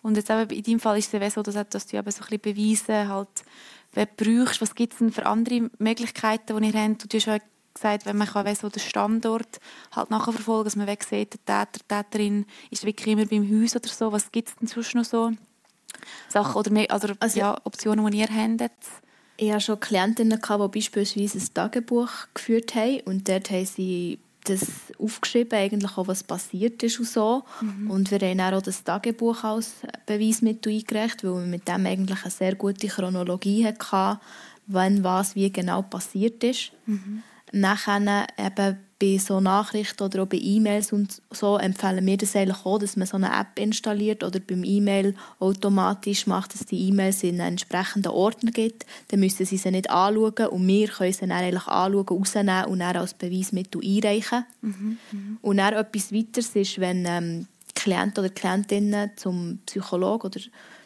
Und 0.02 0.16
jetzt 0.18 0.30
eben 0.30 0.50
in 0.50 0.62
deinem 0.62 0.80
Fall 0.80 0.98
ist 0.98 1.14
es 1.14 1.34
so, 1.34 1.42
dass, 1.42 1.54
dass 1.70 1.87
du 1.87 1.96
eben 1.96 2.10
so 2.10 2.22
ein 2.22 2.38
bisschen 2.38 2.40
Beweise 2.40 3.08
halt, 3.08 3.44
brauchst. 4.16 4.60
Was 4.60 4.74
gibt 4.74 4.92
es 4.92 4.98
denn 4.98 5.12
für 5.12 5.24
andere 5.24 5.70
Möglichkeiten, 5.78 6.60
die 6.60 6.68
ihr 6.68 6.82
habt? 6.82 7.10
Du 7.12 7.16
hast 7.16 7.26
ja 7.26 7.38
gesagt, 7.72 8.06
wenn 8.06 8.16
man 8.16 8.28
kann, 8.28 8.54
so 8.54 8.68
den 8.68 8.80
Standort 8.80 9.60
halt 9.92 10.10
nachverfolgen 10.10 10.64
dass 10.64 10.76
man 10.76 10.87
sieht, 10.87 11.38
der 11.48 11.66
Täter, 11.66 11.66
die 11.74 11.88
Täterin 11.88 12.46
ist 12.70 12.84
wirklich 12.84 13.06
immer 13.06 13.26
beim 13.26 13.48
Haus 13.50 13.74
oder 13.74 13.88
so. 13.88 14.12
Was 14.12 14.30
gibt 14.30 14.48
es 14.48 14.56
denn 14.56 14.68
sonst 14.68 14.94
noch 14.94 15.04
so 15.04 15.32
Sachen 16.28 16.56
oder 16.56 16.70
mehr, 16.70 16.90
also, 16.90 17.08
also 17.18 17.38
ja, 17.38 17.58
Optionen, 17.64 18.06
die 18.10 18.18
ihr 18.18 18.28
habt? 18.28 18.70
Ich 19.37 19.51
hatte 19.51 19.61
schon 19.61 19.81
Klientinnen, 19.81 20.40
die 20.40 20.68
beispielsweise 20.68 21.38
ein 21.38 21.55
Tagebuch 21.55 22.11
geführt 22.35 22.75
haben 22.75 23.01
und 23.01 23.29
dort 23.29 23.51
haben 23.51 23.66
sie 23.66 24.18
das 24.44 24.92
aufgeschrieben, 24.99 25.59
eigentlich 25.59 25.97
auch, 25.97 26.07
was 26.07 26.23
passiert 26.23 26.83
ist 26.83 26.99
und 26.99 27.09
so. 27.09 27.42
Mhm. 27.61 27.90
Und 27.90 28.11
wir 28.11 28.20
haben 28.20 28.55
auch 28.55 28.62
das 28.62 28.85
Tagebuch 28.85 29.42
als 29.42 29.73
Beweismittel 30.07 30.73
eingereicht, 30.73 31.25
weil 31.25 31.35
wir 31.35 31.47
mit 31.47 31.66
dem 31.66 31.87
eigentlich 31.87 32.23
eine 32.23 32.31
sehr 32.31 32.55
gute 32.55 32.87
Chronologie 32.87 33.66
hatten, 33.66 34.20
wann 34.66 35.03
was 35.03 35.35
wie 35.35 35.51
genau 35.51 35.83
passiert 35.83 36.44
ist. 36.44 36.73
Mhm. 36.87 37.23
Nachher 37.55 38.27
eben 38.37 38.79
bei 38.99 39.19
so 39.19 39.40
Nachrichten 39.40 40.03
oder 40.03 40.23
auch 40.23 40.27
bei 40.27 40.38
E-Mails 40.38 40.93
und 40.93 41.21
so 41.31 41.57
empfehlen 41.59 42.07
wir 42.07 42.17
das 42.17 42.35
eigentlich 42.37 42.65
auch, 42.65 42.79
dass 42.79 42.96
man 42.96 43.07
so 43.07 43.17
eine 43.17 43.29
App 43.29 43.59
installiert 43.59 44.23
oder 44.23 44.40
beim 44.40 44.65
E-Mail 44.65 45.15
automatisch 45.40 46.27
macht, 46.27 46.55
dass 46.55 46.67
die 46.67 46.88
E-Mails 46.88 47.23
in 47.23 47.40
einen 47.40 47.52
entsprechenden 47.52 48.13
Ordner 48.13 48.50
gibt. 48.50 48.87
Dann 49.09 49.21
müssen 49.21 49.46
sie 49.46 49.57
sie 49.57 49.71
nicht 49.71 49.90
anschauen 49.90 50.48
und 50.48 50.67
wir 50.67 50.88
können 50.88 51.13
sie 51.13 51.21
dann 51.21 51.33
eigentlich 51.33 51.67
anschauen, 51.67 52.09
rausnehmen 52.09 52.65
und 52.67 52.79
dann 52.81 52.96
als 52.96 53.15
Beweismittel 53.15 53.81
einreichen. 53.85 54.44
Mhm, 54.63 54.98
mhm. 55.13 55.38
Und 55.42 55.57
dann 55.59 55.75
etwas 55.75 56.13
weiteres 56.13 56.55
ist, 56.57 56.81
wenn 56.81 57.05
ähm, 57.07 57.46
Klienten 57.75 58.25
oder 58.25 58.33
Klientinnen 58.33 59.11
zum 59.17 59.59
Psychologen 59.67 60.27
oder 60.27 60.40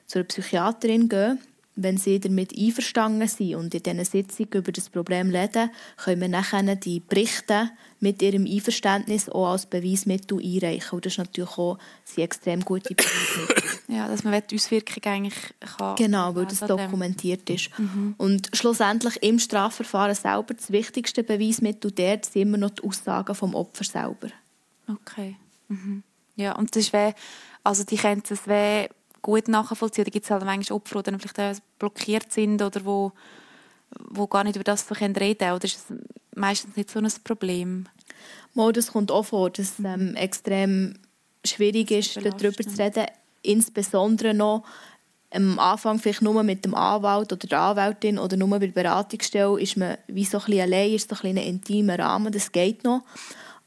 zur 0.06 0.22
Psychiaterin 0.24 1.08
gehen, 1.08 1.38
wenn 1.80 1.96
sie 1.96 2.18
damit 2.18 2.58
einverstanden 2.58 3.28
sind 3.28 3.54
und 3.54 3.74
in 3.74 3.82
diesen 3.82 4.04
Sitzungen 4.04 4.52
über 4.52 4.72
das 4.72 4.90
Problem 4.90 5.30
reden, 5.30 5.70
können 5.96 6.20
wir 6.20 6.28
nachher 6.28 6.74
die 6.74 7.00
Berichte 7.00 7.70
mit 8.00 8.20
ihrem 8.20 8.46
Einverständnis 8.46 9.28
auch 9.28 9.52
als 9.52 9.66
Beweismittel 9.66 10.38
einreichen. 10.38 10.96
Und 10.96 11.06
das 11.06 11.12
ist 11.12 11.18
natürlich 11.18 11.56
auch 11.56 11.78
eine 12.16 12.24
extrem 12.24 12.64
gute 12.64 12.94
Beweismittel. 12.94 13.64
ja, 13.88 14.08
dass 14.08 14.24
man 14.24 14.42
die 14.50 14.56
Auswirkung 14.56 15.04
eigentlich 15.04 15.54
kann. 15.78 15.94
Genau, 15.96 16.34
weil 16.34 16.46
das 16.46 16.60
dokumentiert 16.60 17.48
ist. 17.48 17.70
Mhm. 17.78 18.16
Und 18.18 18.50
schlussendlich 18.54 19.22
im 19.22 19.38
Strafverfahren 19.38 20.16
selber, 20.16 20.54
das 20.54 20.72
wichtigste 20.72 21.22
Beweismittel 21.22 21.92
dort 21.92 22.24
sind 22.24 22.42
immer 22.42 22.58
noch 22.58 22.70
die 22.70 22.82
Aussagen 22.82 23.34
vom 23.36 23.54
Opfer 23.54 23.84
selber. 23.84 24.28
Okay. 24.88 25.36
Mhm. 25.68 26.02
Ja, 26.34 26.56
und 26.56 26.74
das 26.74 26.84
ist 26.84 26.92
wie, 26.92 27.12
also 27.62 27.84
die 27.84 27.96
können 27.96 28.22
das 28.28 28.46
wie 28.46 28.88
gut 29.22 29.48
nachvollziehen. 29.48 30.04
Da 30.04 30.10
gibt 30.10 30.24
es 30.24 30.30
halt 30.30 30.44
manchmal 30.44 30.76
Opfer, 30.76 31.02
die 31.02 31.10
dann 31.10 31.20
vielleicht 31.20 31.62
blockiert 31.78 32.32
sind 32.32 32.62
oder 32.62 32.84
wo, 32.84 33.12
wo 34.10 34.26
gar 34.26 34.44
nicht 34.44 34.56
über 34.56 34.64
das 34.64 34.88
reden 34.90 35.14
können. 35.14 35.54
Oder 35.54 35.64
ist 35.64 35.90
es 35.90 35.96
meistens 36.34 36.76
nicht 36.76 36.90
so 36.90 36.98
ein 36.98 37.08
Problem? 37.24 37.86
Mal, 38.54 38.72
das 38.72 38.92
kommt 38.92 39.10
auch 39.10 39.24
vor, 39.24 39.50
dass 39.50 39.78
es 39.78 39.84
ähm, 39.84 40.14
extrem 40.14 40.94
schwierig 41.44 41.90
ist, 41.90 42.16
darüber 42.16 42.64
zu 42.64 42.78
reden. 42.78 43.06
Insbesondere 43.42 44.34
noch 44.34 44.64
am 45.30 45.58
Anfang 45.58 45.98
vielleicht 45.98 46.22
nur 46.22 46.42
mit 46.42 46.64
dem 46.64 46.74
Anwalt 46.74 47.32
oder 47.32 47.46
der 47.46 47.60
Anwältin 47.60 48.18
oder 48.18 48.36
nur 48.36 48.48
bei 48.48 48.58
der 48.60 48.68
Beratungsstelle 48.68 49.60
ist 49.60 49.76
man 49.76 49.98
wie 50.06 50.24
so 50.24 50.38
ein 50.38 50.44
bisschen 50.44 50.62
allein, 50.62 50.92
ist 50.92 51.10
so 51.10 51.16
ein, 51.22 51.36
ein 51.36 51.44
intimer 51.44 51.98
Rahmen, 51.98 52.32
das 52.32 52.50
geht 52.50 52.84
noch. 52.84 53.02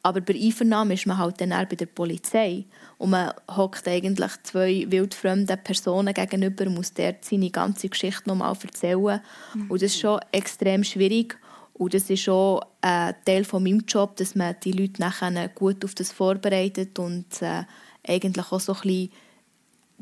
Aber 0.03 0.21
bei 0.21 0.33
Einvernahmen 0.33 0.91
ist 0.91 1.05
man 1.05 1.19
halt 1.19 1.39
dann 1.39 1.53
auch 1.53 1.65
bei 1.65 1.75
der 1.75 1.85
Polizei. 1.85 2.65
Und 3.01 3.09
man 3.09 3.33
hockt 3.49 3.87
eigentlich 3.87 4.31
zwei 4.43 4.85
wildfremden 4.87 5.57
Personen 5.63 6.13
gegenüber 6.13 6.67
und 6.67 6.75
muss 6.75 6.93
dort 6.93 7.25
seine 7.25 7.49
ganze 7.49 7.89
Geschichte 7.89 8.29
nochmal 8.29 8.55
erzählen. 8.61 9.21
Mhm. 9.55 9.71
Und 9.71 9.81
das 9.81 9.93
ist 9.93 9.99
schon 10.01 10.19
extrem 10.31 10.83
schwierig. 10.83 11.35
Und 11.73 11.95
das 11.95 12.11
ist 12.11 12.21
schon 12.21 12.61
ein 12.81 13.15
Teil 13.25 13.43
von 13.43 13.63
meinem 13.63 13.79
Job, 13.87 14.17
dass 14.17 14.35
man 14.35 14.55
die 14.63 14.73
Leute 14.73 15.01
nachher 15.01 15.49
gut 15.49 15.83
auf 15.83 15.95
das 15.95 16.11
vorbereitet 16.11 16.99
und 16.99 17.41
äh, 17.41 17.63
eigentlich 18.07 18.51
auch 18.51 18.59
so 18.59 18.73
ein 18.73 18.81
bisschen 18.81 19.09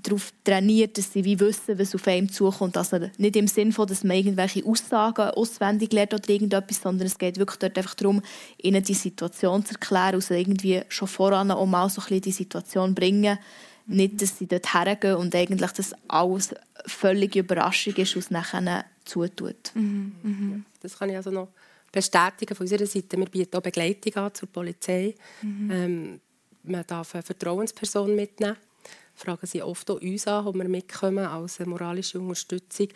darauf 0.04 0.32
trainiert, 0.44 0.98
dass 0.98 1.14
sie 1.14 1.24
wie 1.24 1.40
wissen, 1.40 1.78
was 1.78 1.94
auf 1.96 2.08
einem 2.08 2.32
zukommt. 2.32 2.78
Also 2.78 3.00
nicht 3.18 3.36
im 3.36 3.48
Sinne 3.48 3.72
von, 3.72 3.88
dass 3.88 4.04
man 4.04 4.18
irgendwelche 4.18 4.66
Aussagen 4.66 5.30
auswendig 5.32 5.92
lernt 5.94 6.14
oder 6.14 6.30
irgendetwas, 6.30 6.82
sondern 6.82 7.08
es 7.08 7.18
geht 7.18 7.38
wirklich 7.38 7.60
dort 7.60 7.78
einfach 7.78 7.96
darum, 7.96 8.22
ihnen 8.62 8.84
die 8.84 8.94
Situation 8.94 9.66
zu 9.66 9.74
erklären, 9.74 10.16
also 10.16 10.34
irgendwie 10.34 10.82
schon 10.90 11.08
voran 11.08 11.52
auch 11.52 11.66
mal 11.66 11.90
so 11.90 12.02
ein 12.02 12.06
bisschen 12.06 12.22
die 12.22 12.32
Situation 12.32 12.96
bringen. 12.96 13.38
Nicht, 13.88 14.22
dass 14.22 14.38
sie 14.38 14.48
dort 14.48 14.74
hergehen 14.74 15.16
und 15.16 15.34
eigentlich 15.34 15.72
das 15.72 15.94
alles 16.08 16.54
völlig 16.86 17.36
Überraschung 17.36 17.96
ist, 17.96 18.16
was 18.16 18.30
nachher 18.30 18.86
zutut. 19.04 19.72
Mhm, 19.74 20.12
mhm. 20.22 20.66
Das 20.82 20.98
kann 20.98 21.10
ich 21.10 21.16
also 21.16 21.32
noch 21.32 21.50
bestätigen 21.92 22.54
von 22.54 22.66
unserer 22.66 22.86
Seite. 22.86 23.18
Wir 23.18 23.26
bieten 23.26 23.58
auch 23.58 23.62
Begleitung 23.62 24.16
an 24.16 24.34
zur 24.34 24.48
Polizei. 24.48 25.16
Mhm. 25.42 25.72
Ähm, 25.72 26.20
man 26.64 26.84
darf 26.86 27.16
eine 27.16 27.24
Vertrauensperson 27.24 28.16
mitnehmen 28.16 28.58
fragen 29.20 29.46
sie 29.46 29.62
oft 29.62 29.90
auch 29.92 30.02
uns 30.02 30.28
an, 30.28 30.48
ob 30.48 30.56
wir 30.56 30.68
mitkommen 30.68 31.26
als 31.26 31.60
moralische 31.60 32.20
Unterstützung. 32.20 32.88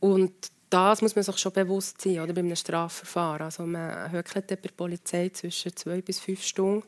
Und 0.00 0.32
das 0.70 1.02
muss 1.02 1.14
man 1.14 1.24
sich 1.24 1.38
schon 1.38 1.52
bewusst 1.52 2.00
sein, 2.00 2.20
oder, 2.20 2.32
bei 2.32 2.40
einem 2.40 2.56
Strafverfahren. 2.56 3.42
Also 3.42 3.64
man 3.64 4.12
höckelt 4.12 4.46
bei 4.46 4.56
der 4.56 4.70
Polizei 4.70 5.30
zwischen 5.30 5.74
zwei 5.76 6.00
bis 6.02 6.20
fünf 6.20 6.42
Stunden 6.42 6.84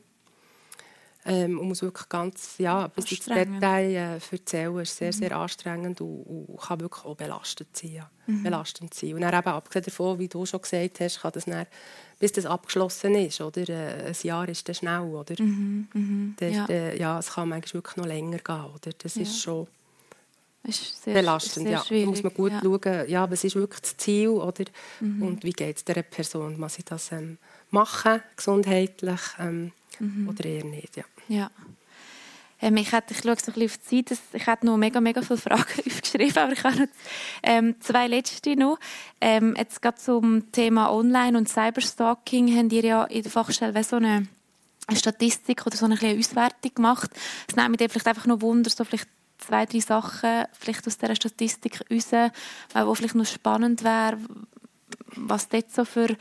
ähm, 1.30 1.60
und 1.60 1.68
muss 1.68 1.82
wirklich 1.82 2.08
ganz, 2.08 2.56
ja, 2.58 2.88
bis 2.88 3.10
ins 3.12 3.26
Detail 3.26 3.94
äh, 3.94 4.34
erzählen. 4.34 4.76
ist 4.78 4.96
sehr, 4.96 5.12
sehr 5.12 5.30
mhm. 5.30 5.42
anstrengend 5.42 6.00
und, 6.00 6.22
und, 6.48 6.60
kann 6.60 6.80
wirklich 6.80 7.04
auch 7.04 7.14
belastend 7.14 7.76
sein. 7.76 7.92
Ja. 7.92 8.10
Mhm. 8.26 8.42
belastend 8.42 8.92
sein. 8.94 9.14
Und 9.14 9.20
dann 9.20 9.34
eben, 9.34 9.48
abgesehen 9.48 9.84
davon, 9.84 10.18
wie 10.18 10.26
du 10.26 10.44
schon 10.44 10.60
gesagt 10.60 10.98
hast, 10.98 11.20
kann 11.20 11.32
das 11.32 11.44
dann, 11.44 11.66
bis 12.18 12.32
das 12.32 12.46
abgeschlossen 12.46 13.14
ist, 13.14 13.40
oder? 13.40 13.68
Äh, 13.68 14.08
ein 14.08 14.16
Jahr 14.22 14.48
ist 14.48 14.66
dann 14.68 14.74
schnell, 14.74 15.02
oder? 15.02 15.40
Mhm. 15.40 15.88
Mhm. 15.94 16.34
Das, 16.36 16.52
ja. 16.52 16.66
Äh, 16.66 16.98
ja, 16.98 17.18
es 17.20 17.30
kann 17.30 17.48
manchmal 17.48 17.74
wirklich 17.74 17.96
noch 17.96 18.06
länger 18.06 18.38
gehen, 18.38 18.64
oder? 18.64 18.90
Das 18.98 19.14
ja. 19.14 19.22
ist 19.22 19.40
schon 19.40 19.68
ist 20.64 21.02
sehr, 21.04 21.14
belastend. 21.14 21.68
Sehr 21.68 21.82
ja. 21.88 22.04
Da 22.04 22.10
muss 22.10 22.22
man 22.24 22.34
gut 22.34 22.52
ja. 22.52 22.60
schauen, 22.60 23.08
ja, 23.08 23.30
was 23.30 23.44
ist 23.44 23.54
wirklich 23.54 23.80
das 23.80 23.96
Ziel 23.96 24.30
oder, 24.30 24.64
mhm. 24.98 25.22
und 25.22 25.44
wie 25.44 25.52
geht 25.52 25.76
es 25.76 25.84
dieser 25.84 26.02
Person. 26.02 26.58
Muss 26.58 26.74
sie 26.74 26.82
das 26.84 27.12
ähm, 27.12 27.38
machen, 27.70 28.20
gesundheitlich, 28.36 29.20
ähm, 29.38 29.72
mhm. 30.00 30.28
oder 30.28 30.44
eher 30.44 30.64
nicht. 30.64 30.96
Ja. 30.96 31.04
Ja. 31.30 31.50
Ähm, 32.60 32.76
ich, 32.76 32.92
hätte, 32.92 33.14
ich 33.14 33.20
schaue 33.20 33.36
so 33.36 33.52
ein 33.52 33.54
bisschen 33.54 33.64
auf 33.64 33.78
die 33.90 34.04
Zeit. 34.04 34.18
Ich 34.32 34.46
hätte 34.46 34.66
noch 34.66 34.76
mega, 34.76 35.00
mega 35.00 35.22
viele 35.22 35.38
Fragen 35.38 35.62
aufgeschrieben, 35.86 36.36
aber 36.36 36.52
ich 36.52 36.62
habe 36.62 36.80
noch 36.80 36.88
ähm, 37.42 37.76
zwei 37.80 38.06
letzte 38.06 38.56
noch. 38.56 38.78
Ähm, 39.20 39.54
jetzt 39.56 39.80
gerade 39.80 39.96
zum 39.96 40.52
Thema 40.52 40.92
Online- 40.92 41.38
und 41.38 41.48
Cyberstalking 41.48 42.54
haben 42.54 42.70
ihr 42.70 42.84
ja 42.84 43.04
in 43.04 43.22
der 43.22 43.30
Fachstelle 43.30 43.82
so 43.82 43.96
eine 43.96 44.26
Statistik 44.92 45.66
oder 45.66 45.76
so 45.76 45.86
eine 45.86 45.96
kleine 45.96 46.18
Auswertung 46.18 46.74
gemacht. 46.74 47.10
Es 47.48 47.56
nimmt 47.56 47.80
mich 47.80 47.90
vielleicht 47.90 48.08
einfach 48.08 48.26
noch 48.26 48.42
Wunder, 48.42 48.68
so 48.68 48.84
vielleicht 48.84 49.08
zwei, 49.38 49.64
drei 49.64 49.80
Sachen 49.80 50.44
vielleicht 50.52 50.86
aus 50.86 50.98
dieser 50.98 51.14
Statistik 51.14 51.80
raus, 51.90 52.12
äh, 52.12 52.30
wo 52.74 52.94
vielleicht 52.94 53.14
noch 53.14 53.26
spannend 53.26 53.84
wäre, 53.84 54.18
was 55.16 55.48
dort 55.48 55.72
so 55.72 55.84
für 55.84 56.16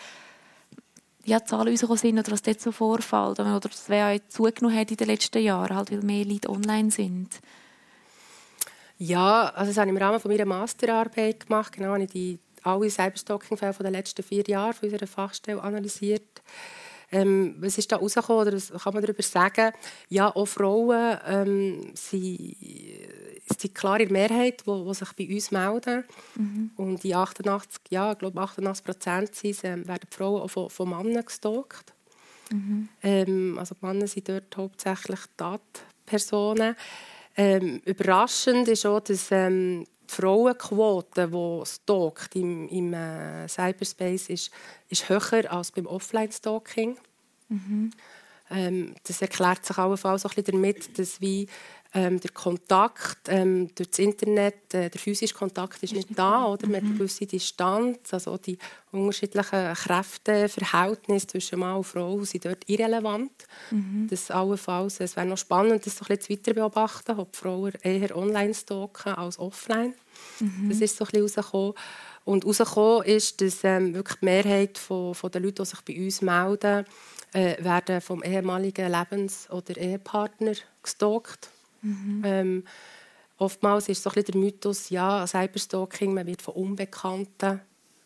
ja, 1.25 1.43
Zahlen 1.43 1.69
rausgekommen 1.69 1.97
sind 1.97 2.19
oder 2.19 2.31
was 2.31 2.41
dort 2.41 2.61
so 2.61 2.71
vorfällt 2.71 3.39
oder 3.39 3.59
das 3.59 3.87
wer 3.87 4.19
zugenommen 4.29 4.77
hat 4.77 4.91
in 4.91 4.97
den 4.97 5.07
letzten 5.07 5.41
Jahren, 5.41 5.75
halt, 5.75 5.91
weil 5.91 6.01
mehr 6.01 6.25
Leute 6.25 6.49
online 6.49 6.91
sind? 6.91 7.39
Ja, 8.97 9.49
also 9.55 9.71
das 9.71 9.77
habe 9.77 9.89
ich 9.89 9.95
im 9.95 10.01
Rahmen 10.01 10.19
meiner 10.25 10.45
Masterarbeit 10.45 11.47
gemacht. 11.47 11.71
Genau, 11.71 11.93
habe 11.93 12.03
ich 12.03 12.11
die, 12.11 12.39
alle 12.63 12.89
Cyberstalking-Fälle 12.89 13.73
der 13.79 13.91
letzten 13.91 14.23
vier 14.23 14.43
Jahre 14.45 14.73
von 14.73 14.89
unserer 14.89 15.07
Fachstelle 15.07 15.63
analysiert. 15.63 16.41
Ähm, 17.11 17.55
was 17.59 17.77
ist 17.77 17.91
da 17.91 17.97
rausgekommen 17.97 18.47
oder 18.47 18.53
was 18.55 18.71
kann 18.71 18.93
man 18.93 19.01
darüber 19.01 19.23
sagen? 19.23 19.73
Ja, 20.09 20.35
auch 20.35 20.45
Frauen 20.45 21.17
ähm, 21.25 21.91
sind 21.95 22.55
die 23.63 23.73
klare 23.73 24.05
Mehrheit, 24.07 24.63
die, 24.65 24.93
sich 24.93 25.13
bei 25.13 25.33
uns 25.33 25.51
melden. 25.51 26.03
Mhm. 26.35 26.71
Und 26.75 27.03
die 27.03 27.15
88, 27.15 27.81
ja, 27.89 28.11
ich 28.11 28.19
glaube 28.19 28.39
88 28.39 28.85
Prozent 28.85 29.35
sind, 29.35 29.63
äh, 29.63 29.87
werden 29.87 30.07
Frauen 30.11 30.41
auch 30.41 30.49
von, 30.49 30.69
von 30.69 30.89
Männern 30.89 31.25
gestalkt. 31.25 31.93
Mhm. 32.51 32.89
Ähm, 33.01 33.57
also 33.57 33.75
die 33.75 33.85
Männer 33.85 34.07
sind 34.07 34.29
dort 34.29 34.55
hauptsächlich 34.55 35.19
Tatpersonen. 35.35 36.75
Ähm, 37.35 37.81
überraschend 37.85 38.67
ist 38.67 38.85
auch, 38.85 38.99
dass 38.99 39.31
ähm, 39.31 39.85
die 40.09 40.15
Frauenquote, 40.15 41.27
die 41.27 41.65
stalkt 41.65 42.35
im, 42.35 42.67
im 42.69 42.93
äh, 42.93 43.47
Cyberspace, 43.47 44.29
ist, 44.29 44.51
ist 44.89 45.09
höher 45.09 45.51
als 45.51 45.71
beim 45.71 45.85
Offline-Stalking. 45.85 46.97
Mhm. 47.49 47.91
Ähm, 48.51 48.95
das 49.05 49.21
erklärt 49.21 49.65
sich 49.65 49.77
auch 49.77 49.91
ein 49.91 50.19
bisschen 50.19 50.43
damit, 50.43 50.97
dass 50.97 51.21
wie 51.21 51.47
ähm, 51.93 52.19
der 52.19 52.29
Kontakt 52.31 53.27
ähm, 53.29 53.69
durch 53.73 53.89
das 53.89 53.99
Internet, 53.99 54.73
äh, 54.73 54.89
der 54.89 54.99
physische 54.99 55.33
Kontakt 55.33 55.81
ist 55.81 55.93
nicht 55.93 56.09
da, 56.15 56.45
oder? 56.45 56.67
Man 56.67 56.75
hat 56.75 56.83
eine 56.83 56.93
mhm. 56.93 56.97
gewisse 56.99 57.25
Distanz, 57.25 58.13
also 58.13 58.37
die 58.37 58.59
unterschiedlichen 58.91 59.73
Kräfteverhältnisse 59.73 61.27
zwischen 61.27 61.59
Mann 61.59 61.77
und 61.77 61.83
Frau 61.85 62.23
sind 62.23 62.45
dort 62.45 62.69
irrelevant. 62.69 63.31
Mhm. 63.71 64.07
Das 64.07 64.29
allenfalls, 64.29 64.99
es 64.99 65.15
wäre 65.15 65.25
noch 65.25 65.37
spannend, 65.37 65.83
das 65.85 65.97
so 65.97 66.05
ein 66.07 66.15
bisschen 66.15 66.37
weiter 66.37 66.53
beobachten, 66.53 67.19
ob 67.19 67.35
Frauen 67.35 67.73
eher 67.81 68.15
online 68.15 68.53
stalken 68.53 69.13
als 69.13 69.39
offline. 69.39 69.95
Mhm. 70.39 70.69
Das 70.69 70.81
ist 70.81 70.95
so 70.95 71.05
ein 71.05 71.11
bisschen 71.11 71.41
rausgekommen. 71.41 71.73
Und 72.25 72.43
herausgekommen 72.43 73.03
ist, 73.05 73.41
dass 73.41 73.63
ähm, 73.63 73.95
wirklich 73.95 74.19
die 74.19 74.25
Mehrheit 74.25 74.77
von, 74.77 75.15
von 75.15 75.31
der 75.31 75.41
Leute, 75.41 75.63
die 75.63 75.65
sich 75.65 75.81
bei 75.81 75.97
uns 75.97 76.21
melden, 76.21 76.85
äh, 77.33 77.63
werden 77.63 78.01
vom 78.01 78.21
ehemaligen 78.23 78.91
Lebens- 78.91 79.49
oder 79.49 79.75
Ehepartner 79.75 80.53
gestalkt. 80.83 81.49
Mhm. 81.81 82.21
Ähm, 82.25 82.63
oftmals 83.37 83.89
ist 83.89 84.03
so 84.03 84.11
ein 84.11 84.23
der 84.23 84.35
Mythos, 84.35 84.89
ja, 84.89 85.25
Cyberstalking, 85.25 86.13
man 86.13 86.27
wird 86.27 86.41
von 86.41 86.55
Unbekannten 86.55 87.61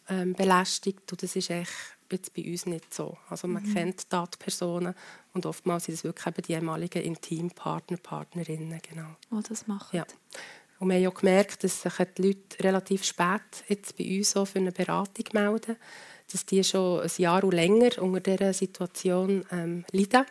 ähm, 0.09 0.33
belästigt 0.33 1.11
und 1.11 1.23
das 1.23 1.35
ist 1.35 1.49
echt 1.49 1.71
jetzt 2.11 2.33
bei 2.33 2.43
uns 2.43 2.65
nicht 2.65 2.93
so. 2.93 3.17
Also 3.29 3.47
man 3.47 3.63
mhm. 3.63 3.73
kennt 3.73 4.09
Tatpersonen 4.09 4.93
und 5.33 5.45
oftmals 5.45 5.85
sind 5.85 5.95
es 5.95 6.03
wirklich 6.03 6.27
eben 6.27 6.41
die 6.43 6.53
ehemaligen 6.53 7.01
Intimpartner, 7.03 7.97
Partnerinnen, 7.97 8.79
genau. 8.87 9.15
Oh, 9.31 9.41
das 9.47 9.67
machen. 9.67 9.97
Ja. 9.97 10.05
Und 10.79 10.89
wir 10.89 10.97
haben 10.97 11.07
auch 11.07 11.19
gemerkt, 11.19 11.63
dass 11.63 11.81
sich 11.81 11.93
die 12.17 12.21
Leute 12.21 12.63
relativ 12.63 13.03
spät 13.03 13.63
jetzt 13.67 13.97
bei 13.97 14.17
uns 14.17 14.31
für 14.33 14.59
eine 14.59 14.71
Beratung 14.71 15.25
melden, 15.33 15.77
dass 16.31 16.45
die 16.45 16.63
schon 16.63 17.01
ein 17.01 17.11
Jahr 17.17 17.43
und 17.43 17.53
länger 17.53 18.01
unter 18.01 18.19
dieser 18.19 18.53
Situation 18.53 19.45
ähm, 19.51 19.85
leiden. 19.91 20.25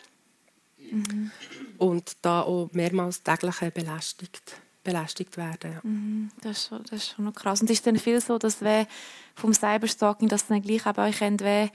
Mhm. 0.93 1.31
Und 1.79 2.13
da 2.23 2.43
auch 2.43 2.71
mehrmals 2.73 3.23
täglich 3.23 3.57
belästigt, 3.73 4.57
belästigt 4.85 5.37
werden. 5.37 5.73
Ja. 5.73 5.81
Mhm. 5.83 6.31
Das, 6.43 6.59
ist 6.59 6.69
schon, 6.69 6.83
das 6.83 6.93
ist 6.93 7.15
schon 7.15 7.25
noch 7.25 7.35
krass. 7.35 7.61
Und 7.61 7.71
ist 7.71 7.79
es 7.79 7.83
dann 7.83 7.97
viel 7.97 8.21
so, 8.21 8.39
dass 8.39 8.61
wir 8.61 8.87
vom 9.35 9.55
Cyberstalking, 9.55 10.29
dass 10.29 10.47
dann 10.47 10.63
gleich 10.63 10.87
eben 10.87 11.01
euch 11.01 11.21
wie 11.21 11.71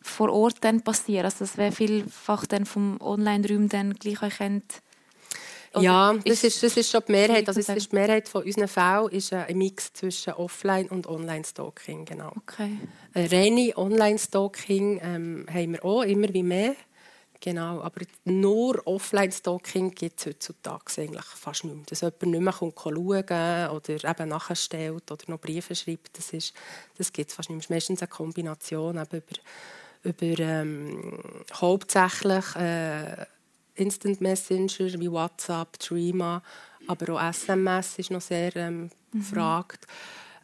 vor 0.00 0.32
Ort 0.32 0.56
dann 0.62 0.82
passiert? 0.82 1.24
Also 1.24 1.40
dass 1.40 1.56
wir 1.56 1.70
vielfach 1.72 2.46
dann 2.46 2.66
vom 2.66 3.00
Online-Raum 3.00 3.68
dann 3.68 3.94
gleich 3.94 4.22
euch 4.22 4.40
ja, 5.80 6.12
das 6.12 6.44
ist, 6.44 6.62
das 6.62 6.76
ist 6.76 6.90
schon 6.90 7.02
die 7.06 7.12
Mehrheit. 7.12 7.48
Also, 7.48 7.60
ist 7.60 7.92
die 7.92 7.96
Mehrheit 7.96 8.28
von 8.28 8.42
unseren 8.42 8.68
Fällen 8.68 9.08
ist 9.08 9.32
ein 9.32 9.56
Mix 9.56 9.92
zwischen 9.92 10.34
Offline- 10.34 10.88
und 10.88 11.06
Online-Stalking. 11.06 12.04
Genau. 12.04 12.32
Okay. 12.36 12.78
Ein 13.14 13.26
reine 13.26 13.72
Online-Stalking 13.76 15.00
ähm, 15.02 15.46
haben 15.50 15.72
wir 15.72 15.84
auch 15.84 16.02
immer 16.02 16.32
wie 16.32 16.42
mehr. 16.42 16.74
Genau, 17.44 17.80
aber 17.80 18.02
nur 18.24 18.86
Offline-Stalking 18.86 19.90
gibt 19.96 20.20
es 20.20 20.26
heutzutage 20.26 21.02
eigentlich 21.02 21.24
fast 21.24 21.64
nicht 21.64 21.74
mehr. 21.74 21.84
Dass 21.86 22.02
jemand 22.02 22.22
nicht 22.22 22.40
mehr 22.40 22.52
kommt 22.52 22.78
schauen 22.80 23.00
oder 23.00 24.10
eben 24.10 24.28
nachstellt 24.28 25.10
oder 25.10 25.24
noch 25.26 25.40
Briefe 25.40 25.74
schreibt, 25.74 26.16
das, 26.16 26.32
ist, 26.32 26.54
das 26.96 27.12
gibt 27.12 27.30
es 27.30 27.34
fast 27.34 27.50
nicht 27.50 27.68
mehr. 27.68 27.78
Es 27.78 27.84
ist 27.84 27.90
meistens 27.90 28.02
eine 28.02 28.08
Kombination 28.10 28.96
eben 28.96 29.22
über, 30.04 30.20
über 30.24 30.40
ähm, 30.40 31.20
hauptsächlich 31.52 32.54
äh, 32.54 33.26
Instant 33.74 34.20
Messenger 34.20 35.00
wie 35.00 35.10
WhatsApp, 35.10 35.80
Threema, 35.80 36.44
aber 36.86 37.14
auch 37.14 37.28
SMS 37.28 37.98
ist 37.98 38.12
noch 38.12 38.20
sehr 38.20 38.54
ähm, 38.54 38.82
mhm. 39.10 39.18
gefragt. 39.18 39.88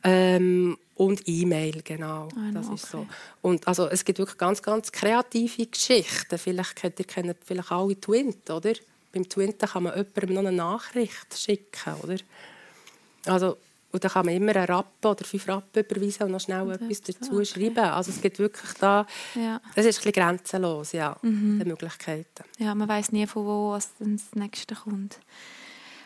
Ähm, 0.03 0.77
und 0.99 1.23
E-Mail, 1.27 1.81
genau. 1.83 2.29
Ah, 2.37 2.51
das 2.53 2.67
ist 2.67 2.93
okay. 2.93 3.07
so. 3.07 3.07
Und 3.41 3.67
also, 3.67 3.89
es 3.89 4.05
gibt 4.05 4.19
wirklich 4.19 4.37
ganz, 4.37 4.61
ganz 4.61 4.91
kreative 4.91 5.67
Geschichten. 5.67 6.37
Vielleicht 6.37 6.77
kennt 6.77 6.99
ihr 6.99 7.05
kennt 7.07 7.37
vielleicht 7.45 7.71
alle 7.71 8.01
Twint, 8.01 8.51
oder? 8.51 8.73
Beim 9.13 9.29
Twint 9.29 9.61
kann 9.61 9.85
man 9.85 9.97
jemandem 9.97 10.35
noch 10.35 10.41
eine 10.41 10.53
Nachricht 10.53 11.39
schicken, 11.39 11.95
oder? 12.03 12.17
Also, 13.27 13.57
und 13.91 14.05
dann 14.05 14.11
kann 14.11 14.27
man 14.27 14.35
immer 14.35 14.55
einen 14.55 14.67
Rappen 14.67 15.11
oder 15.11 15.25
fünf 15.25 15.49
Rappen 15.49 15.83
überweisen 15.83 16.25
und 16.25 16.33
noch 16.33 16.41
schnell 16.41 16.63
und 16.63 16.73
etwas 16.73 17.01
dazu 17.01 17.37
okay. 17.37 17.45
schreiben. 17.47 17.79
Also 17.79 18.11
es 18.11 18.21
gibt 18.21 18.39
wirklich 18.39 18.73
da, 18.75 19.07
ja. 19.35 19.61
es 19.75 19.87
ist 19.87 20.01
ein 20.01 20.13
bisschen 20.13 20.13
grenzenlos, 20.13 20.93
ja, 20.93 21.17
mhm. 21.23 21.61
die 21.61 21.65
Möglichkeiten. 21.65 22.45
Ja, 22.59 22.75
man 22.75 22.89
weiß 22.89 23.13
nie, 23.13 23.27
von 23.27 23.47
wo 23.47 23.71
was 23.71 23.91
das 23.99 24.35
nächste 24.35 24.75
kommt. 24.75 25.19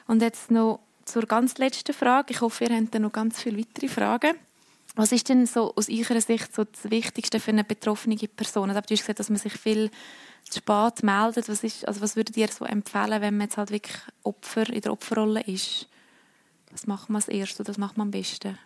Und 0.06 0.22
jetzt 0.22 0.50
noch 0.50 0.80
zur 1.04 1.26
ganz 1.26 1.58
letzten 1.58 1.92
Frage. 1.92 2.32
Ich 2.32 2.40
hoffe, 2.40 2.64
ihr 2.64 2.76
habt 2.76 2.94
noch 2.94 3.10
ganz 3.10 3.40
viele 3.40 3.58
weitere 3.58 3.88
Fragen. 3.88 4.36
Was 4.94 5.12
ist 5.12 5.28
denn 5.28 5.46
so 5.46 5.74
aus 5.74 5.88
eurer 5.88 6.20
Sicht 6.20 6.54
so 6.54 6.64
das 6.64 6.90
Wichtigste 6.90 7.40
für 7.40 7.50
eine 7.50 7.64
betroffene 7.64 8.16
Person? 8.16 8.68
Also, 8.70 8.80
du 8.82 8.92
hast 8.92 9.00
gesagt, 9.00 9.20
dass 9.20 9.30
man 9.30 9.38
sich 9.38 9.54
viel 9.54 9.90
zu 10.48 10.58
spät 10.58 11.02
meldet. 11.02 11.48
Was, 11.48 11.64
ist, 11.64 11.88
also 11.88 12.00
was 12.02 12.16
würdet 12.16 12.36
ihr 12.36 12.48
so 12.48 12.64
empfehlen, 12.64 13.20
wenn 13.22 13.36
man 13.36 13.46
jetzt 13.46 13.56
halt 13.56 13.70
wirklich 13.70 13.96
Opfer 14.22 14.68
in 14.68 14.82
der 14.82 14.92
Opferrolle 14.92 15.40
ist? 15.42 15.88
Was 16.70 16.86
macht 16.86 17.08
man 17.08 17.16
als 17.16 17.28
erstes 17.28 17.60
oder 17.60 17.70
was 17.70 17.78
macht 17.78 17.96
man 17.96 18.08
am 18.08 18.10
besten? 18.10 18.58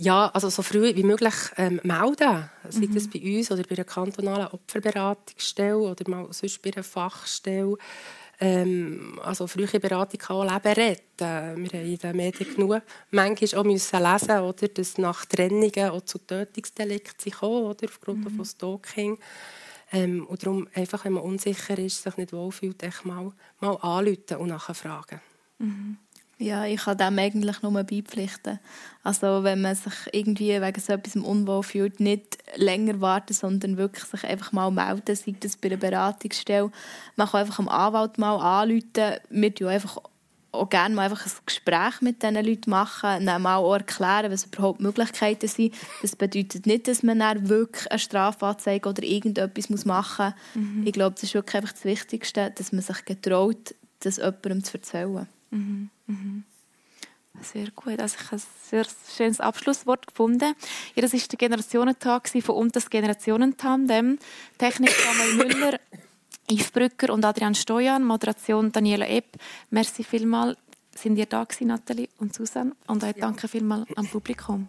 Ja, 0.00 0.28
also 0.28 0.48
so 0.48 0.62
früh 0.62 0.94
wie 0.94 1.02
möglich 1.02 1.34
ähm, 1.56 1.80
melden. 1.82 2.48
Sei 2.68 2.86
mhm. 2.86 2.94
das 2.94 3.08
bei 3.08 3.20
uns 3.20 3.50
oder 3.50 3.64
bei 3.64 3.74
einer 3.74 3.84
kantonalen 3.84 4.46
Opferberatungsstelle 4.48 5.76
oder 5.76 6.08
mal 6.08 6.32
sonst 6.32 6.62
bei 6.62 6.72
einer 6.72 6.84
Fachstelle. 6.84 7.76
Ähm, 8.40 9.18
also 9.22 9.48
frühe 9.48 9.80
Beratung 9.80 10.18
kann 10.20 10.36
auch 10.36 10.44
Leben 10.44 10.74
retten. 10.74 11.08
Wir 11.18 11.80
haben 11.80 11.86
in 11.86 11.98
den 11.98 12.16
Medien 12.16 12.54
genug 12.54 12.82
manchmal 13.10 13.60
auch 13.60 13.64
müssen 13.64 14.02
lesen 14.02 14.38
oder 14.38 14.68
dass 14.68 14.98
nach 14.98 15.24
Trennungen 15.24 15.90
auch 15.90 16.02
zu 16.02 16.18
Tötungsdelikten 16.18 17.32
kommen, 17.32 17.64
oder, 17.64 17.86
aufgrund 17.86 18.24
mhm. 18.24 18.36
von 18.36 18.44
Stalking. 18.44 19.18
Ähm, 19.90 20.26
und 20.26 20.44
darum, 20.44 20.68
einfach, 20.74 21.04
wenn 21.04 21.14
man 21.14 21.24
unsicher 21.24 21.78
ist, 21.78 22.02
sich 22.02 22.16
nicht 22.16 22.32
wohlfühlt, 22.32 22.82
echt 22.82 23.04
mal, 23.04 23.32
mal 23.58 23.76
anrufen 23.80 24.36
und 24.38 24.48
nachfragen. 24.48 25.20
Mhm. 25.58 25.96
Ja, 26.38 26.64
ich 26.64 26.82
kann 26.82 26.96
dem 26.96 27.18
eigentlich 27.18 27.62
nur 27.62 27.72
beipflichten. 27.72 28.60
Also 29.02 29.42
wenn 29.42 29.60
man 29.60 29.74
sich 29.74 29.94
irgendwie 30.12 30.60
wegen 30.60 30.80
so 30.80 30.92
etwas 30.92 31.16
unwohl 31.16 31.64
fühlt, 31.64 31.98
nicht 31.98 32.38
länger 32.54 33.00
warten, 33.00 33.34
sondern 33.34 33.76
wirklich 33.76 34.04
sich 34.04 34.24
einfach 34.24 34.52
mal 34.52 34.70
melden, 34.70 35.16
sei 35.16 35.34
das 35.40 35.56
bei 35.56 35.68
einer 35.68 35.78
Beratungsstelle. 35.78 36.70
Man 37.16 37.28
kann 37.28 37.40
einfach 37.40 37.58
am 37.58 37.68
Anwalt 37.68 38.18
mal 38.18 38.36
anrufen. 38.36 39.18
Wir 39.30 39.54
tun 39.54 39.66
einfach 39.66 39.98
auch 40.52 40.68
gerne 40.70 40.94
mal 40.94 41.10
einfach 41.10 41.26
ein 41.26 41.32
Gespräch 41.44 42.00
mit 42.00 42.22
diesen 42.22 42.44
Leuten 42.44 42.70
machen, 42.70 43.26
dann 43.26 43.42
mal 43.42 43.56
auch 43.56 43.74
erklären, 43.74 44.32
was 44.32 44.44
überhaupt 44.44 44.80
Möglichkeiten 44.80 45.48
sind. 45.48 45.74
Das 46.02 46.16
bedeutet 46.16 46.66
nicht, 46.66 46.88
dass 46.88 47.02
man 47.02 47.18
dann 47.18 47.48
wirklich 47.48 47.90
eine 47.90 47.98
Strafanzeige 47.98 48.88
oder 48.88 49.02
irgendetwas 49.02 49.84
machen 49.84 50.34
muss. 50.54 50.64
Mhm. 50.64 50.86
Ich 50.86 50.92
glaube, 50.92 51.14
das 51.14 51.24
ist 51.24 51.34
wirklich 51.34 51.56
einfach 51.56 51.72
das 51.72 51.84
Wichtigste, 51.84 52.52
dass 52.54 52.72
man 52.72 52.82
sich 52.82 53.04
getraut, 53.04 53.74
das 54.00 54.16
jemandem 54.16 54.64
zu 54.64 54.78
erzählen. 54.78 55.26
Mhm. 55.50 55.90
Mhm. 56.08 56.44
Sehr 57.40 57.70
gut. 57.70 58.00
Also 58.00 58.16
ich 58.18 58.26
habe 58.26 58.36
ein 58.36 58.42
sehr 58.68 58.86
schönes 59.16 59.40
Abschlusswort 59.40 60.06
gefunden. 60.06 60.54
Ja, 60.94 61.02
das 61.02 61.12
war 61.12 61.20
der 61.20 61.38
Generationentag 61.38 62.28
von 62.28 62.56
und 62.56 62.74
das 62.74 62.90
Generationentandem. 62.90 64.18
Technik 64.58 64.90
Samuel 64.90 65.36
Müller, 65.36 65.80
Yves 66.50 66.70
Brücker 66.70 67.12
und 67.12 67.24
Adrian 67.24 67.54
Stojan, 67.54 68.04
Moderation 68.04 68.72
Daniela 68.72 69.06
Epp. 69.06 69.36
Merci 69.70 70.02
vielmals, 70.02 70.58
sind 70.96 71.16
ihr 71.16 71.26
da 71.26 71.44
gewesen, 71.44 71.68
Nathalie 71.68 72.08
und 72.18 72.34
Susanne. 72.34 72.72
Und 72.86 73.04
euch 73.04 73.14
danke 73.14 73.46
vielmals 73.46 73.86
am 73.96 74.08
Publikum. 74.08 74.68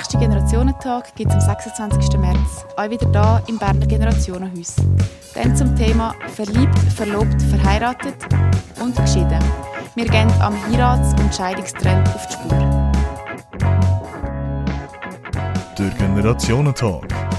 Der 0.00 0.04
nächste 0.04 0.18
Generationentag 0.18 1.14
gibt 1.14 1.30
es 1.30 1.34
am 1.34 1.40
26. 1.42 2.18
März, 2.18 2.64
auch 2.74 2.88
wieder 2.88 3.04
da 3.12 3.42
im 3.48 3.58
Berner 3.58 3.86
Generationenhaus. 3.86 4.76
Dann 5.34 5.54
zum 5.54 5.76
Thema 5.76 6.14
Verliebt, 6.34 6.78
Verlobt, 6.96 7.42
Verheiratet 7.42 8.14
und 8.82 8.96
Geschieden. 8.96 9.44
Wir 9.96 10.06
gehen 10.06 10.32
am 10.40 10.54
Heirats- 10.72 11.12
und 11.20 11.34
Scheidungstrend 11.34 12.08
auf 12.14 12.26
die 12.28 12.32
Spur. 12.32 12.92
Der 15.78 15.90
Generationentag. 15.98 17.29